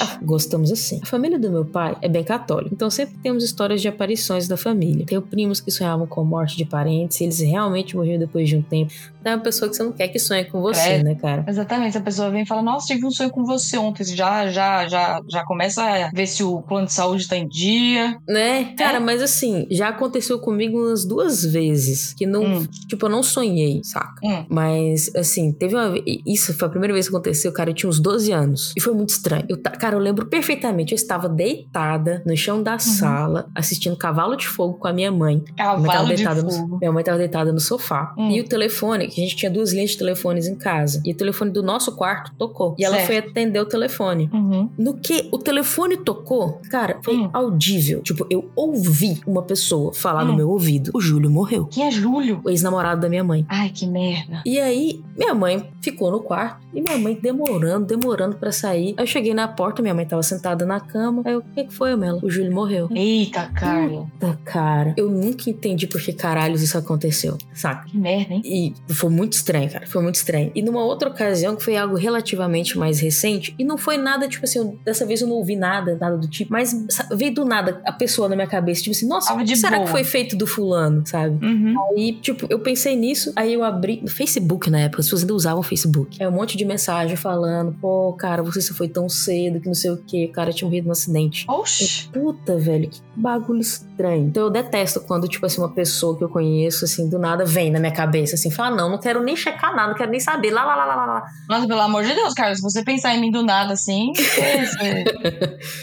Ah, 0.00 0.18
gostamos 0.22 0.70
assim. 0.70 1.00
A 1.02 1.06
família 1.06 1.38
do 1.40 1.50
meu 1.50 1.64
pai 1.64 1.96
é 2.02 2.08
bem 2.08 2.22
católica, 2.22 2.72
então 2.72 2.88
sempre 2.90 3.16
temos 3.22 3.42
histórias 3.42 3.80
de 3.80 3.88
aparições 3.88 4.46
da 4.46 4.56
família. 4.56 5.04
Tenho 5.06 5.22
primos 5.22 5.60
que 5.60 5.70
sonhavam 5.72 6.06
com 6.06 6.22
morte 6.22 6.56
de 6.56 6.64
parentes 6.64 7.20
e 7.20 7.24
eles 7.24 7.40
realmente 7.40 7.96
morreram 7.96 8.20
depois 8.20 8.48
de 8.48 8.56
um 8.56 8.62
tempo. 8.62 8.92
É 9.24 9.34
uma 9.34 9.42
pessoa 9.42 9.68
que 9.68 9.76
você 9.76 9.82
não 9.82 9.92
quer 9.92 10.08
que 10.08 10.18
sonhe 10.18 10.44
com 10.44 10.60
você, 10.60 10.90
É. 10.90 11.02
né, 11.02 11.14
cara? 11.14 11.44
Exatamente, 11.48 11.96
a 11.96 12.00
pessoa 12.00 12.30
vem 12.30 12.42
e 12.42 12.46
fala, 12.46 12.62
nossa, 12.62 12.86
tive 12.86 13.06
um 13.06 13.10
sonho 13.10 13.30
com 13.30 13.44
você 13.44 13.76
ontem. 13.78 14.04
Você 14.04 14.16
Já, 14.16 14.48
já, 14.50 14.86
já, 14.88 15.20
já 15.28 15.44
começa 15.44 15.82
a 15.82 16.10
ver 16.12 16.26
se 16.26 16.42
o 16.44 16.60
plano 16.62 16.86
de 16.86 16.92
saúde 16.92 17.26
tá 17.28 17.36
em 17.36 17.48
dia. 17.48 18.16
Né? 18.28 18.74
Cara, 18.76 18.96
É. 18.98 19.00
mas 19.00 19.22
assim, 19.22 19.66
já 19.70 19.88
aconteceu 19.88 20.38
comigo 20.38 20.78
umas 20.78 21.04
duas 21.04 21.44
vezes 21.44 22.12
que 22.14 22.26
não, 22.26 22.42
Hum. 22.44 22.66
tipo, 22.88 23.06
eu 23.06 23.10
não 23.10 23.22
sonhei, 23.22 23.80
saca? 23.84 24.14
Hum. 24.24 24.44
Mas, 24.48 25.10
assim, 25.16 25.52
teve 25.52 25.74
uma. 25.74 25.94
Isso 26.26 26.52
foi 26.54 26.68
a 26.68 26.70
primeira 26.70 26.92
vez 26.92 27.08
que 27.08 27.14
aconteceu, 27.14 27.52
cara. 27.52 27.70
Eu 27.70 27.74
tinha 27.74 27.88
uns 27.88 28.00
12 28.00 28.32
anos. 28.32 28.72
E 28.76 28.80
foi 28.80 28.92
muito 28.94 29.10
estranho. 29.10 29.44
Eu, 29.48 29.58
cara, 29.60 29.94
eu 29.96 30.00
lembro 30.00 30.26
perfeitamente. 30.26 30.92
Eu 30.92 30.96
estava 30.96 31.28
deitada 31.28 32.22
no 32.26 32.36
chão 32.36 32.62
da 32.62 32.78
sala, 32.78 33.48
assistindo 33.54 33.96
Cavalo 33.96 34.36
de 34.36 34.46
Fogo 34.46 34.74
com 34.74 34.88
a 34.88 34.92
minha 34.92 35.10
mãe. 35.12 35.42
Minha 35.56 35.76
mãe 35.76 35.86
tava 35.86 35.86
Cavalo 35.86 36.08
de 36.08 36.14
deitada 36.16 36.40
fogo. 36.42 36.66
No, 36.68 36.78
minha 36.78 36.92
mãe 36.92 37.04
tava 37.04 37.18
deitada 37.18 37.52
no 37.52 37.60
sofá. 37.60 38.14
Hum. 38.16 38.30
E 38.30 38.40
o 38.40 38.44
telefone, 38.44 39.08
que 39.12 39.20
a 39.20 39.24
gente 39.24 39.36
tinha 39.36 39.50
duas 39.50 39.72
linhas 39.72 39.90
de 39.90 39.98
telefones 39.98 40.46
em 40.46 40.54
casa. 40.54 41.00
E 41.04 41.12
o 41.12 41.14
telefone 41.16 41.50
do 41.50 41.62
nosso 41.62 41.92
quarto 41.96 42.32
tocou. 42.38 42.74
E 42.78 42.84
ela 42.84 42.96
Certo. 42.96 43.06
foi 43.06 43.18
atender 43.18 43.60
o 43.60 43.66
telefone. 43.66 44.28
Uhum. 44.32 44.68
No 44.78 44.94
que 44.94 45.28
o 45.32 45.38
telefone 45.38 45.96
tocou, 45.96 46.60
cara, 46.70 46.98
foi 47.02 47.16
Hum. 47.16 47.30
audível. 47.32 48.02
Tipo, 48.02 48.26
eu 48.30 48.50
ouvi 48.56 49.20
uma 49.26 49.42
pessoa 49.42 49.92
falar 49.92 50.24
no 50.24 50.32
Hum. 50.32 50.36
meu 50.36 50.50
ouvido: 50.50 50.90
o 50.94 51.00
Júlio 51.00 51.30
morreu. 51.30 51.66
Quem 51.66 51.86
é 51.86 51.90
Júlio? 51.90 52.40
O 52.44 52.50
ex-namorado 52.50 53.00
da 53.00 53.08
minha 53.08 53.24
mãe. 53.24 53.44
Ai, 53.48 53.70
que 53.70 53.86
merda. 53.86 54.42
E 54.46 54.58
aí, 54.58 55.02
minha 55.16 55.34
mãe 55.34 55.68
ficou 55.80 56.10
no 56.10 56.20
quarto 56.20 56.62
e 56.72 56.80
minha 56.80 56.98
mãe 56.98 57.18
demorando, 57.20 57.86
demorando 57.86 58.36
pra 58.36 58.50
sair. 58.52 58.94
Aí 58.96 59.04
eu 59.04 59.06
cheguei 59.06 59.34
na 59.34 59.46
porta, 59.48 59.82
minha 59.82 59.94
mãe 59.94 60.06
tava 60.06 60.22
sentada 60.22 60.64
na 60.64 60.80
cama. 60.80 61.22
Aí 61.24 61.32
eu, 61.32 61.40
o 61.40 61.42
que 61.42 61.64
que 61.64 61.72
foi, 61.74 61.94
Mela? 61.96 62.18
O 62.22 62.30
Júlio 62.30 62.52
morreu. 62.52 62.88
Eita, 62.94 63.50
Carla. 63.54 64.06
Puta, 64.18 64.38
cara, 64.44 64.94
eu 64.96 65.10
nunca 65.10 65.50
entendi 65.50 65.86
por 65.86 66.00
que 66.00 66.12
caralhos 66.12 66.62
isso 66.62 66.78
aconteceu, 66.78 67.36
saca? 67.54 67.86
Que 67.86 67.96
merda, 67.98 68.34
hein? 68.34 68.42
E 68.44 68.74
foi 69.02 69.10
muito 69.10 69.32
estranho, 69.32 69.68
cara. 69.70 69.86
Foi 69.86 70.00
muito 70.02 70.14
estranho. 70.16 70.52
E 70.54 70.62
numa 70.62 70.84
outra 70.84 71.08
ocasião, 71.08 71.56
que 71.56 71.64
foi 71.64 71.76
algo 71.76 71.96
relativamente 71.96 72.78
mais 72.78 73.00
recente, 73.00 73.54
e 73.58 73.64
não 73.64 73.76
foi 73.76 73.96
nada, 73.96 74.28
tipo 74.28 74.44
assim, 74.44 74.58
eu- 74.60 74.78
dessa 74.84 75.04
vez 75.04 75.20
eu 75.20 75.26
não 75.26 75.36
ouvi 75.36 75.56
nada, 75.56 75.96
nada 76.00 76.16
do 76.16 76.28
tipo, 76.28 76.52
mas 76.52 76.72
veio 77.12 77.34
do 77.34 77.44
nada 77.44 77.80
a 77.84 77.92
pessoa 77.92 78.28
na 78.28 78.36
minha 78.36 78.46
cabeça, 78.46 78.82
tipo 78.82 78.94
assim, 78.94 79.08
nossa, 79.08 79.34
o 79.34 79.44
que 79.44 79.56
será 79.56 79.76
boa. 79.76 79.84
que 79.86 79.90
foi 79.90 80.04
feito 80.04 80.36
do 80.36 80.46
fulano, 80.46 81.02
sabe? 81.06 81.44
Uhum. 81.44 81.74
Aí, 81.96 82.12
tipo, 82.12 82.46
eu 82.48 82.60
pensei 82.60 82.94
nisso, 82.96 83.32
aí 83.34 83.52
eu 83.54 83.64
abri 83.64 84.00
no 84.02 84.08
Facebook 84.08 84.70
na 84.70 84.80
época, 84.80 85.00
as 85.00 85.06
pessoas 85.06 85.22
ainda 85.22 85.34
usavam 85.34 85.62
Facebook. 85.62 86.22
Aí 86.22 86.28
um 86.28 86.32
monte 86.32 86.56
de 86.56 86.64
mensagem 86.64 87.16
falando, 87.16 87.76
pô, 87.80 88.12
cara, 88.12 88.42
você 88.42 88.60
se 88.60 88.72
foi 88.72 88.88
tão 88.88 89.08
cedo, 89.08 89.60
que 89.60 89.66
não 89.66 89.74
sei 89.74 89.90
o 89.90 89.96
que, 89.96 90.26
o 90.26 90.32
cara 90.32 90.52
tinha 90.52 90.68
morrido 90.68 90.86
num 90.86 90.92
acidente. 90.92 91.44
Oxi. 91.48 92.08
Puta, 92.12 92.56
velho, 92.56 92.88
que 92.88 93.00
bagulho 93.16 93.60
estranho. 93.60 94.26
Então 94.26 94.44
eu 94.44 94.50
detesto 94.50 95.00
quando, 95.00 95.26
tipo 95.28 95.44
assim, 95.44 95.60
uma 95.60 95.70
pessoa 95.72 96.16
que 96.16 96.22
eu 96.22 96.28
conheço, 96.28 96.84
assim, 96.84 97.08
do 97.08 97.18
nada 97.18 97.44
vem 97.44 97.70
na 97.70 97.80
minha 97.80 97.92
cabeça, 97.92 98.34
assim, 98.36 98.50
fala, 98.50 98.76
não, 98.76 98.90
não 98.92 98.98
quero 98.98 99.22
nem 99.22 99.34
checar 99.36 99.74
nada, 99.74 99.88
não 99.88 99.94
quero 99.96 100.10
nem 100.10 100.20
saber, 100.20 100.50
lá, 100.52 100.64
lá, 100.64 100.74
lá, 100.76 100.84
lá, 100.84 101.06
lá. 101.06 101.24
Nossa, 101.48 101.66
pelo 101.66 101.80
amor 101.80 102.04
de 102.04 102.14
Deus, 102.14 102.32
cara, 102.34 102.54
se 102.54 102.62
você 102.62 102.84
pensar 102.84 103.14
em 103.14 103.20
mim 103.20 103.30
do 103.30 103.42
nada 103.42 103.72
assim, 103.72 104.12
você- 104.14 105.04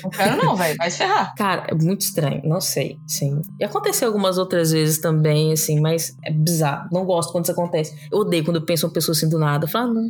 não 0.03 0.09
quero 0.09 0.37
não, 0.37 0.55
velho. 0.55 0.75
Vai 0.77 0.89
se 0.89 0.97
ferrar. 0.99 1.33
Cara, 1.35 1.65
é 1.67 1.75
muito 1.75 2.01
estranho, 2.01 2.41
não 2.45 2.61
sei, 2.61 2.97
sim. 3.07 3.41
E 3.59 3.63
aconteceu 3.65 4.07
algumas 4.07 4.37
outras 4.37 4.71
vezes 4.71 4.97
também, 4.99 5.51
assim, 5.53 5.79
mas 5.79 6.15
é 6.23 6.31
bizarro. 6.31 6.87
Não 6.91 7.03
gosto 7.05 7.31
quando 7.31 7.43
isso 7.45 7.51
acontece. 7.51 7.95
Eu 8.11 8.19
odeio 8.19 8.43
quando 8.45 8.57
eu 8.57 8.65
penso 8.65 8.85
uma 8.87 8.93
pessoa 8.93 9.15
assim 9.15 9.27
do 9.29 9.37
nada. 9.39 9.65
Eu 9.65 9.69
falo, 9.69 9.89
ah, 9.91 9.93
não. 9.93 10.09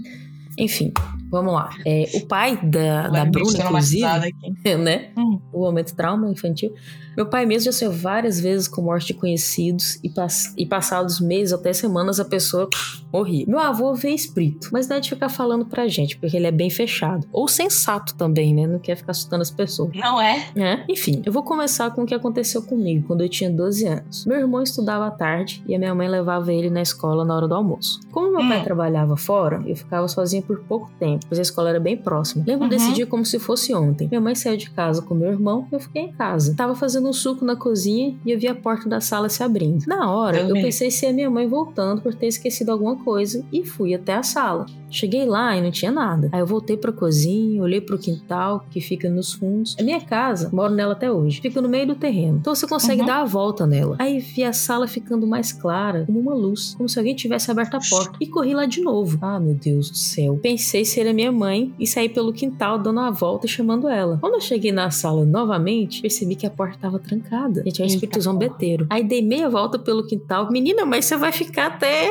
Enfim, 0.59 0.91
vamos 1.31 1.53
lá. 1.53 1.69
É, 1.85 2.05
o 2.15 2.25
pai 2.27 2.59
da, 2.63 3.07
da 3.07 3.25
Bruna, 3.25 3.57
inclusive, 3.63 4.03
aqui. 4.05 4.75
né? 4.75 5.09
Hum. 5.17 5.39
O 5.53 5.59
momento 5.61 5.95
trauma 5.95 6.29
infantil. 6.29 6.73
Meu 7.17 7.25
pai 7.25 7.45
mesmo 7.45 7.65
já 7.65 7.71
saiu 7.73 7.91
várias 7.91 8.39
vezes 8.39 8.67
com 8.67 8.81
morte 8.81 9.07
de 9.07 9.13
conhecidos 9.15 9.99
e, 10.01 10.09
pass 10.09 10.53
e 10.57 10.65
passados 10.65 11.19
meses 11.19 11.51
até 11.51 11.73
semanas 11.73 12.17
a 12.17 12.23
pessoa 12.23 12.69
morria. 13.11 13.43
Meu 13.45 13.59
avô 13.59 13.93
vê 13.93 14.11
espírito, 14.11 14.69
mas 14.71 14.87
não 14.87 14.95
é 14.95 14.99
de 15.01 15.09
ficar 15.09 15.27
falando 15.27 15.65
pra 15.65 15.85
gente, 15.87 16.17
porque 16.17 16.37
ele 16.37 16.47
é 16.47 16.51
bem 16.51 16.69
fechado. 16.69 17.27
Ou 17.33 17.45
sensato 17.47 18.15
também, 18.15 18.53
né? 18.55 18.65
Não 18.67 18.79
quer 18.79 18.95
ficar 18.95 19.11
assustando 19.11 19.41
as 19.41 19.51
pessoas. 19.51 19.91
Não 19.95 20.21
é? 20.21 20.45
É, 20.55 20.85
enfim, 20.87 21.21
eu 21.25 21.33
vou 21.33 21.43
começar 21.43 21.91
com 21.91 22.03
o 22.03 22.05
que 22.05 22.13
aconteceu 22.15 22.61
comigo 22.61 23.05
quando 23.07 23.21
eu 23.21 23.27
tinha 23.27 23.49
12 23.49 23.85
anos. 23.85 24.25
Meu 24.25 24.37
irmão 24.39 24.61
estudava 24.61 25.07
à 25.07 25.11
tarde 25.11 25.61
e 25.67 25.75
a 25.75 25.79
minha 25.79 25.93
mãe 25.93 26.07
levava 26.07 26.53
ele 26.53 26.69
na 26.69 26.81
escola 26.81 27.25
na 27.25 27.35
hora 27.35 27.47
do 27.49 27.55
almoço. 27.55 27.99
Como 28.11 28.31
meu 28.31 28.47
pai 28.47 28.61
Hum. 28.61 28.63
trabalhava 28.63 29.17
fora, 29.17 29.61
eu 29.65 29.75
ficava 29.75 30.07
sozinha 30.07 30.41
por 30.49 30.61
pouco 30.61 30.89
tempo, 30.99 31.27
pois 31.29 31.37
a 31.37 31.43
escola 31.43 31.69
era 31.69 31.79
bem 31.79 31.95
próxima. 31.95 32.43
Lembro 32.47 32.63
Uhum. 32.63 32.69
desse 32.69 32.91
dia 32.93 33.05
como 33.05 33.23
se 33.23 33.37
fosse 33.37 33.71
ontem. 33.75 34.07
Minha 34.07 34.19
mãe 34.19 34.33
saiu 34.33 34.57
de 34.57 34.71
casa 34.71 34.99
com 35.03 35.13
meu 35.13 35.29
irmão 35.29 35.67
e 35.71 35.75
eu 35.75 35.79
fiquei 35.79 36.01
em 36.01 36.11
casa. 36.11 36.55
Tava 36.57 36.73
fazendo 36.73 37.07
um 37.07 37.13
suco 37.13 37.45
na 37.45 37.55
cozinha 37.55 38.15
e 38.25 38.31
eu 38.31 38.39
vi 38.39 38.47
a 38.47 38.55
porta 38.55 38.89
da 38.89 38.99
sala 38.99 39.29
se 39.29 39.43
abrindo. 39.43 39.85
Na 39.85 40.11
hora, 40.11 40.39
eu 40.41 40.55
me 40.55 40.61
pensei 40.63 40.89
se 40.89 41.05
é 41.05 41.13
minha 41.13 41.29
mãe 41.29 41.47
voltando 41.47 42.01
por 42.01 42.15
ter 42.15 42.25
esquecido 42.25 42.71
alguma 42.71 42.95
coisa 42.95 43.45
e 43.53 43.63
fui 43.63 43.93
até 43.93 44.15
a 44.15 44.23
sala. 44.23 44.65
Cheguei 44.89 45.23
lá 45.25 45.55
e 45.55 45.61
não 45.61 45.69
tinha 45.69 45.91
nada. 45.91 46.29
Aí 46.31 46.39
eu 46.39 46.47
voltei 46.47 46.75
pra 46.75 46.91
cozinha, 46.91 47.61
olhei 47.61 47.79
pro 47.79 47.99
quintal 47.99 48.65
que 48.71 48.81
fica 48.81 49.07
nos 49.07 49.33
fundos. 49.33 49.75
A 49.79 49.83
minha 49.83 50.01
casa, 50.01 50.49
moro 50.51 50.73
nela 50.73 50.93
até 50.93 51.11
hoje, 51.11 51.39
fica 51.41 51.61
no 51.61 51.69
meio 51.69 51.85
do 51.85 51.95
terreno. 51.95 52.39
Então 52.39 52.55
você 52.55 52.65
consegue 52.67 53.01
Uhum. 53.01 53.07
dar 53.07 53.21
a 53.21 53.25
volta 53.25 53.67
nela. 53.67 53.95
Aí 53.99 54.17
vi 54.19 54.43
a 54.43 54.51
sala 54.51 54.87
ficando 54.87 55.27
mais 55.27 55.51
clara, 55.53 56.05
como 56.07 56.19
uma 56.19 56.33
luz, 56.33 56.73
como 56.75 56.89
se 56.89 56.97
alguém 56.97 57.15
tivesse 57.15 57.51
aberto 57.51 57.75
a 57.75 57.79
porta. 57.87 58.17
E 58.19 58.25
corri 58.25 58.55
lá 58.55 58.65
de 58.65 58.81
novo. 58.81 59.19
Ah, 59.21 59.39
meu 59.39 59.53
Deus 59.53 59.91
do 59.91 59.97
céu. 59.97 60.38
Pensei 60.41 60.85
ser 60.85 61.07
a 61.07 61.13
minha 61.13 61.31
mãe 61.31 61.73
e 61.79 61.85
saí 61.85 62.09
pelo 62.09 62.33
quintal 62.33 62.77
dando 62.79 62.99
a 62.99 63.11
volta 63.11 63.45
e 63.45 63.49
chamando 63.49 63.87
ela. 63.87 64.17
Quando 64.19 64.35
eu 64.35 64.41
cheguei 64.41 64.71
na 64.71 64.89
sala 64.91 65.25
novamente, 65.25 66.01
percebi 66.01 66.35
que 66.35 66.45
a 66.45 66.49
porta 66.49 66.75
estava 66.75 66.99
trancada. 66.99 67.63
E 67.65 67.71
tinha 67.71 67.85
um 67.85 67.89
espírito 67.89 68.19
zombeteiro. 68.21 68.87
Aí 68.89 69.03
dei 69.03 69.21
meia 69.21 69.49
volta 69.49 69.77
pelo 69.77 70.05
quintal. 70.05 70.49
Menina, 70.51 70.85
mas 70.85 71.05
você 71.05 71.17
vai 71.17 71.31
ficar 71.31 71.67
até 71.67 72.09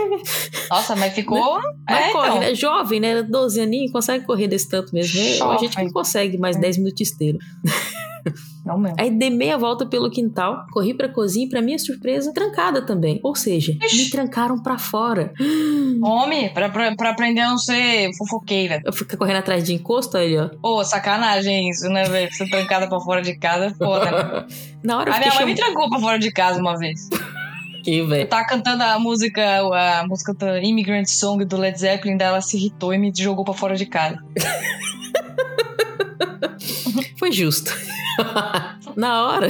Nossa, 0.71 0.95
mas 0.97 1.15
ficou. 1.15 1.61
Vai 1.89 2.11
é, 2.11 2.13
corre, 2.13 2.29
então. 2.29 2.41
né? 2.41 2.55
Jovem, 2.55 3.01
né? 3.01 3.23
12 3.23 3.61
aninhos, 3.61 3.93
consegue 3.93 4.25
correr 4.25 4.49
desse 4.49 4.69
tanto 4.69 4.95
mesmo. 4.95 5.21
Eu, 5.21 5.51
a 5.51 5.57
gente 5.59 5.77
não 5.77 5.91
consegue 5.91 6.39
mais 6.39 6.57
10 6.57 6.79
minutos 6.79 7.01
esteira. 7.01 7.39
Não 8.65 8.79
mesmo. 8.79 8.97
Aí 8.99 9.11
dei 9.11 9.31
meia 9.31 9.57
volta 9.57 9.87
pelo 9.87 10.11
quintal, 10.11 10.65
corri 10.73 10.95
pra 10.95 11.09
cozinha 11.09 11.47
e, 11.47 11.49
pra 11.49 11.63
minha 11.63 11.79
surpresa, 11.79 12.33
trancada 12.33 12.85
também. 12.85 13.21
Ou 13.23 13.35
seja, 13.35 13.73
me 13.93 14.11
trancaram 14.11 14.61
pra 14.63 14.79
fora. 14.79 15.33
Homem, 16.03 16.53
pra, 16.53 16.69
pra, 16.69 16.95
pra 16.95 17.11
aprender 17.11 17.41
a 17.41 17.51
não 17.51 17.59
ser 17.59 18.11
fofoqueira. 18.17 18.81
Eu 18.85 18.93
fiquei 18.93 19.17
correndo 19.17 19.39
atrás 19.39 19.65
de 19.65 19.75
encosto 19.75 20.17
aí, 20.17 20.37
ó. 20.37 20.51
Ô, 20.63 20.85
sacanagem 20.85 21.69
isso, 21.71 21.89
né, 21.89 22.05
velho? 22.05 22.33
Ser 22.33 22.49
trancada 22.49 22.89
pra 22.89 23.01
fora 23.01 23.23
de 23.23 23.37
casa 23.39 23.67
é 23.67 23.75
foda, 23.75 24.11
né? 24.11 24.47
Na 24.85 24.99
hora 24.99 25.11
eu 25.11 25.15
A 25.15 25.19
minha 25.19 25.35
mãe 25.35 25.47
me 25.47 25.57
chamando 25.57 25.73
trancou 25.75 25.91
pra 25.91 26.01
fora 26.01 26.19
de 26.19 26.31
casa 26.31 26.61
uma 26.61 26.77
vez. 26.79 27.09
aqui, 27.89 27.99
Eu 27.99 28.09
velho. 28.09 28.29
tava 28.29 28.47
cantando 28.47 28.83
a 28.83 28.99
música, 28.99 29.43
a 30.01 30.07
música 30.07 30.35
da 30.35 30.63
Immigrant 30.63 31.07
Song 31.07 31.45
do 31.45 31.57
Led 31.57 31.79
Zeppelin, 31.79 32.17
daí 32.17 32.29
ela 32.29 32.41
se 32.41 32.57
irritou 32.57 32.93
e 32.93 32.99
me 32.99 33.13
jogou 33.17 33.45
pra 33.45 33.55
fora 33.55 33.77
de 33.77 33.87
casa. 33.87 34.19
Foi 37.17 37.33
justo. 37.33 37.73
Na 38.97 39.27
hora, 39.27 39.49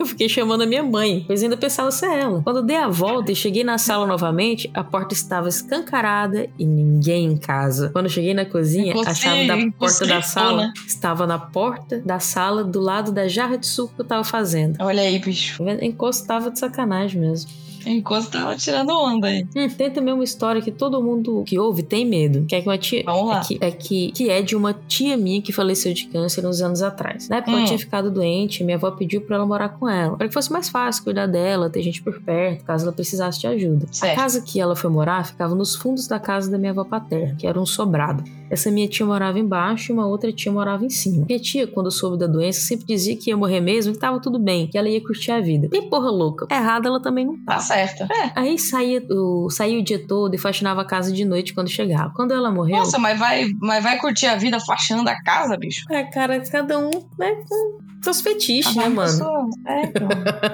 eu 0.00 0.06
fiquei 0.06 0.30
chamando 0.30 0.62
a 0.62 0.66
minha 0.66 0.82
mãe, 0.82 1.24
pois 1.26 1.42
ainda 1.42 1.58
pensava 1.58 1.90
ser 1.90 2.06
ela. 2.06 2.40
Quando 2.42 2.62
dei 2.62 2.76
a 2.76 2.88
volta 2.88 3.32
e 3.32 3.36
cheguei 3.36 3.62
na 3.62 3.76
sala 3.76 4.06
novamente, 4.06 4.70
a 4.72 4.82
porta 4.82 5.12
estava 5.12 5.46
escancarada 5.46 6.48
e 6.58 6.64
ninguém 6.64 7.26
em 7.26 7.36
casa. 7.36 7.90
Quando 7.90 8.08
cheguei 8.08 8.32
na 8.32 8.46
cozinha, 8.46 8.94
a 8.94 9.14
chave 9.14 9.46
da 9.46 9.54
porta 9.54 10.06
da 10.06 10.16
impossível, 10.16 10.22
sala 10.22 10.62
né? 10.62 10.72
estava 10.86 11.26
na 11.26 11.38
porta 11.38 12.00
da 12.00 12.18
sala 12.18 12.64
do 12.64 12.80
lado 12.80 13.12
da 13.12 13.28
jarra 13.28 13.58
de 13.58 13.66
suco 13.66 13.94
que 13.94 14.00
eu 14.00 14.06
tava 14.06 14.24
fazendo. 14.24 14.76
Olha 14.80 15.02
aí, 15.02 15.18
bicho. 15.18 15.58
Tá 15.58 15.64
vendo? 15.64 15.84
Encosto 15.84 16.26
tava 16.26 16.50
de 16.50 16.58
sacanagem 16.58 17.20
mesmo. 17.20 17.50
Enquanto 17.86 18.30
tava 18.30 18.56
tirando 18.56 18.90
onda 18.90 19.28
aí. 19.28 19.46
Hum, 19.56 19.68
tem 19.68 19.90
também 19.90 20.12
uma 20.14 20.24
história 20.24 20.60
que 20.60 20.70
todo 20.70 21.02
mundo 21.02 21.42
que 21.46 21.58
ouve 21.58 21.82
tem 21.82 22.04
medo. 22.04 22.44
Que 22.46 22.56
é 22.56 22.60
que 22.62 22.68
uma 22.68 22.78
tia. 22.78 23.02
Vamos 23.04 23.28
lá. 23.28 23.40
É 23.40 23.44
que, 23.44 23.58
é 23.60 23.70
que, 23.70 24.12
que 24.12 24.30
é 24.30 24.42
de 24.42 24.54
uma 24.56 24.74
tia 24.88 25.16
minha 25.16 25.40
que 25.42 25.52
faleceu 25.52 25.92
de 25.92 26.06
câncer 26.06 26.46
uns 26.46 26.60
anos 26.60 26.82
atrás. 26.82 27.28
Na 27.28 27.36
época 27.36 27.52
ela 27.52 27.60
Hum. 27.62 27.64
tinha 27.64 27.78
ficado 27.78 28.10
doente, 28.10 28.62
minha 28.64 28.76
avó 28.76 28.90
pediu 28.90 29.20
pra 29.20 29.36
ela 29.36 29.46
morar 29.46 29.70
com 29.70 29.88
ela. 29.88 30.16
Pra 30.16 30.28
que 30.28 30.34
fosse 30.34 30.52
mais 30.52 30.68
fácil 30.68 31.04
cuidar 31.04 31.26
dela, 31.26 31.70
ter 31.70 31.82
gente 31.82 32.02
por 32.02 32.20
perto, 32.20 32.64
caso 32.64 32.84
ela 32.84 32.92
precisasse 32.92 33.40
de 33.40 33.46
ajuda. 33.46 33.86
Certo. 33.90 34.12
A 34.12 34.16
casa 34.22 34.40
que 34.42 34.60
ela 34.60 34.76
foi 34.76 34.90
morar 34.90 35.24
ficava 35.26 35.54
nos 35.54 35.74
fundos 35.74 36.06
da 36.06 36.18
casa 36.18 36.50
da 36.50 36.58
minha 36.58 36.72
avó 36.72 36.84
paterna, 36.84 37.34
que 37.38 37.46
era 37.46 37.60
um 37.60 37.66
sobrado. 37.66 38.22
Essa 38.50 38.70
minha 38.70 38.88
tia 38.88 39.06
morava 39.06 39.38
embaixo 39.38 39.90
e 39.90 39.94
uma 39.94 40.06
outra 40.06 40.32
tia 40.32 40.50
morava 40.50 40.84
em 40.84 40.90
cima. 40.90 41.24
Minha 41.28 41.38
tia, 41.38 41.66
quando 41.66 41.90
soube 41.90 42.18
da 42.18 42.26
doença, 42.26 42.60
sempre 42.60 42.84
dizia 42.86 43.16
que 43.16 43.30
ia 43.30 43.36
morrer 43.36 43.60
mesmo, 43.60 43.92
que 43.92 43.98
tava 43.98 44.20
tudo 44.20 44.38
bem, 44.38 44.66
que 44.66 44.76
ela 44.76 44.88
ia 44.88 45.00
curtir 45.00 45.30
a 45.30 45.40
vida. 45.40 45.68
Bem 45.68 45.88
porra 45.88 46.10
louca. 46.10 46.46
Errada 46.50 46.88
ela 46.88 47.00
também 47.00 47.24
não 47.24 47.36
Tá 47.44 47.52
tava. 47.54 47.62
certo. 47.62 48.02
É. 48.12 48.32
Aí 48.34 48.58
saía 48.58 49.02
o, 49.10 49.48
saía 49.50 49.78
o 49.78 49.82
dia 49.84 50.04
todo 50.06 50.34
e 50.34 50.38
faxinava 50.38 50.80
a 50.82 50.84
casa 50.84 51.12
de 51.12 51.24
noite 51.24 51.54
quando 51.54 51.68
chegava. 51.68 52.12
Quando 52.14 52.32
ela 52.32 52.50
morreu. 52.50 52.78
Nossa, 52.78 52.98
mas 52.98 53.18
vai, 53.18 53.46
mas 53.60 53.82
vai 53.82 53.98
curtir 53.98 54.26
a 54.26 54.34
vida 54.36 54.58
faxinando 54.60 55.08
a 55.08 55.22
casa, 55.22 55.56
bicho? 55.56 55.84
É, 55.92 56.02
cara, 56.04 56.40
cada 56.40 56.78
um, 56.78 56.90
né, 57.18 57.36
seus 58.02 58.20
fetiches, 58.20 58.76
Ah, 58.76 58.80
né, 58.82 58.88
mano? 58.88 59.10
pessoa- 59.10 59.48
É, 59.66 59.82
então. 59.86 60.08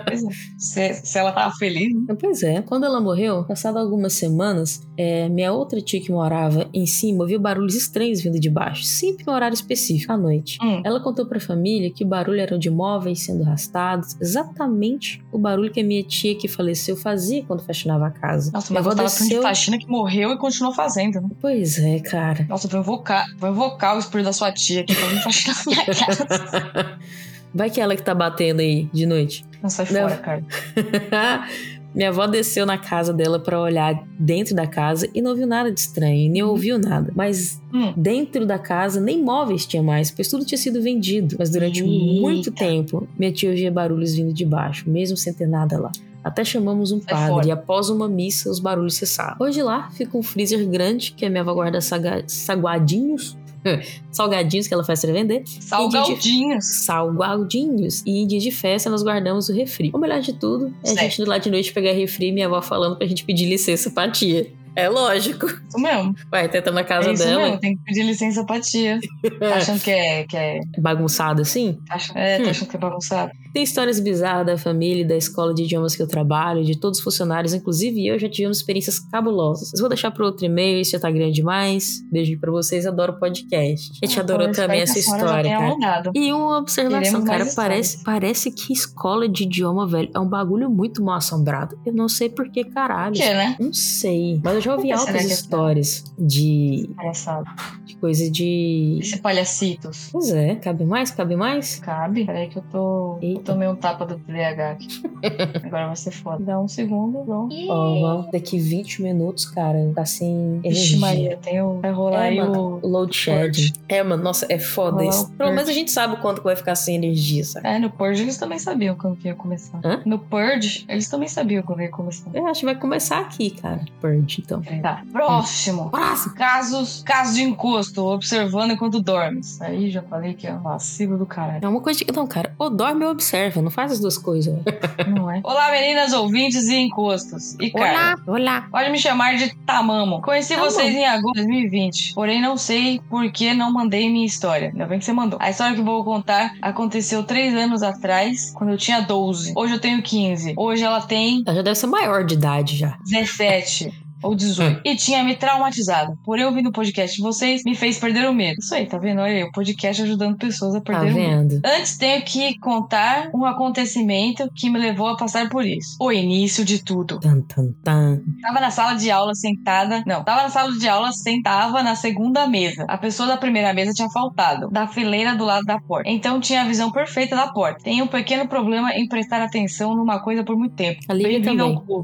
Pois 0.06 0.24
é. 0.24 0.28
Se, 0.58 0.94
se 0.94 1.18
ela 1.18 1.32
tava 1.32 1.54
feliz, 1.56 1.94
né? 1.94 2.14
Pois 2.20 2.42
é. 2.42 2.62
Quando 2.62 2.84
ela 2.84 3.00
morreu, 3.00 3.44
passado 3.44 3.78
algumas 3.78 4.12
semanas, 4.14 4.82
é, 4.96 5.28
minha 5.28 5.52
outra 5.52 5.80
tia 5.80 6.00
que 6.00 6.10
morava 6.10 6.68
em 6.74 6.86
cima 6.86 7.22
ouviu 7.22 7.38
barulhos 7.38 7.74
estranhos 7.74 8.20
vindo 8.20 8.38
de 8.40 8.50
baixo, 8.50 8.82
sempre 8.84 9.24
em 9.26 9.30
um 9.30 9.34
horário 9.34 9.54
específico, 9.54 10.12
à 10.12 10.16
noite. 10.16 10.58
Hum. 10.62 10.80
Ela 10.84 11.00
contou 11.00 11.26
pra 11.26 11.38
família 11.40 11.90
que 11.92 12.04
o 12.04 12.06
barulho 12.06 12.40
era 12.40 12.58
de 12.58 12.70
móveis 12.70 13.24
sendo 13.24 13.44
arrastados, 13.44 14.16
exatamente 14.20 15.22
o 15.32 15.38
barulho 15.38 15.70
que 15.70 15.80
a 15.80 15.84
minha 15.84 16.02
tia 16.02 16.34
que 16.36 16.48
faleceu 16.48 16.96
fazia 16.96 17.44
quando 17.44 17.62
faxinava 17.62 18.06
a 18.06 18.10
casa. 18.10 18.50
Nossa, 18.52 18.72
minha 18.72 18.82
mas 18.82 18.86
avó 18.86 19.02
gostava 19.02 19.08
tanto 19.10 19.22
de 19.22 19.28
desceu. 19.28 19.42
faxina 19.42 19.78
que 19.78 19.88
morreu 19.88 20.30
e 20.32 20.38
continuou 20.38 20.74
fazendo. 20.74 21.20
né? 21.20 21.28
Pois 21.40 21.78
é, 21.78 22.00
cara. 22.00 22.46
Nossa, 22.48 22.66
vou 22.68 22.80
invocar, 22.80 23.24
vou 23.38 23.50
invocar 23.50 23.96
o 23.96 23.98
espírito 23.98 24.26
da 24.26 24.32
sua 24.32 24.50
tia 24.52 24.80
aqui 24.80 24.94
pra 24.94 25.20
faxinar 25.20 25.56
a 25.56 25.64
minha 25.70 25.84
casa. 25.94 26.98
Vai 27.54 27.70
que 27.70 27.80
é 27.80 27.82
ela 27.84 27.96
que 27.96 28.02
tá 28.02 28.14
batendo 28.14 28.60
aí 28.60 28.88
de 28.92 29.06
noite. 29.06 29.44
Não 29.62 29.70
sai 29.70 29.86
Não. 29.90 30.00
fora, 30.08 30.16
cara. 30.18 30.44
Minha 31.94 32.10
avó 32.10 32.26
desceu 32.26 32.66
na 32.66 32.76
casa 32.76 33.10
dela 33.10 33.38
pra 33.40 33.58
olhar 33.58 34.04
dentro 34.18 34.54
da 34.54 34.66
casa 34.66 35.08
e 35.14 35.22
não 35.22 35.34
viu 35.34 35.46
nada 35.46 35.72
de 35.72 35.80
estranho, 35.80 36.30
nem 36.30 36.42
ouviu 36.42 36.78
nada. 36.78 37.10
Mas 37.16 37.58
Hum. 37.72 37.94
dentro 37.96 38.44
da 38.44 38.58
casa 38.58 39.00
nem 39.00 39.22
móveis 39.24 39.64
tinha 39.64 39.82
mais, 39.82 40.10
pois 40.10 40.28
tudo 40.28 40.44
tinha 40.44 40.58
sido 40.58 40.82
vendido. 40.82 41.36
Mas 41.38 41.48
durante 41.48 41.82
Eita. 41.82 42.20
muito 42.20 42.50
tempo, 42.52 43.08
minha 43.18 43.32
tia 43.32 43.48
ouvia 43.48 43.70
barulhos 43.70 44.14
vindo 44.14 44.30
de 44.34 44.44
baixo, 44.44 44.90
mesmo 44.90 45.16
sem 45.16 45.32
ter 45.32 45.46
nada 45.48 45.78
lá. 45.80 45.90
Até 46.22 46.44
chamamos 46.44 46.92
um 46.92 47.00
padre 47.00 47.28
fora. 47.28 47.46
e 47.46 47.50
após 47.50 47.88
uma 47.88 48.06
missa 48.08 48.50
os 48.50 48.58
barulhos 48.60 48.94
cessaram. 48.96 49.36
Hoje 49.40 49.62
lá 49.62 49.88
fica 49.92 50.18
um 50.18 50.22
freezer 50.22 50.68
grande 50.68 51.12
que 51.12 51.24
a 51.24 51.30
minha 51.30 51.40
avó 51.40 51.54
guarda 51.54 51.78
saguadinhos, 52.26 53.38
salgadinhos 54.12 54.66
que 54.66 54.74
ela 54.74 54.84
faz 54.84 55.00
pra 55.00 55.12
vender, 55.12 55.42
Salgadinhos. 55.46 56.64
salgadinhos. 56.84 58.02
E 58.06 58.22
em 58.22 58.26
dias 58.26 58.42
de 58.42 58.50
festa 58.50 58.88
nós 58.90 59.02
guardamos 59.02 59.48
o 59.48 59.52
refri. 59.52 59.90
O 59.94 59.98
melhor 59.98 60.20
de 60.20 60.32
tudo 60.32 60.66
é 60.84 60.90
a 60.90 60.94
Certo. 60.94 61.00
gente 61.02 61.22
ir 61.22 61.24
lá 61.28 61.38
de 61.38 61.50
noite 61.50 61.72
pegar 61.72 61.92
refri 61.92 62.28
e 62.28 62.32
minha 62.32 62.46
avó 62.46 62.60
falando 62.62 62.96
pra 62.96 63.06
gente 63.06 63.24
pedir 63.24 63.46
licença 63.46 63.90
pra 63.90 64.10
tia. 64.10 64.46
É 64.76 64.88
lógico. 64.88 65.46
Isso 65.46 65.78
mesmo. 65.78 66.14
Vai, 66.30 66.48
tenta 66.48 66.70
na 66.70 66.84
casa 66.84 67.08
é 67.10 67.12
isso 67.14 67.24
dela, 67.24 67.42
mesmo. 67.44 67.60
Tem 67.60 67.76
que 67.76 67.82
pedir 67.84 68.02
licença 68.04 68.44
pra 68.44 68.60
tia. 68.60 69.00
Tá 69.40 69.54
achando 69.56 69.80
que 69.80 69.90
é. 69.90 70.24
Que 70.24 70.36
é, 70.36 70.60
bagunçado 70.78 71.42
assim. 71.42 71.78
tá 71.88 71.94
achando, 71.94 72.16
é, 72.18 72.38
Hum. 72.38 72.44
tá 72.44 72.50
achando 72.50 72.68
que 72.68 72.76
é 72.76 72.78
bagunçado? 72.80 73.30
Tem 73.54 73.62
histórias 73.62 73.98
bizarras 73.98 74.44
da 74.46 74.58
família 74.58 75.00
e 75.02 75.06
da 75.06 75.16
escola 75.16 75.54
de 75.54 75.62
idiomas 75.62 75.96
que 75.96 76.02
eu 76.02 76.06
trabalho, 76.06 76.62
de 76.62 76.78
todos 76.78 76.98
os 76.98 77.04
funcionários, 77.04 77.54
inclusive 77.54 78.06
eu 78.06 78.18
já 78.18 78.28
tivemos 78.28 78.58
experiências 78.58 78.98
cabulosas. 78.98 79.70
Vou 79.80 79.88
deixar 79.88 80.10
para 80.10 80.26
outro 80.26 80.44
e-mail, 80.44 80.78
isso 80.80 80.90
já 80.90 81.00
tá 81.00 81.10
grande 81.10 81.32
demais. 81.36 82.02
Beijo 82.12 82.38
pra 82.38 82.50
vocês, 82.50 82.86
adoro 82.86 83.14
o 83.14 83.18
podcast. 83.18 83.92
A 84.02 84.06
gente 84.06 84.20
adorou 84.20 84.46
então 84.46 84.64
eu 84.64 84.68
também 84.68 84.82
essa 84.82 84.92
que 84.92 85.00
história, 85.00 85.56
cara. 85.56 85.68
mudado. 85.70 86.10
E 86.14 86.30
uma 86.32 86.58
observação, 86.58 87.24
cara, 87.24 87.46
parece, 87.56 88.04
parece 88.04 88.50
que 88.50 88.74
escola 88.74 89.26
de 89.26 89.44
idioma, 89.44 89.86
velho, 89.86 90.10
é 90.14 90.20
um 90.20 90.28
bagulho 90.28 90.68
muito 90.68 91.02
mal 91.02 91.16
assombrado. 91.16 91.78
Eu 91.86 91.94
não 91.94 92.08
sei 92.10 92.28
por 92.28 92.50
que 92.50 92.62
caralho. 92.64 93.14
Quê, 93.14 93.24
né? 93.32 93.56
Não 93.58 93.72
sei. 93.72 94.38
Mas 94.44 94.54
eu 94.56 94.60
já 94.66 94.74
ouvi 94.74 94.88
será 94.88 95.00
altas 95.00 95.14
é 95.14 95.24
histórias 95.34 96.04
de, 96.18 96.90
Palhaçada. 96.96 97.44
de 97.84 97.96
coisa 97.96 98.30
de. 98.30 98.98
Esse 99.00 99.18
palhacitos. 99.18 100.08
Pois 100.12 100.30
é, 100.30 100.54
cabe 100.56 100.84
mais? 100.84 101.10
Cabe 101.10 101.36
mais? 101.36 101.76
Cabe? 101.80 102.24
Peraí 102.24 102.48
que 102.48 102.58
eu 102.58 102.64
tô. 102.70 103.18
Eu 103.22 103.38
tomei 103.38 103.66
um 103.68 103.76
tapa 103.76 104.04
do 104.04 104.16
TDAH 104.18 104.70
aqui. 104.72 104.86
Agora 105.64 105.86
vai 105.86 105.96
ser 105.96 106.10
foda. 106.10 106.44
Dá 106.44 106.60
um 106.60 106.68
segundo, 106.68 107.24
pronto. 107.24 107.54
Ó, 107.68 108.00
vamos- 108.00 108.30
daqui 108.30 108.58
20 108.58 109.02
minutos, 109.02 109.46
cara, 109.46 109.78
tá 109.94 110.04
sem 110.04 110.60
Vixe. 110.62 110.96
Maria, 110.98 111.36
tem 111.42 111.60
o... 111.62 111.80
vai 111.80 111.92
rolar 111.92 112.24
É, 112.26 112.28
aí 112.28 112.36
mano, 112.38 112.80
o. 112.82 112.86
load 112.86 113.14
shedding. 113.16 113.72
É, 113.88 114.02
mano, 114.02 114.22
nossa, 114.22 114.46
é 114.48 114.58
foda 114.58 115.04
isso. 115.04 115.24
o 115.26 115.30
Pelo 115.30 115.52
menos 115.52 115.68
a 115.68 115.72
gente 115.72 115.90
sabe 115.90 116.16
quanto 116.20 116.38
que 116.38 116.44
vai 116.44 116.56
ficar 116.56 116.74
sem 116.74 116.96
energia, 116.96 117.44
sabe? 117.44 117.66
É, 117.68 117.78
no 117.78 117.90
Purge 117.90 118.22
eles 118.22 118.36
também 118.36 118.58
sabiam 118.58 118.94
quando 118.96 119.16
que 119.16 119.28
ia 119.28 119.34
começar. 119.34 119.80
Hã? 119.84 120.02
No 120.04 120.18
Purge, 120.18 120.84
eles 120.88 121.08
também 121.08 121.28
sabiam 121.28 121.62
quando 121.62 121.82
ia 121.82 121.90
começar. 121.90 122.30
Eu 122.34 122.46
acho 122.46 122.60
que 122.60 122.66
vai 122.66 122.74
começar 122.74 123.20
aqui, 123.20 123.50
cara. 123.50 123.84
Purge, 124.00 124.42
então. 124.44 124.55
Tá. 124.82 125.02
Próximo. 125.12 125.90
Próximo. 125.90 126.34
Casos, 126.34 127.02
casos 127.04 127.34
de 127.34 127.42
encosto, 127.42 128.04
observando 128.04 128.72
enquanto 128.72 129.00
dormes. 129.00 129.60
Aí 129.60 129.90
já 129.90 130.02
falei 130.02 130.34
que 130.34 130.46
é 130.46 130.52
um 130.54 130.60
vacilo 130.60 131.16
do 131.18 131.26
caralho. 131.26 131.60
É 131.64 131.68
uma 131.68 131.80
coisa 131.80 132.04
de... 132.04 132.12
Não, 132.12 132.26
cara, 132.26 132.54
ou 132.58 132.70
dorme 132.70 133.04
ou 133.04 133.10
observa. 133.10 133.60
Não 133.62 133.70
faz 133.70 133.92
as 133.92 134.00
duas 134.00 134.16
coisas. 134.18 134.54
Não 135.06 135.30
é? 135.30 135.40
Olá, 135.42 135.70
meninas 135.70 136.12
ouvintes 136.12 136.64
e 136.68 136.76
encostos. 136.76 137.54
E 137.60 137.70
cara, 137.70 138.16
Olá, 138.26 138.38
olá. 138.38 138.68
pode 138.70 138.90
me 138.90 138.98
chamar 138.98 139.36
de 139.36 139.54
Tamamo. 139.66 140.20
Conheci 140.22 140.54
Tamamo. 140.54 140.70
vocês 140.70 140.94
em 140.94 141.04
agosto 141.06 141.34
de 141.34 141.42
2020, 141.46 142.14
porém 142.14 142.40
não 142.40 142.56
sei 142.56 143.00
por 143.10 143.30
que 143.30 143.52
não 143.54 143.72
mandei 143.72 144.10
minha 144.10 144.26
história. 144.26 144.68
Ainda 144.68 144.86
bem 144.86 144.98
que 144.98 145.04
você 145.04 145.12
mandou. 145.12 145.38
A 145.42 145.50
história 145.50 145.74
que 145.74 145.82
vou 145.82 146.04
contar 146.04 146.54
aconteceu 146.62 147.22
três 147.24 147.54
anos 147.54 147.82
atrás, 147.82 148.52
quando 148.54 148.70
eu 148.70 148.78
tinha 148.78 149.00
12. 149.00 149.52
Hoje 149.56 149.74
eu 149.74 149.80
tenho 149.80 150.02
15. 150.02 150.54
Hoje 150.56 150.82
ela 150.82 151.00
tem 151.00 151.42
Ela 151.46 151.56
já 151.56 151.62
deve 151.62 151.76
ser 151.76 151.86
maior 151.86 152.24
de 152.24 152.34
idade 152.34 152.76
já. 152.76 152.96
17 153.04 154.05
ou 154.22 154.34
18. 154.34 154.80
E 154.84 154.96
tinha 154.96 155.22
me 155.22 155.34
traumatizado. 155.36 156.18
Porém, 156.24 156.44
ouvindo 156.44 156.68
o 156.68 156.72
podcast 156.72 157.16
de 157.16 157.22
vocês, 157.22 157.62
me 157.64 157.74
fez 157.74 157.98
perder 157.98 158.28
o 158.28 158.34
medo. 158.34 158.58
Isso 158.58 158.74
aí, 158.74 158.86
tá 158.86 158.98
vendo? 158.98 159.20
Olha 159.20 159.32
aí, 159.32 159.42
o 159.44 159.52
podcast 159.52 160.02
ajudando 160.02 160.36
pessoas 160.36 160.74
a 160.74 160.80
Tá 160.80 161.00
perder 161.00 161.12
o 161.12 161.14
medo. 161.14 161.60
Antes, 161.64 161.96
tenho 161.96 162.22
que 162.22 162.58
contar 162.58 163.30
um 163.34 163.44
acontecimento 163.44 164.48
que 164.54 164.70
me 164.70 164.78
levou 164.78 165.08
a 165.08 165.16
passar 165.16 165.48
por 165.48 165.64
isso. 165.64 165.96
O 166.00 166.10
início 166.10 166.64
de 166.64 166.82
tudo. 166.82 167.20
Tan, 167.20 167.40
tan, 167.42 167.72
tan. 167.84 168.20
Tava 168.42 168.60
na 168.60 168.70
sala 168.70 168.94
de 168.94 169.10
aula 169.10 169.34
sentada. 169.34 170.02
Não, 170.06 170.24
tava 170.24 170.44
na 170.44 170.48
sala 170.48 170.72
de 170.72 170.88
aula, 170.88 171.12
sentava 171.12 171.82
na 171.82 171.94
segunda 171.94 172.46
mesa. 172.46 172.84
A 172.88 172.96
pessoa 172.98 173.28
da 173.28 173.36
primeira 173.36 173.72
mesa 173.74 173.92
tinha 173.92 174.08
faltado, 174.10 174.68
da 174.70 174.86
fileira 174.86 175.34
do 175.34 175.44
lado 175.44 175.64
da 175.64 175.78
porta. 175.80 176.08
Então 176.08 176.40
tinha 176.40 176.62
a 176.62 176.64
visão 176.64 176.90
perfeita 176.90 177.36
da 177.36 177.48
porta. 177.48 177.82
Tenho 177.82 178.04
um 178.04 178.08
pequeno 178.08 178.48
problema 178.48 178.92
em 178.94 179.06
prestar 179.06 179.42
atenção 179.42 179.94
numa 179.94 180.20
coisa 180.20 180.42
por 180.44 180.56
muito 180.56 180.74
tempo. 180.74 181.00
A 181.08 181.14
Lívia 181.14 181.40
Bem-vindo 181.40 181.64
também. 181.64 181.82
ao. 181.88 182.02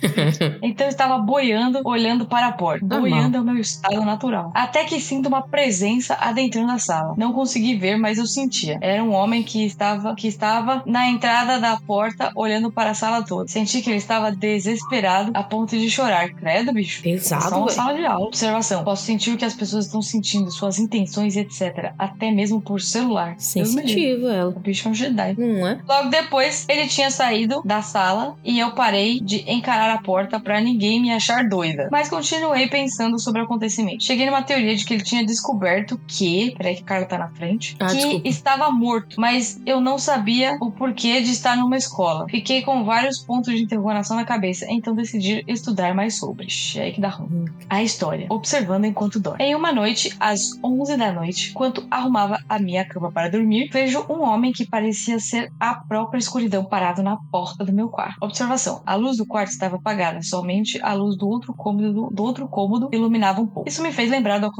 Então 0.62 0.86
eu 0.86 0.90
estava 0.90 1.18
boiando, 1.18 1.80
olhando 1.84 2.26
para 2.26 2.48
a 2.48 2.52
porta. 2.52 2.84
Normal. 2.84 3.10
Boiando 3.10 3.36
é 3.36 3.40
o 3.40 3.44
meu 3.44 3.58
estado 3.58 4.04
natural. 4.04 4.50
Até 4.54 4.84
que 4.84 5.00
sinto 5.00 5.26
uma 5.26 5.42
presença 5.42 6.14
adentrando 6.20 6.72
a 6.72 6.78
sala. 6.78 7.14
Não 7.16 7.32
consegui 7.32 7.76
ver, 7.76 7.96
mas 7.96 8.18
eu 8.18 8.26
sentia. 8.26 8.78
Era 8.80 9.02
um 9.02 9.12
homem 9.12 9.42
que 9.42 9.64
estava, 9.64 10.14
que 10.14 10.28
estava 10.28 10.82
na 10.86 11.08
entrada 11.08 11.58
da 11.58 11.78
porta, 11.80 12.30
olhando 12.34 12.70
para 12.70 12.90
a 12.90 12.94
sala 12.94 13.22
toda. 13.22 13.48
Senti 13.48 13.82
que 13.82 13.90
ele 13.90 13.98
estava 13.98 14.30
desesperado, 14.30 15.32
a 15.34 15.42
ponto 15.42 15.76
de 15.76 15.90
chorar. 15.90 16.30
Credo, 16.30 16.72
bicho. 16.72 17.02
É 17.06 17.18
só 17.18 17.36
Pesado, 17.36 17.56
uma 17.56 17.70
sala 17.70 17.94
de 17.94 18.04
aula. 18.04 18.26
Observação. 18.26 18.84
Posso 18.84 19.04
sentir 19.04 19.32
o 19.32 19.36
que 19.36 19.44
as 19.44 19.54
pessoas 19.54 19.86
estão 19.86 20.02
sentindo, 20.02 20.50
suas 20.50 20.78
intenções, 20.78 21.36
etc. 21.36 21.92
Até 21.98 22.30
mesmo 22.30 22.60
por 22.60 22.80
celular. 22.80 23.34
Sensitivo 23.38 24.28
ela. 24.28 24.50
O 24.50 24.60
bicho 24.60 24.88
é 24.88 24.90
um 24.90 24.94
Jedi. 24.94 25.34
Não 25.36 25.66
é? 25.66 25.80
Logo 25.86 26.08
depois, 26.08 26.66
ele 26.68 26.86
tinha 26.86 27.10
saído 27.10 27.62
da 27.64 27.82
sala 27.82 28.36
e 28.44 28.58
eu 28.58 28.72
parei 28.72 29.20
de 29.20 29.44
encarar 29.50 29.81
a 29.90 29.98
porta 29.98 30.40
pra 30.40 30.60
ninguém 30.60 31.00
me 31.00 31.10
achar 31.10 31.48
doida. 31.48 31.88
Mas 31.90 32.08
continuei 32.08 32.68
pensando 32.68 33.18
sobre 33.18 33.40
o 33.40 33.44
acontecimento. 33.44 34.04
Cheguei 34.04 34.26
numa 34.26 34.42
teoria 34.42 34.74
de 34.74 34.84
que 34.84 34.94
ele 34.94 35.02
tinha 35.02 35.24
descoberto 35.24 36.00
que. 36.06 36.54
Peraí, 36.56 36.76
que 36.76 36.82
o 36.82 36.86
cara 36.86 37.04
tá 37.04 37.18
na 37.18 37.28
frente. 37.28 37.76
Ah, 37.78 37.86
que 37.86 37.96
desculpa. 37.96 38.28
estava 38.28 38.70
morto, 38.70 39.20
mas 39.20 39.60
eu 39.66 39.80
não 39.80 39.98
sabia 39.98 40.56
o 40.60 40.70
porquê 40.70 41.20
de 41.20 41.30
estar 41.30 41.56
numa 41.56 41.76
escola. 41.76 42.26
Fiquei 42.28 42.62
com 42.62 42.84
vários 42.84 43.18
pontos 43.18 43.54
de 43.54 43.62
interrogação 43.62 44.16
na 44.16 44.24
cabeça, 44.24 44.66
então 44.68 44.94
decidi 44.94 45.44
estudar 45.46 45.94
mais 45.94 46.18
sobre. 46.18 46.46
É 46.76 46.82
aí 46.82 46.92
que 46.92 47.00
dá 47.00 47.08
ruim. 47.08 47.44
A 47.68 47.82
história. 47.82 48.26
Observando 48.30 48.84
enquanto 48.84 49.20
dorme. 49.20 49.42
Em 49.42 49.54
uma 49.54 49.72
noite, 49.72 50.14
às 50.18 50.58
11 50.62 50.96
da 50.96 51.12
noite, 51.12 51.50
enquanto 51.50 51.86
arrumava 51.90 52.38
a 52.48 52.58
minha 52.58 52.84
cama 52.84 53.10
para 53.10 53.28
dormir, 53.28 53.68
vejo 53.72 54.04
um 54.08 54.22
homem 54.22 54.52
que 54.52 54.66
parecia 54.66 55.18
ser 55.18 55.50
a 55.58 55.74
própria 55.74 56.18
escuridão 56.18 56.64
parado 56.64 57.02
na 57.02 57.16
porta 57.30 57.64
do 57.64 57.72
meu 57.72 57.88
quarto. 57.88 58.16
Observação: 58.20 58.82
a 58.84 58.94
luz 58.94 59.16
do 59.16 59.26
quarto 59.26 59.50
estava 59.50 59.71
apagada, 59.76 60.20
somente 60.22 60.78
a 60.82 60.92
luz 60.94 61.16
do 61.16 61.28
outro 61.28 61.54
cômodo 61.54 62.08
do, 62.12 62.22
outro 62.22 62.48
cômodo 62.48 62.88
iluminava 62.92 63.40
um 63.40 63.46
pouco. 63.46 63.68
Isso 63.68 63.82
me 63.82 63.92
fez 63.92 64.10
lembrar 64.10 64.38
do, 64.38 64.50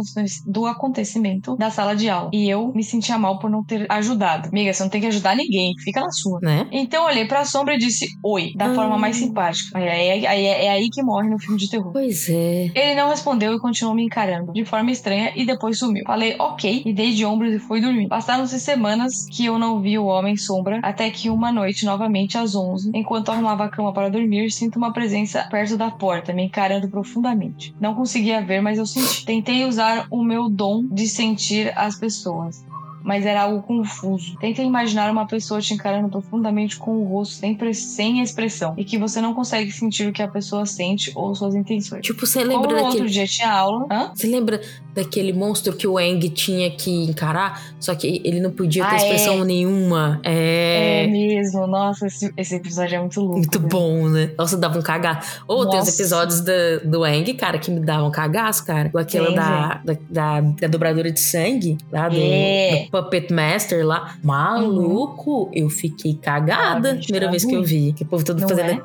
do 0.46 0.66
acontecimento 0.66 1.56
da 1.56 1.70
sala 1.70 1.94
de 1.96 2.08
aula 2.08 2.30
e 2.32 2.48
eu 2.48 2.72
me 2.74 2.82
sentia 2.84 3.18
mal 3.18 3.38
por 3.38 3.50
não 3.50 3.64
ter 3.64 3.86
ajudado. 3.90 4.48
Amiga, 4.48 4.72
você 4.72 4.82
não 4.82 4.90
tem 4.90 5.00
que 5.00 5.06
ajudar 5.06 5.36
ninguém, 5.36 5.74
fica 5.82 6.00
na 6.00 6.10
sua. 6.10 6.38
Né? 6.42 6.66
Então 6.72 7.02
eu 7.02 7.08
olhei 7.08 7.24
pra 7.26 7.44
sombra 7.44 7.74
e 7.74 7.78
disse 7.78 8.06
oi, 8.22 8.52
da 8.56 8.66
Ah. 8.66 8.74
forma 8.74 8.98
mais 8.98 9.16
simpática. 9.16 9.78
É, 9.78 10.08
é- 10.08 10.24
é- 10.24 10.42
é- 10.42 10.64
é 10.66 10.70
aí 10.70 10.88
que 10.90 11.02
morre 11.02 11.28
no 11.28 11.38
filme 11.38 11.58
de 11.58 11.68
terror. 11.68 11.92
Pois 11.92 12.28
é. 12.28 12.70
Ele 12.74 12.94
não 12.94 13.08
respondeu 13.08 13.54
e 13.54 13.58
continuou 13.60 13.94
me 13.94 14.04
encarando 14.04 14.52
de 14.52 14.64
forma 14.64 14.90
estranha 14.90 15.32
e 15.36 15.44
depois 15.44 15.78
sumiu. 15.78 16.04
Falei 16.06 16.36
ok 16.38 16.82
e 16.84 16.92
dei 16.92 17.12
de 17.12 17.24
ombros 17.24 17.52
e 17.54 17.58
fui 17.58 17.80
dormir. 17.80 18.08
Passaram-se 18.08 18.58
semanas 18.60 19.26
que 19.30 19.44
eu 19.46 19.58
não 19.58 19.80
vi 19.80 19.98
o 19.98 20.06
homem 20.06 20.36
sombra 20.36 20.80
até 20.82 21.10
que 21.10 21.30
uma 21.30 21.52
noite, 21.52 21.84
novamente 21.84 22.36
às 22.38 22.54
11, 22.54 22.90
enquanto 22.94 23.30
arrumava 23.30 23.64
a 23.64 23.68
cama 23.68 23.92
para 23.92 24.08
dormir, 24.08 24.50
sinto 24.50 24.76
uma 24.76 24.91
presença 24.92 25.46
perto 25.50 25.76
da 25.76 25.90
porta, 25.90 26.32
me 26.32 26.44
encarando 26.44 26.88
profundamente. 26.88 27.74
Não 27.80 27.94
conseguia 27.94 28.40
ver, 28.42 28.60
mas 28.60 28.78
eu 28.78 28.86
senti. 28.86 29.24
Tentei 29.24 29.64
usar 29.64 30.06
o 30.10 30.22
meu 30.22 30.48
dom 30.48 30.84
de 30.86 31.08
sentir 31.08 31.72
as 31.76 31.96
pessoas. 31.96 32.64
Mas 33.04 33.26
era 33.26 33.42
algo 33.42 33.62
confuso. 33.62 34.36
Tenta 34.38 34.62
imaginar 34.62 35.10
uma 35.10 35.26
pessoa 35.26 35.60
te 35.60 35.74
encarando 35.74 36.08
profundamente 36.08 36.76
com 36.76 36.92
o 36.98 37.04
rosto 37.04 37.34
sem, 37.34 37.58
sem 37.74 38.20
expressão 38.22 38.74
e 38.76 38.84
que 38.84 38.98
você 38.98 39.20
não 39.20 39.34
consegue 39.34 39.70
sentir 39.72 40.08
o 40.08 40.12
que 40.12 40.22
a 40.22 40.28
pessoa 40.28 40.64
sente 40.66 41.12
ou 41.14 41.34
suas 41.34 41.54
intenções. 41.54 42.02
Tipo, 42.02 42.26
você 42.26 42.40
Como 42.44 42.52
lembra 42.60 42.76
outro 42.76 42.90
daquele. 42.92 43.08
dia 43.10 43.26
tinha 43.26 43.50
aula. 43.50 43.86
Hã? 43.90 44.10
Você 44.14 44.26
lembra 44.26 44.60
daquele 44.94 45.32
monstro 45.32 45.72
que 45.72 45.86
o 45.86 45.98
Eng 45.98 46.20
tinha 46.30 46.70
que 46.70 46.90
encarar? 47.04 47.62
Só 47.80 47.94
que 47.94 48.20
ele 48.24 48.40
não 48.40 48.50
podia 48.50 48.84
ter 48.84 48.92
Ah, 48.94 48.96
expressão 48.96 49.44
nenhuma. 49.44 50.20
É, 50.22 51.04
É. 51.04 51.06
mesmo. 51.06 51.66
Nossa, 51.66 52.06
esse, 52.06 52.32
esse 52.36 52.54
episódio 52.56 52.96
é 52.96 52.98
muito 53.00 53.20
louco. 53.20 53.36
Muito 53.38 53.58
velho. 53.58 53.68
bom, 53.70 54.08
né? 54.08 54.30
Nossa, 54.36 54.56
dava 54.56 54.78
um 54.78 54.82
cagaço. 54.82 55.42
Ou 55.48 55.68
tem 55.68 55.80
os 55.80 55.88
episódios 55.88 56.40
da- 56.40 56.78
do 56.84 57.04
Eng, 57.06 57.32
cara, 57.34 57.58
que 57.58 57.70
me 57.70 57.80
davam 57.80 58.10
cagaço, 58.10 58.64
cara. 58.66 58.90
Aquela 58.94 59.30
da, 59.32 59.80
da, 59.84 59.96
da, 60.10 60.40
da 60.40 60.68
dobradora 60.68 61.10
de 61.10 61.20
sangue, 61.20 61.78
lá 61.90 62.08
do, 62.08 62.16
É. 62.18 62.86
Puppet 62.92 63.32
Master 63.32 63.84
lá. 63.84 64.14
Maluco, 64.22 65.50
eu 65.52 65.68
fiquei 65.70 66.14
cagada 66.14 66.90
Ah, 66.90 66.92
a 66.92 66.96
primeira 66.98 67.26
é 67.26 67.30
vez 67.30 67.44
que 67.44 67.52
eu 67.52 67.58
ruim. 67.60 67.66
vi. 67.66 67.92
Que 67.94 68.02
o 68.04 68.06
povo 68.06 68.22
todo 68.24 68.40
Não 68.40 68.48
fazendo. 68.48 68.70
é? 68.70 68.82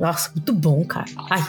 Nossa, 0.00 0.30
muito 0.34 0.54
bom, 0.54 0.82
cara. 0.86 1.04
Ai, 1.28 1.42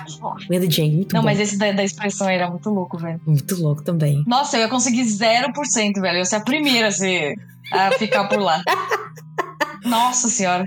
lenda 0.50 0.68
de 0.68 0.82
Eng, 0.82 0.96
muito 0.98 1.14
Não, 1.14 1.22
bom. 1.22 1.26
mas 1.26 1.40
esse 1.40 1.58
da, 1.58 1.72
da 1.72 1.86
expressão 1.86 2.28
era 2.28 2.50
muito 2.50 2.70
louco, 2.70 2.98
velho. 2.98 3.22
Muito 3.26 3.56
louco 3.62 3.82
também. 3.82 4.24
Nossa, 4.28 4.58
eu 4.58 4.62
ia 4.64 4.68
conseguir 4.68 5.04
0%, 5.04 6.02
velho. 6.02 6.16
Eu 6.16 6.20
ia 6.20 6.26
ser 6.26 6.36
a 6.36 6.42
primeira 6.42 6.90
a, 6.90 6.92
ser, 6.92 7.34
a 7.72 7.92
ficar 7.94 8.26
por 8.28 8.40
lá. 8.42 8.62
Nossa 9.86 10.28
senhora. 10.28 10.66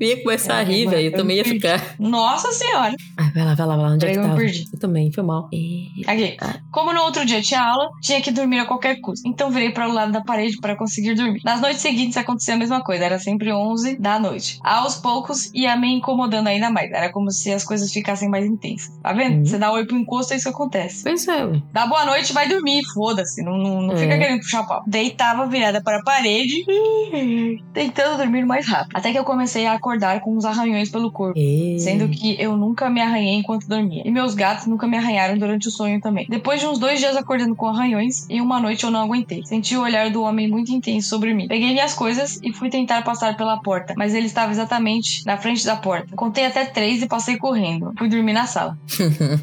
Eu 0.00 0.08
ia 0.08 0.22
começar 0.22 0.54
É, 0.54 0.60
a 0.60 0.62
rir, 0.64 0.82
agora 0.82 0.96
velho. 0.96 1.08
Eu 1.08 1.16
também 1.16 1.36
ia 1.36 1.44
ficar. 1.44 1.94
Nossa 1.98 2.52
senhora. 2.52 2.94
Ai, 3.16 3.30
vai 3.32 3.44
lá, 3.44 3.54
vai 3.54 3.66
lá, 3.66 3.76
vai 3.76 3.84
lá. 3.86 3.92
Onde 3.94 4.06
é 4.06 4.12
que 4.12 4.18
eu 4.18 4.22
tava? 4.22 4.36
perdi. 4.36 4.64
Eu 4.72 4.78
também, 4.78 5.12
foi 5.12 5.24
mal. 5.24 5.48
E- 5.52 6.02
Aqui. 6.06 6.36
Como 6.70 6.92
no 6.92 7.00
outro 7.02 7.24
dia 7.24 7.40
tinha 7.42 7.60
aula, 7.62 7.88
tinha 8.02 8.20
que 8.20 8.30
dormir 8.30 8.58
a 8.60 8.66
qualquer 8.66 9.00
custo. 9.00 9.28
Então 9.28 9.50
virei 9.50 9.70
para 9.70 9.88
o 9.88 9.92
lado 9.92 10.12
da 10.12 10.22
parede 10.22 10.56
para 10.60 10.76
conseguir 10.76 11.14
dormir. 11.14 11.40
Nas 11.44 11.60
noites 11.60 11.80
seguintes 11.80 12.16
acontecia 12.16 12.54
a 12.54 12.56
mesma 12.56 12.82
coisa, 12.82 13.04
era 13.04 13.18
sempre 13.18 13.52
11 13.52 13.96
da 13.98 14.18
noite. 14.18 14.58
Aos 14.62 14.96
poucos 14.96 15.50
ia 15.54 15.76
me 15.76 15.92
incomodando 15.94 16.46
ainda 16.48 16.70
mais. 16.70 16.90
Era 16.90 17.10
como 17.12 17.30
se 17.30 17.52
as 17.52 17.64
coisas 17.64 17.92
ficassem 17.92 18.28
mais 18.28 18.44
intensas. 18.44 18.94
Tá 19.02 19.12
vendo? 19.12 19.38
Uhum. 19.38 19.44
Você 19.46 19.58
dá 19.58 19.70
oi 19.72 19.86
pro 19.86 19.96
encosto, 19.96 20.32
é 20.32 20.36
isso 20.36 20.48
que 20.48 20.54
acontece. 20.54 21.02
Pois 21.02 21.26
é, 21.28 21.44
ué. 21.44 21.62
Dá 21.72 21.86
boa 21.86 22.04
noite, 22.04 22.32
vai 22.32 22.48
dormir, 22.48 22.82
foda-se. 22.94 23.42
Não, 23.42 23.56
não, 23.56 23.82
não 23.82 23.94
É. 23.94 23.96
fica 23.96 24.18
querendo 24.18 24.40
puxar 24.40 24.64
pau. 24.64 24.82
Deitava 24.86 25.46
virada 25.46 25.82
para 25.82 25.98
a 25.98 26.02
parede, 26.02 26.64
tentando 27.72 28.18
dormir 28.18 28.44
mais 28.44 28.66
rápido. 28.66 28.96
Até 28.96 29.12
que 29.12 29.18
eu 29.18 29.24
comecei 29.24 29.65
a 29.66 29.74
acordar 29.74 30.20
com 30.20 30.36
uns 30.36 30.44
arranhões 30.44 30.90
pelo 30.90 31.10
corpo. 31.10 31.38
E- 31.38 31.76
Sendo 31.78 32.08
que 32.08 32.36
eu 32.40 32.56
nunca 32.56 32.88
me 32.88 33.00
arranhei 33.00 33.34
enquanto 33.34 33.66
dormia. 33.66 34.02
E 34.04 34.10
meus 34.10 34.34
gatos 34.34 34.66
nunca 34.66 34.86
me 34.86 34.96
arranharam 34.96 35.36
durante 35.38 35.68
o 35.68 35.70
sonho 35.70 36.00
também. 36.00 36.26
Depois 36.28 36.60
de 36.60 36.66
uns 36.66 36.78
dois 36.78 36.98
dias 36.98 37.16
acordando 37.16 37.54
com 37.54 37.66
arranhões, 37.66 38.28
em 38.30 38.40
uma 38.40 38.58
noite 38.60 38.84
eu 38.84 38.90
não 38.90 39.00
aguentei. 39.02 39.44
Senti 39.44 39.76
o 39.76 39.82
olhar 39.82 40.10
do 40.10 40.22
homem 40.22 40.48
muito 40.48 40.72
intenso 40.72 41.08
sobre 41.08 41.34
mim. 41.34 41.46
Peguei 41.48 41.70
minhas 41.72 41.92
coisas 41.94 42.40
e 42.42 42.52
fui 42.52 42.68
tentar 42.70 43.02
passar 43.02 43.36
pela 43.36 43.58
porta, 43.58 43.94
mas 43.96 44.14
ele 44.14 44.26
estava 44.26 44.50
exatamente 44.52 45.24
na 45.26 45.36
frente 45.36 45.64
da 45.66 45.76
porta. 45.76 46.14
Contei 46.16 46.46
até 46.46 46.64
três 46.64 47.02
e 47.02 47.06
passei 47.06 47.36
correndo. 47.36 47.92
Fui 47.98 48.08
dormir 48.08 48.32
na 48.32 48.46
sala. 48.46 48.76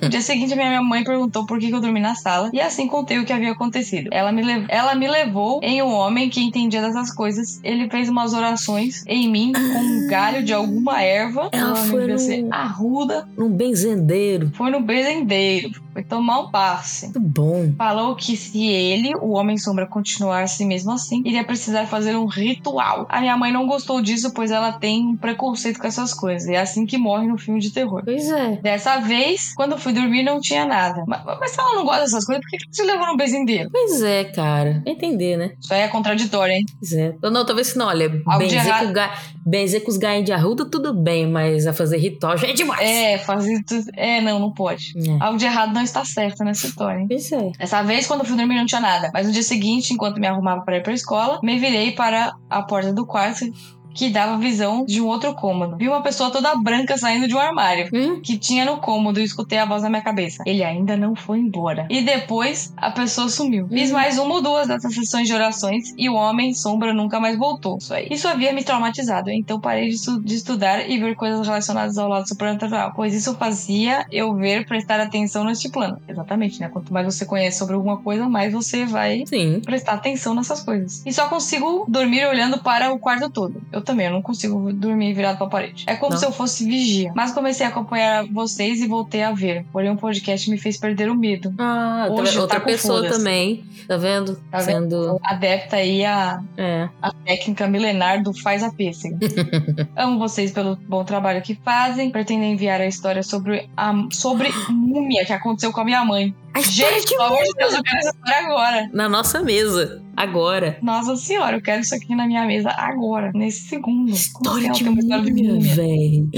No 0.01 0.09
dia 0.09 0.21
seguinte, 0.21 0.55
minha 0.55 0.82
mãe 0.82 1.03
perguntou 1.03 1.45
por 1.45 1.59
que 1.59 1.67
que 1.67 1.76
eu 1.76 1.82
dormi 1.82 1.99
na 1.99 2.15
sala 2.15 2.49
e 2.53 2.59
assim 2.59 2.88
contei 2.88 3.19
o 3.19 3.26
que 3.26 3.34
havia 3.34 3.51
acontecido. 3.51 4.09
Ela 4.11 4.32
me, 4.32 4.41
lev- 4.41 4.65
ela 4.69 4.95
me 4.95 5.07
levou 5.07 5.59
em 5.63 5.82
um 5.82 5.91
homem 5.93 6.30
que 6.30 6.41
entendia 6.41 6.82
dessas 6.82 7.13
coisas. 7.13 7.59
Ele 7.63 7.89
fez 7.89 8.09
umas 8.09 8.34
orações 8.34 9.03
em 9.07 9.30
mim 9.30 9.51
com 9.53 9.59
um 9.80 10.07
galho 10.14 10.43
de 10.43 10.53
alguma 10.53 11.01
erva. 11.01 11.49
Ela 11.51 11.76
foi 11.76 12.07
no- 12.07 12.20
ser 12.20 12.45
arruda. 12.51 13.28
Um 13.38 13.49
benzendeiro. 13.49 14.51
Foi 14.55 14.70
no 14.70 14.80
bezendeiro. 14.82 15.72
Foi 15.91 16.03
tomar 16.03 16.39
um 16.39 16.49
passe. 16.51 17.05
Muito 17.05 17.20
bom. 17.20 17.74
Falou 17.78 18.16
que 18.16 18.36
se 18.36 18.64
ele, 18.66 19.11
o 19.22 19.34
Homem 19.34 19.57
Sombra, 19.57 19.86
continuasse 19.86 20.66
mesmo 20.66 20.91
assim, 20.91 21.22
iria 21.26 21.43
precisar 21.43 21.86
fazer 21.86 22.16
um 22.16 22.26
ritual. 22.26 23.05
A 23.09 23.20
minha 23.22 23.38
mãe 23.38 23.51
não 23.51 23.68
gostou 23.68 24.01
disso, 24.01 24.34
pois 24.34 24.49
ela 24.49 24.72
tem 24.72 25.05
um 25.09 25.18
preconceito 25.18 25.80
com 25.80 25.86
essas 25.88 26.14
coisas. 26.14 26.47
É 26.49 26.57
assim 26.57 26.86
que 26.86 26.97
morre 26.97 27.28
no 27.28 27.38
filme 27.38 27.59
de 27.59 27.72
terror. 27.72 28.01
Pois 28.03 28.28
é. 28.32 28.57
Dessa 28.61 28.99
vez, 28.99 29.53
quando 29.55 29.78
fui 29.78 29.93
dormir, 29.93 30.24
não 30.24 30.39
tinha 30.39 30.66
nada. 30.66 31.03
Mas, 31.07 31.24
mas 31.39 31.51
se 31.51 31.59
ela 31.59 31.76
não 31.76 31.86
gosta 31.86 32.01
dessas 32.01 32.26
coisas, 32.26 32.43
por 32.43 32.49
que 32.49 32.57
que 32.57 32.76
você 32.76 32.84
levou 32.84 33.07
no 33.07 33.18
bezendeiro? 33.18 33.70
Pois 33.72 34.01
é, 34.01 34.24
cara. 34.26 34.82
Entender, 34.86 35.38
né? 35.38 35.51
Isso 35.61 35.74
aí 35.74 35.82
é 35.82 35.88
contraditório, 35.88 36.53
hein? 36.55 36.66
Pois 36.80 36.91
é. 36.93 37.14
Não, 37.22 37.45
talvez 37.45 37.76
não. 37.76 37.88
Olha, 37.88 38.09
benzer 38.09 38.80
com, 38.80 38.93
ga... 38.93 39.14
benzer 39.45 39.84
com 39.84 39.91
os 39.97 40.23
de 40.23 40.31
arruda, 40.31 40.65
tudo 40.65 40.93
bem, 40.93 41.29
mas 41.29 41.67
a 41.67 41.73
fazer 41.73 41.97
ritual 41.97 42.37
já 42.37 42.47
é 42.47 42.53
demais. 42.53 42.81
É, 42.81 43.17
fazer 43.17 43.63
tudo. 43.63 43.85
É, 43.95 44.21
não, 44.21 44.39
não 44.39 44.51
pode. 44.51 44.93
É. 44.97 45.23
Algo 45.23 45.37
de 45.37 45.45
errado 45.45 45.73
não 45.73 45.81
está 45.81 46.03
certo 46.05 46.43
nessa 46.43 46.67
história, 46.67 46.99
hein? 46.99 47.07
Pois 47.07 47.31
é. 47.31 47.51
Dessa 47.57 47.81
vez, 47.83 48.07
quando 48.07 48.21
eu 48.21 48.25
fui 48.25 48.37
dormir, 48.37 48.55
não 48.55 48.65
tinha 48.65 48.81
nada. 48.81 49.11
Mas 49.13 49.27
no 49.27 49.33
dia 49.33 49.43
seguinte, 49.43 49.93
enquanto 49.93 50.19
me 50.19 50.27
arrumava 50.27 50.61
para 50.61 50.77
ir 50.77 50.83
pra 50.83 50.93
escola, 50.93 51.39
me 51.43 51.59
virei 51.59 51.91
para 51.91 52.33
a 52.49 52.63
porta 52.63 52.93
do 52.93 53.05
quarto 53.05 53.45
que 53.93 54.09
dava 54.09 54.37
visão 54.37 54.85
de 54.85 55.01
um 55.01 55.07
outro 55.07 55.33
cômodo. 55.33 55.77
Vi 55.77 55.87
uma 55.87 56.01
pessoa 56.01 56.31
toda 56.31 56.55
branca 56.55 56.97
saindo 56.97 57.27
de 57.27 57.35
um 57.35 57.39
armário. 57.39 57.89
Hum? 57.93 58.19
Que 58.21 58.37
tinha 58.37 58.65
no 58.65 58.77
cômodo 58.77 59.19
e 59.19 59.23
escutei 59.23 59.57
a 59.57 59.65
voz 59.65 59.83
na 59.83 59.89
minha 59.89 60.01
cabeça. 60.01 60.43
Ele 60.45 60.63
ainda 60.63 60.95
não 60.97 61.15
foi 61.15 61.39
embora. 61.39 61.87
E 61.89 62.01
depois 62.01 62.73
a 62.77 62.91
pessoa 62.91 63.29
sumiu. 63.29 63.67
Fiz 63.67 63.89
Hum. 63.91 63.93
mais 63.93 64.17
uma 64.17 64.35
ou 64.35 64.41
duas 64.41 64.67
dessas 64.67 64.93
sessões 64.93 65.27
de 65.27 65.33
orações 65.33 65.93
e 65.97 66.09
o 66.09 66.13
homem 66.15 66.53
sombra 66.53 66.93
nunca 66.93 67.19
mais 67.19 67.37
voltou. 67.37 67.77
Isso 67.77 67.93
aí. 67.93 68.07
Isso 68.11 68.27
havia 68.27 68.51
me 68.53 68.63
traumatizado. 68.63 69.29
Então 69.29 69.59
parei 69.59 69.89
de, 69.89 69.95
estu- 69.95 70.21
de 70.21 70.35
estudar 70.35 70.89
e 70.89 70.97
ver 70.97 71.15
coisas 71.15 71.45
relacionadas 71.45 71.97
ao 71.97 72.07
lado 72.09 72.27
supernatural. 72.27 72.93
Pois 72.95 73.13
isso 73.13 73.35
fazia 73.35 74.05
eu 74.11 74.33
ver, 74.35 74.65
prestar 74.65 74.99
atenção 74.99 75.43
neste 75.43 75.69
plano. 75.69 75.97
Exatamente, 76.07 76.59
né? 76.59 76.69
Quanto 76.69 76.91
mais 76.93 77.05
você 77.05 77.25
conhece 77.25 77.57
sobre 77.59 77.75
alguma 77.75 77.97
coisa, 77.97 78.27
mais 78.27 78.51
você 78.53 78.85
vai 78.85 79.23
Sim. 79.25 79.59
prestar 79.61 79.93
atenção 79.93 80.33
nessas 80.33 80.61
coisas. 80.61 81.03
E 81.05 81.13
só 81.13 81.27
consigo 81.27 81.85
dormir 81.87 82.25
olhando 82.25 82.59
para 82.59 82.91
o 82.91 82.99
quarto 82.99 83.29
todo. 83.29 83.61
Eu 83.71 83.81
também, 83.84 84.07
eu 84.07 84.11
não 84.13 84.21
consigo 84.21 84.71
dormir 84.73 85.13
virado 85.13 85.38
para 85.38 85.47
a 85.47 85.49
parede. 85.49 85.84
É 85.88 85.95
como 85.95 86.11
Não. 86.13 86.17
se 86.19 86.25
eu 86.25 86.31
fosse 86.31 86.65
vigia. 86.65 87.11
Mas 87.15 87.31
comecei 87.31 87.65
a 87.65 87.69
acompanhar 87.69 88.25
vocês 88.27 88.81
e 88.81 88.88
voltei 88.88 89.23
a 89.23 89.31
ver. 89.31 89.65
Porém, 89.71 89.91
o 89.91 89.97
podcast 89.97 90.49
me 90.49 90.57
fez 90.57 90.77
perder 90.77 91.09
o 91.09 91.15
medo. 91.15 91.53
Ah, 91.57 92.05
tá 92.07 92.13
Hoje 92.13 92.31
vendo? 92.31 92.41
outra 92.41 92.59
tá 92.59 92.65
pessoa 92.65 92.97
foda-se. 93.01 93.17
também. 93.19 93.63
Tá 93.88 93.97
vendo? 93.97 94.36
Tá 94.49 94.59
vendo? 94.59 94.79
Sendo. 94.89 95.19
Adepta 95.23 95.75
aí 95.77 96.05
a, 96.05 96.41
É. 96.57 96.88
a 97.01 97.11
técnica 97.11 97.67
milenar 97.67 98.23
do 98.23 98.34
faz 98.34 98.63
a 98.63 98.71
pêssega. 98.71 99.17
Amo 99.95 100.17
vocês 100.19 100.51
pelo 100.51 100.75
bom 100.75 101.03
trabalho 101.03 101.41
que 101.41 101.55
fazem. 101.55 102.09
Pretendo 102.11 102.43
enviar 102.43 102.79
a 102.81 102.88
história 102.88 103.23
sobre 103.23 103.69
a 103.75 103.93
sobre 104.11 104.49
múmia 104.69 105.25
que 105.25 105.34
aconteceu 105.34 105.71
com 105.71 105.81
a 105.81 105.86
minha 105.86 106.03
mãe. 106.05 106.34
A 106.53 106.59
história 106.59 106.99
Gente, 106.99 107.09
pelo 107.09 107.23
amor 107.23 107.43
de 107.43 107.53
Deus, 107.57 107.73
eu 107.73 107.83
quero 107.83 107.97
essa 107.97 108.09
história 108.09 108.45
agora. 108.45 108.89
Na 108.93 109.09
nossa 109.09 109.41
mesa. 109.41 110.03
Agora. 110.15 110.77
Nossa 110.81 111.15
senhora, 111.15 111.57
eu 111.57 111.61
quero 111.61 111.81
isso 111.81 111.95
aqui 111.95 112.13
na 112.15 112.27
minha 112.27 112.45
mesa 112.45 112.69
agora, 112.69 113.31
nesse 113.33 113.67
segundo. 113.69 114.11
Como 114.33 114.59
História 114.59 114.71
de 114.71 114.83
história 114.83 115.23
de 115.23 115.31
múmia, 115.31 115.53
múmia? 115.53 115.75
velho. 115.75 116.29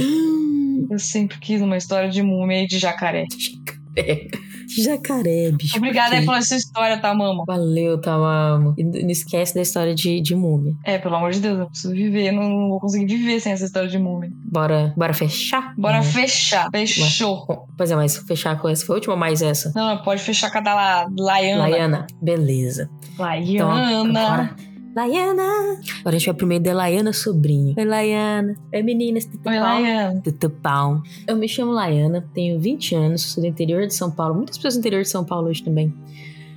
Eu 0.89 0.99
sempre 0.99 1.37
quis 1.39 1.61
uma 1.61 1.75
história 1.75 2.09
de 2.09 2.21
múmia 2.21 2.63
e 2.63 2.67
de 2.67 2.79
jacaré. 2.79 3.25
é. 3.97 4.27
Jacaré, 4.67 5.51
bicho. 5.51 5.77
Obrigada 5.77 6.09
por 6.11 6.15
aí 6.19 6.25
pela 6.25 6.41
sua 6.41 6.57
história, 6.57 6.97
tá, 6.99 7.13
mama? 7.13 7.43
Valeu, 7.47 7.99
Tamamo. 7.99 8.73
E 8.77 8.83
não 8.83 9.09
esquece 9.09 9.53
da 9.55 9.61
história 9.61 9.93
de, 9.95 10.21
de 10.21 10.35
múmia. 10.35 10.73
É, 10.83 10.97
pelo 10.97 11.15
amor 11.15 11.31
de 11.31 11.39
Deus, 11.39 11.59
eu 11.59 11.65
preciso 11.67 11.93
viver. 11.93 12.31
Não, 12.31 12.43
não 12.49 12.69
vou 12.69 12.79
conseguir 12.79 13.15
viver 13.17 13.39
sem 13.39 13.51
essa 13.51 13.65
história 13.65 13.89
de 13.89 13.97
múmia. 13.97 14.29
Bora, 14.51 14.93
bora 14.97 15.13
fechar? 15.13 15.73
Bora 15.77 15.99
Hum. 15.99 16.03
fechar. 16.03 16.69
Fechou. 16.71 17.45
Bom, 17.47 17.65
Pois 17.77 17.91
é, 17.91 17.95
mas 17.95 18.17
fechar 18.17 18.59
com 18.59 18.69
essa 18.69 18.85
foi 18.85 18.95
a 18.95 18.97
última, 18.97 19.15
mais 19.15 19.41
essa. 19.41 19.71
Não, 19.75 19.97
pode 20.03 20.21
fechar 20.21 20.51
com 20.51 20.57
a 20.57 20.61
da 20.61 20.73
La- 20.73 21.07
Laiana. 21.17 21.61
Laiana. 21.61 22.07
Beleza. 22.21 22.89
Então, 23.13 23.69
Laiana. 23.69 24.19
agora. 24.21 24.55
Laiana! 24.95 25.77
Agora 25.99 26.15
a 26.15 26.19
gente 26.19 26.25
vai 26.27 26.35
pro 26.35 26.47
meio 26.47 26.61
da 26.61 26.73
Laiana 26.73 27.11
Sobrinho. 27.11 27.75
Oi, 27.77 27.83
Laiana. 27.83 28.55
Oi, 28.73 28.81
meninas. 28.81 29.25
Tudo 29.25 29.49
Oi? 29.49 29.59
Laiana. 29.59 30.23
Bom? 30.63 31.01
Eu 31.27 31.35
me 31.35 31.49
chamo 31.49 31.73
Laiana, 31.73 32.25
tenho 32.33 32.57
20 32.57 32.95
anos, 32.95 33.21
sou 33.23 33.43
do 33.43 33.47
interior 33.47 33.85
de 33.85 33.93
São 33.93 34.09
Paulo. 34.09 34.35
Muitas 34.35 34.55
pessoas 34.55 34.75
do 34.75 34.79
interior 34.79 35.01
de 35.01 35.09
São 35.09 35.25
Paulo 35.25 35.49
hoje 35.49 35.61
também. 35.61 35.93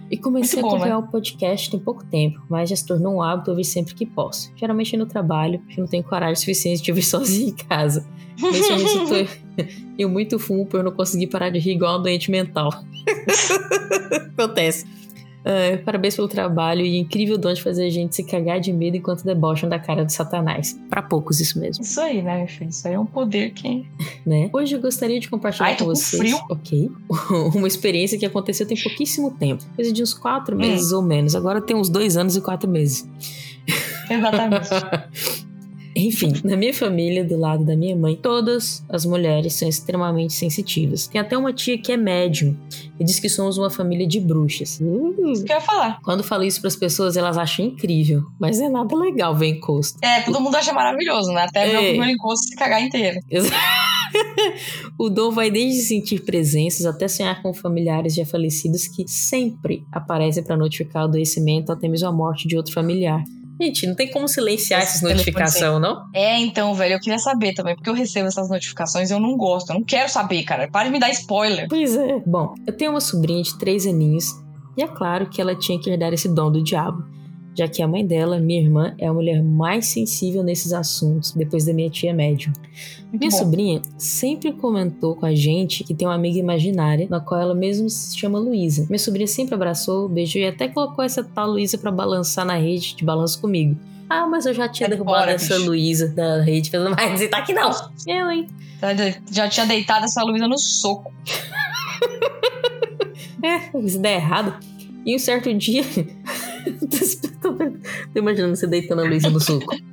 E 0.09 0.17
comecei 0.17 0.63
bom, 0.63 0.69
a 0.69 0.71
acompanhar 0.71 0.99
o 0.99 1.09
podcast 1.09 1.69
tem 1.69 1.81
pouco 1.81 2.05
tempo, 2.07 2.41
mas 2.49 2.71
já 2.71 2.77
se 2.77 2.87
tornou 2.87 3.17
um 3.17 3.23
hábito 3.23 3.51
ouvir 3.51 3.65
sempre 3.65 3.93
que 3.97 4.07
posso. 4.07 4.53
Geralmente 4.55 4.95
é 4.95 4.99
no 4.99 5.07
trabalho, 5.07 5.59
porque 5.59 5.81
não 5.81 5.89
tenho 5.89 6.05
coragem 6.05 6.37
suficiente 6.37 6.81
de 6.81 6.93
ouvir 6.93 7.03
sozinho 7.05 7.49
em 7.49 7.57
casa. 7.57 8.07
Principalmente 8.37 9.27
tô 9.57 9.65
eu 9.99 10.09
muito 10.09 10.39
fumo 10.39 10.65
por 10.65 10.79
eu 10.79 10.85
não 10.85 10.93
conseguir 10.93 11.27
parar 11.27 11.51
de 11.51 11.59
rir 11.59 11.73
igual 11.73 11.99
um 11.99 12.03
doente 12.03 12.31
mental. 12.31 12.71
Acontece. 14.39 14.87
Ah, 15.45 15.79
parabéns 15.85 16.15
pelo 16.17 16.29
trabalho 16.29 16.83
e 16.83 16.99
incrível 16.99 17.39
dom 17.39 17.53
de 17.53 17.63
fazer 17.63 17.85
a 17.87 17.91
gente 17.91 18.15
se 18.15 18.23
cagar 18.25 18.61
de 18.61 18.73
medo 18.73 18.97
enquanto 18.97 19.25
debocham 19.25 19.69
da 19.69 19.79
cara 19.79 20.05
de 20.05 20.13
Satanás. 20.13 20.79
Pra 20.91 21.01
poucos, 21.01 21.41
isso 21.41 21.59
mesmo, 21.59 21.83
Isso 21.83 22.01
aí, 22.01 22.21
né, 22.21 22.39
meu 22.39 22.49
filho? 22.49 22.71
Isso 22.71 22.87
aí 22.87 22.95
é 22.95 22.99
um 23.01 23.07
poder 23.07 23.51
que. 23.53 23.87
né? 24.27 24.51
Hoje 24.53 24.75
eu 24.77 24.81
gostaria 24.81 25.19
de 25.19 25.29
compartilhar 25.29 25.67
Ai, 25.69 25.77
tô 25.77 25.85
com 25.85 25.95
vocês. 25.95 26.21
frio. 26.21 26.39
Ok. 26.51 26.91
Uma 27.55 27.67
experiência 27.67 28.19
que 28.19 28.27
aconteceu 28.27 28.67
tem 28.67 28.77
pouquíssimo 28.77 29.31
tempo. 29.31 29.65
Coisa 29.75 29.93
de 29.93 30.03
uns 30.03 30.13
quatro 30.13 30.55
Hum. 30.55 30.61
meses 30.61 30.93
ou 30.93 31.03
menos. 31.03 31.35
Agora 31.35 31.61
tem 31.63 31.75
uns 31.77 31.89
dois 31.89 32.17
anos 32.17 32.37
e 32.37 32.41
quatro 32.41 32.69
meses. 32.71 33.09
Exatamente. 34.11 34.69
Enfim, 35.99 36.33
na 36.45 36.57
minha 36.57 36.73
família, 36.73 37.25
do 37.25 37.37
lado 37.37 37.65
da 37.65 37.77
minha 37.77 37.97
mãe, 37.97 38.15
todas 38.15 38.85
as 38.89 39.05
mulheres 39.05 39.55
são 39.55 39.69
extremamente 39.69 40.33
sensitivas. 40.33 41.09
Tem 41.09 41.21
até 41.21 41.37
uma 41.37 41.53
tia 41.53 41.77
que 41.77 41.91
é 41.91 41.97
médium 41.97 42.57
e 43.01 43.05
diz 43.05 43.19
que 43.19 43.29
somos 43.29 43.59
uma 43.59 43.69
família 43.69 44.07
de 44.07 44.21
bruxas. 44.21 44.79
Uh, 44.81 45.33
Isso 45.33 45.45
que 45.45 45.53
eu 45.53 45.57
ia 45.57 45.61
falar. 45.61 45.99
Quando 46.03 46.21
eu 46.21 46.25
falo 46.25 46.45
isso 46.45 46.61
pras 46.61 46.77
pessoas, 46.77 47.17
elas 47.17 47.37
acham 47.37 47.65
incrível, 47.65 48.23
mas 48.39 48.61
é 48.61 48.69
nada 48.69 48.95
legal 48.97 49.37
ver 49.37 49.49
encosto. 49.49 49.99
É, 50.03 50.21
todo 50.21 50.41
mundo 50.41 50.55
acha 50.55 50.73
maravilhoso, 50.73 51.33
né? 51.33 51.43
Até 51.43 51.67
ver 51.69 51.77
o 51.77 51.81
Ei. 51.81 51.89
primeiro 51.91 52.13
encosto 52.13 52.49
se 52.49 52.55
cagar 52.55 52.81
inteiro. 52.81 53.19
o 54.99 55.09
dom 55.09 55.33
vai 55.33 55.51
desde 55.51 55.81
sentir 55.81 56.25
presenças 56.25 56.87
até 56.87 57.09
sonhar 57.09 57.43
com 57.43 57.53
familiares 57.53 58.15
já 58.15 58.25
falecidos 58.25 58.87
que 58.87 59.07
sempre 59.09 59.85
aparecem 59.91 60.43
para 60.43 60.57
notificar 60.57 61.03
o 61.03 61.05
adoecimento 61.07 61.71
ou 61.71 61.77
até 61.77 61.89
mesmo 61.89 62.09
a 62.09 62.13
morte 62.13 62.47
de 62.47 62.57
outro 62.57 62.73
familiar. 62.73 63.23
Gente, 63.61 63.87
não 63.87 63.95
tem 63.95 64.11
como 64.11 64.29
silenciar 64.29 64.83
essas 64.83 65.03
notificações, 65.03 65.81
não? 65.81 66.09
É, 66.15 66.39
então, 66.39 66.75
velho, 66.75 66.95
eu 66.95 67.01
queria 67.01 67.19
saber 67.19 67.55
também, 67.55 67.75
porque 67.75 67.91
eu 67.91 67.95
recebo 67.95 68.29
essas 68.29 68.49
notificações 68.49 69.11
e 69.11 69.13
eu 69.13 69.21
não 69.21 69.37
gosto. 69.37 69.71
Eu 69.71 69.75
não 69.75 69.85
quero 69.85 70.09
saber, 70.09 70.43
cara. 70.45 70.69
Para 70.69 70.85
de 70.85 70.91
me 70.91 71.01
dar 71.01 71.11
spoiler. 71.11 71.67
Pois 71.69 71.97
é. 71.97 72.21
Bom, 72.25 72.55
eu 72.67 72.77
tenho 72.77 72.93
uma 72.93 73.01
sobrinha 73.01 73.43
de 73.43 73.59
três 73.59 73.87
aninhos 73.87 74.27
e 74.77 74.83
é 74.83 74.87
claro 74.87 75.29
que 75.29 75.41
ela 75.41 75.57
tinha 75.57 75.79
que 75.81 75.91
herdar 75.91 76.13
esse 76.13 76.29
dom 76.29 76.53
do 76.53 76.63
diabo, 76.63 77.05
já 77.59 77.67
que 77.67 77.83
a 77.83 77.89
mãe 77.89 78.07
dela, 78.07 78.39
minha 78.39 78.61
irmã, 78.61 78.95
é 78.99 79.09
a 79.09 79.13
mulher 79.13 79.43
mais 79.43 79.89
sensível 79.89 80.45
nesses 80.45 80.73
assuntos, 80.73 81.33
depois 81.33 81.65
da 81.65 81.73
minha 81.73 81.91
tia 81.91 82.15
médium. 82.15 82.53
Muito 83.11 83.19
Minha 83.19 83.31
bom. 83.33 83.37
sobrinha 83.37 83.83
sempre 83.99 84.53
comentou 84.53 85.17
com 85.17 85.27
a 85.27 85.35
gente 85.35 85.83
que 85.83 85.93
tem 85.93 86.07
uma 86.07 86.15
amiga 86.15 86.39
imaginária, 86.39 87.09
na 87.11 87.19
qual 87.19 87.41
ela 87.41 87.55
mesmo 87.57 87.91
se 87.91 88.17
chama 88.17 88.39
Luísa. 88.39 88.87
Minha 88.89 88.99
sobrinha 89.01 89.27
sempre 89.27 89.57
abraçou, 89.57 90.09
beijou 90.09 90.41
e 90.41 90.47
até 90.47 90.69
colocou 90.69 91.05
essa 91.05 91.25
tal 91.25 91.51
Luísa 91.51 91.77
pra 91.77 91.91
balançar 91.91 92.45
na 92.47 92.55
rede 92.55 92.95
de 92.95 93.05
balanço 93.05 93.41
comigo. 93.41 93.77
Ah, 94.09 94.25
mas 94.27 94.47
eu 94.47 94.55
já 94.55 94.69
tinha 94.69 94.87
É 94.87 94.91
derrubado 94.91 95.29
essa 95.31 95.57
bicho. 95.57 95.67
Luísa 95.69 96.09
da 96.09 96.41
rede. 96.41 96.71
Mas 96.97 97.19
você 97.19 97.27
tá 97.27 97.39
aqui 97.39 97.53
não. 97.53 97.71
Eu, 98.07 98.31
hein? 98.31 98.47
Tá, 98.81 98.91
Já 99.33 99.49
tinha 99.49 99.67
deitado 99.67 100.05
essa 100.05 100.23
Luísa 100.23 100.47
no 100.47 100.57
soco. 100.57 101.13
É, 103.41 103.79
isso 103.79 104.01
der 104.01 104.17
errado. 104.17 104.53
E 105.07 105.15
um 105.15 105.19
certo 105.19 105.53
dia. 105.55 105.85
Tô 108.13 108.19
imaginando 108.19 108.57
você 108.57 108.67
deitando 108.67 109.03
a 109.03 109.05
Luísa 109.05 109.31
no 109.31 109.41
suco. 109.41 109.75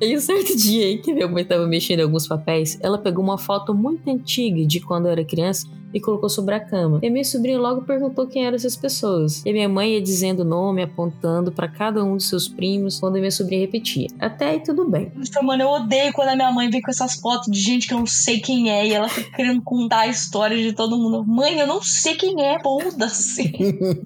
e 0.00 0.16
um 0.16 0.20
certo 0.20 0.54
dia 0.56 0.86
aí 0.86 0.98
que 0.98 1.12
minha 1.12 1.28
mãe 1.28 1.44
tava 1.44 1.66
mexendo 1.66 2.00
em 2.00 2.02
alguns 2.02 2.26
papéis, 2.26 2.78
ela 2.82 2.98
pegou 2.98 3.22
uma 3.22 3.38
foto 3.38 3.74
muito 3.74 4.08
antiga 4.10 4.66
de 4.66 4.80
quando 4.80 5.06
eu 5.06 5.12
era 5.12 5.24
criança 5.24 5.66
e 5.92 6.00
colocou 6.00 6.28
sobre 6.28 6.54
a 6.54 6.60
cama. 6.60 7.00
E 7.02 7.10
minha 7.10 7.24
sobrinha 7.24 7.58
logo 7.58 7.82
perguntou 7.82 8.26
quem 8.26 8.44
eram 8.44 8.56
essas 8.56 8.76
pessoas. 8.76 9.42
E 9.44 9.52
minha 9.52 9.68
mãe 9.68 9.94
ia 9.94 10.02
dizendo 10.02 10.40
o 10.40 10.44
nome, 10.44 10.82
apontando 10.82 11.50
pra 11.50 11.68
cada 11.68 12.04
um 12.04 12.16
dos 12.16 12.28
seus 12.28 12.46
primos, 12.46 13.00
quando 13.00 13.14
minha 13.14 13.30
sobrinha 13.30 13.62
repetia. 13.62 14.06
Até 14.18 14.50
aí 14.50 14.62
tudo 14.62 14.88
bem. 14.88 15.10
Nossa, 15.14 15.42
mano, 15.42 15.62
eu 15.62 15.68
odeio 15.68 16.12
quando 16.12 16.28
a 16.28 16.36
minha 16.36 16.52
mãe 16.52 16.68
vem 16.68 16.80
com 16.80 16.90
essas 16.90 17.14
fotos 17.14 17.50
de 17.50 17.60
gente 17.60 17.88
que 17.88 17.94
eu 17.94 17.98
não 17.98 18.06
sei 18.06 18.40
quem 18.40 18.70
é 18.70 18.86
e 18.86 18.92
ela 18.92 19.08
fica 19.08 19.34
querendo 19.36 19.62
contar 19.62 20.00
a 20.00 20.08
história 20.08 20.56
de 20.56 20.72
todo 20.72 20.96
mundo. 20.96 21.24
Mãe, 21.26 21.58
eu 21.58 21.66
não 21.66 21.82
sei 21.82 22.14
quem 22.14 22.42
é, 22.42 22.60
foda-se. 22.62 23.52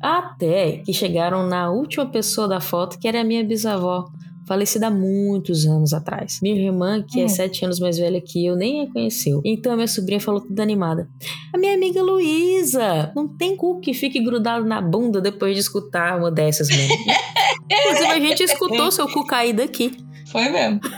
Até 0.00 0.78
que 0.78 0.94
chegaram 0.94 1.46
na 1.46 1.70
última 1.70 2.06
pessoa 2.06 2.48
da 2.48 2.60
foto, 2.60 2.98
que 2.98 3.06
era 3.06 3.20
a 3.20 3.24
minha 3.24 3.44
bisavó, 3.44 4.10
falecida 4.50 4.88
há 4.88 4.90
muitos 4.90 5.64
anos 5.64 5.94
atrás. 5.94 6.40
Minha 6.42 6.60
irmã, 6.60 7.04
que 7.08 7.20
é 7.20 7.24
Hum. 7.24 7.28
sete 7.28 7.64
anos 7.64 7.78
mais 7.78 7.96
velha 7.98 8.20
que 8.20 8.44
eu, 8.44 8.56
nem 8.56 8.82
a 8.82 8.92
conheceu. 8.92 9.40
Então 9.44 9.72
a 9.72 9.76
minha 9.76 9.86
sobrinha 9.86 10.18
falou 10.20 10.40
toda 10.40 10.60
animada: 10.60 11.08
A 11.54 11.56
minha 11.58 11.72
amiga 11.72 12.02
Luísa, 12.02 13.12
não 13.14 13.28
tem 13.28 13.56
cu 13.56 13.78
que 13.78 13.94
fique 13.94 14.18
grudado 14.20 14.64
na 14.64 14.80
bunda 14.80 15.20
depois 15.20 15.54
de 15.54 15.60
escutar 15.60 16.18
uma 16.18 16.32
dessas 16.32 16.68
mesmo. 16.68 16.96
Inclusive, 17.70 18.06
a 18.10 18.18
gente 18.18 18.42
escutou 18.42 18.90
seu 18.90 19.06
cu 19.06 19.24
cair 19.24 19.52
daqui. 19.52 19.96
Foi 20.32 20.48
mesmo. 20.48 20.80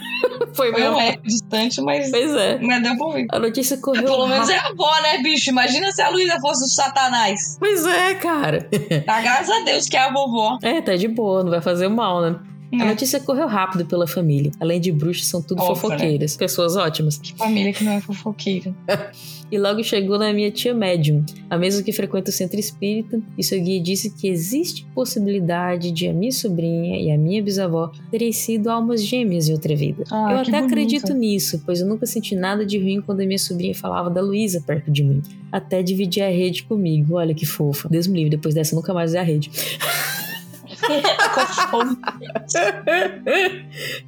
Foi 0.54 0.70
Foi 0.70 0.80
mesmo. 0.80 0.96
um 0.98 1.22
distante, 1.22 1.80
mas, 1.80 2.10
Pois 2.10 2.34
é. 2.34 2.58
mas 2.60 2.82
deu 2.82 2.96
pra 2.96 3.06
ouvir. 3.06 3.26
A 3.32 3.38
notícia 3.38 3.76
correu. 3.78 4.04
Pelo 4.04 4.26
menos 4.26 4.48
é 4.48 4.56
a 4.56 4.68
avó, 4.68 4.90
né, 5.02 5.18
bicho? 5.22 5.50
Imagina 5.50 5.90
se 5.90 6.00
a 6.02 6.10
Luísa 6.10 6.38
fosse 6.40 6.64
o 6.64 6.68
Satanás. 6.68 7.56
Pois 7.58 7.84
é, 7.86 8.14
cara. 8.14 8.68
Tá, 9.06 9.20
graças 9.20 9.50
a 9.50 9.64
Deus 9.64 9.86
que 9.88 9.96
é 9.96 10.00
a 10.00 10.12
vovó. 10.12 10.58
É, 10.62 10.80
tá 10.80 10.94
de 10.96 11.08
boa, 11.08 11.42
não 11.42 11.50
vai 11.50 11.60
fazer 11.62 11.88
mal, 11.88 12.20
né? 12.20 12.38
A 12.72 12.84
É. 12.84 12.88
notícia 12.88 13.20
correu 13.20 13.46
rápido 13.46 13.84
pela 13.84 14.06
família. 14.06 14.50
Além 14.58 14.80
de 14.80 14.90
bruxas, 14.90 15.26
são 15.26 15.42
tudo 15.42 15.62
fofoqueiras. 15.62 16.36
Pessoas 16.36 16.76
ótimas. 16.76 17.18
Que 17.18 17.34
família 17.34 17.72
que 17.72 17.84
não 17.84 17.92
é 17.92 18.00
fofoqueira. 18.00 18.74
E 19.52 19.58
logo 19.58 19.84
chegou 19.84 20.18
na 20.18 20.32
minha 20.32 20.50
tia 20.50 20.72
médium, 20.72 21.22
a 21.50 21.58
mesma 21.58 21.82
que 21.82 21.92
frequenta 21.92 22.30
o 22.30 22.32
centro 22.32 22.58
espírita, 22.58 23.20
e 23.36 23.44
seu 23.44 23.60
guia 23.60 23.78
disse 23.82 24.08
que 24.08 24.26
existe 24.26 24.86
possibilidade 24.94 25.90
de 25.90 26.08
a 26.08 26.12
minha 26.14 26.32
sobrinha 26.32 26.98
e 26.98 27.10
a 27.10 27.18
minha 27.18 27.42
bisavó 27.42 27.92
terem 28.10 28.32
sido 28.32 28.70
almas 28.70 29.04
gêmeas 29.04 29.50
em 29.50 29.52
outra 29.52 29.76
vida. 29.76 30.04
Ah, 30.10 30.28
eu 30.32 30.38
até 30.38 30.52
bonito. 30.52 30.64
acredito 30.64 31.12
nisso, 31.12 31.60
pois 31.66 31.82
eu 31.82 31.86
nunca 31.86 32.06
senti 32.06 32.34
nada 32.34 32.64
de 32.64 32.78
ruim 32.78 33.02
quando 33.02 33.20
a 33.20 33.26
minha 33.26 33.38
sobrinha 33.38 33.74
falava 33.74 34.08
da 34.08 34.22
Luísa 34.22 34.62
perto 34.66 34.90
de 34.90 35.04
mim. 35.04 35.20
Até 35.52 35.82
dividir 35.82 36.22
a 36.22 36.30
rede 36.30 36.62
comigo. 36.62 37.16
Olha 37.16 37.34
que 37.34 37.44
fofa. 37.44 37.90
Deus 37.90 38.06
me 38.06 38.20
livre, 38.20 38.30
depois 38.30 38.54
dessa 38.54 38.72
eu 38.74 38.76
nunca 38.76 38.94
mais 38.94 39.10
usei 39.10 39.20
a 39.20 39.22
rede. 39.22 39.50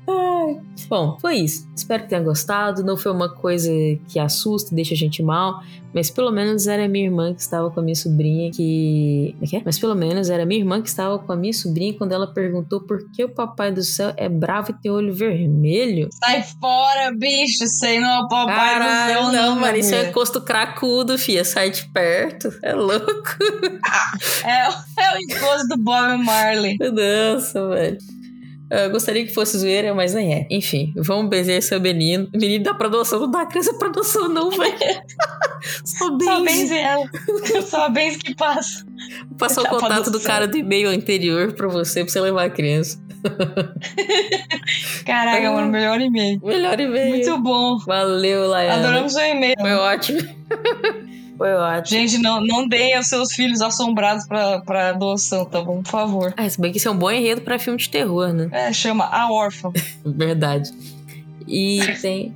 Ai. 0.09 0.61
Bom, 0.89 1.19
foi 1.21 1.37
isso. 1.37 1.67
Espero 1.75 2.03
que 2.03 2.09
tenha 2.11 2.23
gostado. 2.23 2.83
Não 2.85 2.97
foi 2.97 3.13
uma 3.13 3.29
coisa 3.29 3.71
que 4.09 4.19
assusta 4.19 4.73
e 4.73 4.77
deixa 4.77 4.95
a 4.95 4.97
gente 4.97 5.23
mal, 5.23 5.63
mas 5.95 6.11
pelo 6.11 6.31
menos 6.31 6.67
era 6.67 6.89
minha 6.89 7.05
irmã 7.07 7.33
que 7.33 7.41
estava 7.41 7.71
com 7.71 7.81
a 7.81 7.83
minha 7.83 7.95
sobrinha 7.95 8.51
que. 8.51 9.31
Como 9.35 9.45
é 9.45 9.47
que 9.47 9.57
é? 9.57 9.63
Mas 9.65 9.79
pelo 9.79 9.95
menos 9.95 10.29
era 10.29 10.45
minha 10.45 10.61
irmã 10.61 10.83
que 10.83 10.89
estava 10.89 11.19
com 11.19 11.33
a 11.33 11.37
minha 11.37 11.53
sobrinha 11.53 11.95
quando 11.95 12.13
ela 12.13 12.27
perguntou 12.27 12.81
por 12.81 13.09
que 13.13 13.25
o 13.25 13.29
papai 13.29 13.73
do 13.73 13.83
céu 13.83 14.13
é 14.17 14.29
bravo 14.29 14.73
e 14.73 14.75
tem 14.75 14.91
olho 14.91 15.15
vermelho. 15.15 16.09
Sai 16.13 16.43
fora, 16.61 17.13
bicho. 17.17 17.65
Isso 17.65 17.87
aí 17.87 18.01
não 18.01 18.09
é 18.09 18.21
o 18.21 18.29
papai 18.29 18.57
Caralho, 18.57 19.15
do 19.15 19.31
céu, 19.31 19.33
não, 19.33 19.61
mano, 19.61 19.77
isso 19.79 19.95
é 19.95 20.09
encosto 20.09 20.41
cracudo, 20.41 21.17
fia. 21.17 21.45
Sai 21.45 21.71
de 21.71 21.87
perto. 21.89 22.53
É 22.63 22.75
louco. 22.75 23.05
É, 24.45 24.67
é 24.67 25.15
o 25.15 25.19
encosto 25.19 25.69
do 25.69 25.79
Bob 25.79 26.23
Marley. 26.23 26.64
Nossa, 27.33 27.69
velho. 27.69 27.99
Eu 28.71 28.91
gostaria 28.91 29.25
que 29.27 29.33
fosse 29.33 29.59
zoeira, 29.59 29.95
mas 29.95 30.15
nem 30.15 30.35
é. 30.35 30.47
Enfim, 30.51 30.93
vamos 30.97 31.29
benzer 31.29 31.63
seu 31.63 31.81
menino. 31.81 32.29
Menino 32.35 32.65
dá 32.65 32.75
pra 32.75 32.89
adoção, 32.89 33.21
não 33.21 33.31
dá 33.31 33.47
criança 33.47 33.75
pra 33.75 33.89
adoção, 33.89 34.29
não, 34.29 34.51
velho. 34.51 34.75
Só 35.85 36.07
Só 36.19 36.43
benze. 36.43 36.75
ela. 36.75 37.05
Só 37.69 37.89
bens 37.91 38.17
que 38.17 38.35
passa. 38.35 38.85
Passar 39.39 39.63
o 39.63 39.69
contato 39.69 40.11
do 40.11 40.19
cara 40.21 40.49
do 40.49 40.57
e-mail 40.57 40.89
anterior 40.89 41.53
pra 41.53 41.69
você, 41.69 42.03
pra 42.03 42.13
você 42.13 42.21
levar 42.21 42.45
a 42.47 42.51
criança. 42.51 42.99
Caraca, 45.05 45.51
mano, 45.53 45.71
melhor 45.71 46.01
e-mail. 46.01 46.41
Melhor 46.43 46.79
e-mail. 46.79 47.09
Muito 47.11 47.39
bom. 47.39 47.79
Valeu, 47.79 48.49
Laiana. 48.49 48.87
Adoramos 48.87 49.13
seu 49.13 49.23
e-mail. 49.23 49.55
Foi 49.59 49.73
ótimo. 49.73 50.21
Foi 51.37 51.53
ótimo. 51.53 52.01
Gente, 52.01 52.19
não, 52.19 52.41
não 52.41 52.69
deem 52.69 52.97
os 52.99 53.09
seus 53.09 53.33
filhos 53.33 53.61
assombrados 53.61 54.27
pra, 54.27 54.61
pra 54.61 54.91
adoção, 54.91 55.45
tá 55.45 55.61
bom? 55.61 55.83
Por 55.83 55.91
favor. 55.91 56.33
Ah, 56.37 56.49
se 56.49 56.61
bem 56.61 56.71
que 56.71 56.79
isso 56.79 56.87
é 56.87 56.91
um 56.93 56.97
bom 56.97 57.11
enredo 57.11 57.41
pra 57.41 57.59
filme 57.59 57.79
de 57.79 57.89
terror, 57.89 58.33
né? 58.33 58.49
É, 58.53 58.73
chama 58.73 59.05
A 59.05 59.33
Órfã. 59.33 59.73
Verdade. 60.07 60.71
E 61.47 61.81
tem. 62.01 62.35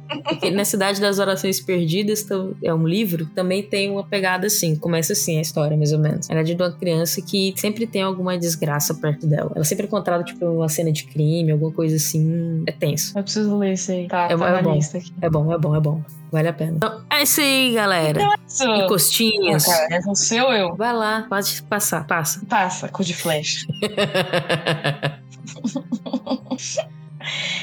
Na 0.52 0.64
Cidade 0.64 1.00
das 1.00 1.18
Orações 1.18 1.60
Perdidas, 1.60 2.26
é 2.62 2.72
um 2.72 2.86
livro, 2.86 3.26
também 3.34 3.62
tem 3.62 3.90
uma 3.90 4.04
pegada 4.04 4.46
assim. 4.46 4.76
Começa 4.76 5.12
assim 5.12 5.38
a 5.38 5.40
história, 5.40 5.76
mais 5.76 5.92
ou 5.92 5.98
menos. 5.98 6.28
Ela 6.30 6.40
é 6.40 6.42
de 6.42 6.54
uma 6.54 6.70
criança 6.72 7.20
que 7.22 7.54
sempre 7.56 7.86
tem 7.86 8.02
alguma 8.02 8.36
desgraça 8.38 8.94
perto 8.94 9.26
dela. 9.26 9.50
Ela 9.54 9.62
é 9.62 9.64
sempre 9.64 9.86
encontrada, 9.86 10.22
tipo, 10.24 10.44
uma 10.44 10.68
cena 10.68 10.92
de 10.92 11.04
crime, 11.04 11.52
alguma 11.52 11.72
coisa 11.72 11.96
assim. 11.96 12.62
É 12.66 12.72
tenso. 12.72 13.16
Eu 13.18 13.22
preciso 13.22 13.56
ler 13.56 13.74
isso 13.74 13.90
aí. 13.92 14.08
Tá, 14.08 14.24
É 14.24 14.28
tá 14.28 14.36
bom, 14.36 14.46
é 14.46 14.62
bom. 14.62 14.74
lista 14.74 14.98
aqui. 14.98 15.12
É 15.20 15.30
bom, 15.30 15.52
é 15.52 15.58
bom, 15.58 15.76
é 15.76 15.80
bom. 15.80 16.02
Vale 16.30 16.48
a 16.48 16.52
pena. 16.52 16.72
Então, 16.76 17.00
é 17.10 17.22
isso 17.22 17.40
aí, 17.40 17.72
galera. 17.72 18.34
Isso. 18.46 18.64
Encostinhas. 18.64 19.66
Ah, 19.66 19.72
cara, 19.72 19.94
é 19.94 20.00
você 20.02 20.40
ou 20.42 20.52
eu? 20.52 20.76
Vai 20.76 20.92
lá, 20.92 21.26
pode 21.28 21.62
passar, 21.62 22.06
passa. 22.06 22.44
Passa, 22.46 22.88
cor 22.88 23.04
de 23.04 23.14
flash. 23.14 23.66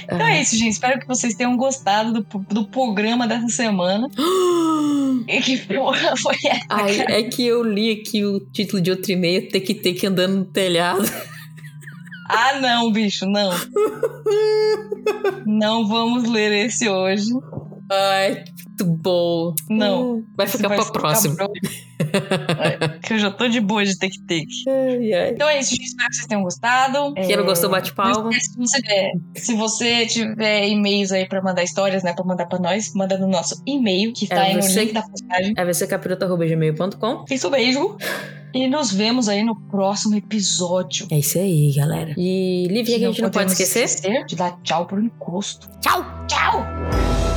Então 0.04 0.22
é 0.28 0.42
isso, 0.42 0.56
gente. 0.58 0.72
Espero 0.74 1.00
que 1.00 1.08
vocês 1.08 1.34
tenham 1.36 1.56
gostado 1.58 2.14
do, 2.14 2.40
do 2.50 2.68
programa 2.68 3.28
dessa 3.28 3.48
semana. 3.50 4.08
E 5.28 5.42
que 5.42 5.58
porra 5.58 6.16
foi 6.18 6.36
essa? 6.46 6.66
Ai, 6.70 7.00
é 7.08 7.24
que 7.24 7.44
eu 7.46 7.64
li 7.64 7.90
aqui 7.92 8.24
o 8.24 8.40
título 8.52 8.82
de 8.82 8.92
outro 8.92 9.12
e-mail, 9.12 9.48
ter 9.50 9.62
que 9.62 9.74
ter 9.74 9.94
que 9.94 10.06
andando 10.06 10.36
no 10.38 10.46
telhado. 10.46 11.02
Ah, 12.30 12.60
não, 12.60 12.92
bicho, 12.92 13.26
não. 13.26 13.50
Não 15.46 15.88
vamos 15.88 16.28
ler 16.30 16.66
esse 16.66 16.90
hoje. 16.90 17.30
Ai, 17.92 18.44
muito 18.68 18.86
bom. 18.86 19.54
Não. 19.70 20.24
Vai 20.36 20.48
ficar 20.48 20.68
vai 20.68 20.78
pra 20.78 20.92
próxima. 20.92 21.36
pra- 21.36 21.48
que 23.04 23.14
eu 23.14 23.20
já 23.20 23.32
tô 23.32 23.48
de 23.48 23.60
boa 23.60 23.84
de 23.86 23.96
ai. 23.98 25.32
Então 25.32 25.48
é 25.50 25.60
isso, 25.60 25.72
gente. 25.72 25.86
Espero 25.86 26.10
que 26.10 26.16
vocês 26.16 26.28
tenham 26.28 26.44
gostado. 26.44 27.14
Quem 27.14 27.36
não 27.36 27.44
É, 27.44 27.48
gostou, 27.48 27.70
bate 27.70 27.94
palma. 27.94 28.24
não 28.24 28.30
esquece, 28.32 29.20
Se 29.36 29.54
você, 29.56 30.06
tiver- 30.06 30.68
e-mails 30.68 31.12
aí 31.12 31.28
pra 31.28 31.42
mandar 31.42 31.64
histórias, 31.64 32.04
né? 32.04 32.14
Pra 32.14 32.24
mandar 32.26 32.46
pra 32.48 32.60
nós, 32.60 32.94
manda 32.94 33.18
no 33.18 33.28
nosso 33.28 33.62
e-mail, 33.66 34.14
que 34.14 34.28
tá 34.28 34.36
É 34.38 34.50
aí 34.52 34.56
no 34.56 34.62
você- 34.64 34.82
link 34.86 34.94
da 34.94 35.02
postagem. 35.02 35.54
É 35.58 35.66
vccapiroto.gmail.com. 35.66 37.26
Isso, 37.30 37.50
beijo. 37.50 37.98
E 38.54 38.68
nos 38.70 38.92
vemos 38.92 39.28
aí 39.28 39.44
no 39.44 39.56
próximo 39.70 40.16
episódio. 40.16 41.08
É 41.12 41.20
isso 41.20 41.38
aí, 41.38 41.74
galera. 41.76 42.14
E 42.18 42.68
Livinha, 42.70 43.00
que 43.00 43.04
a 43.06 43.08
gente 43.10 43.22
não 43.22 43.30
pode 43.30 43.52
esquecer. 43.52 44.26
de 44.26 44.36
dar 44.36 44.58
tchau 44.64 44.86
pro 44.86 45.02
encosto. 45.02 45.70
Tchau! 45.82 46.06
Tchau! 46.28 47.35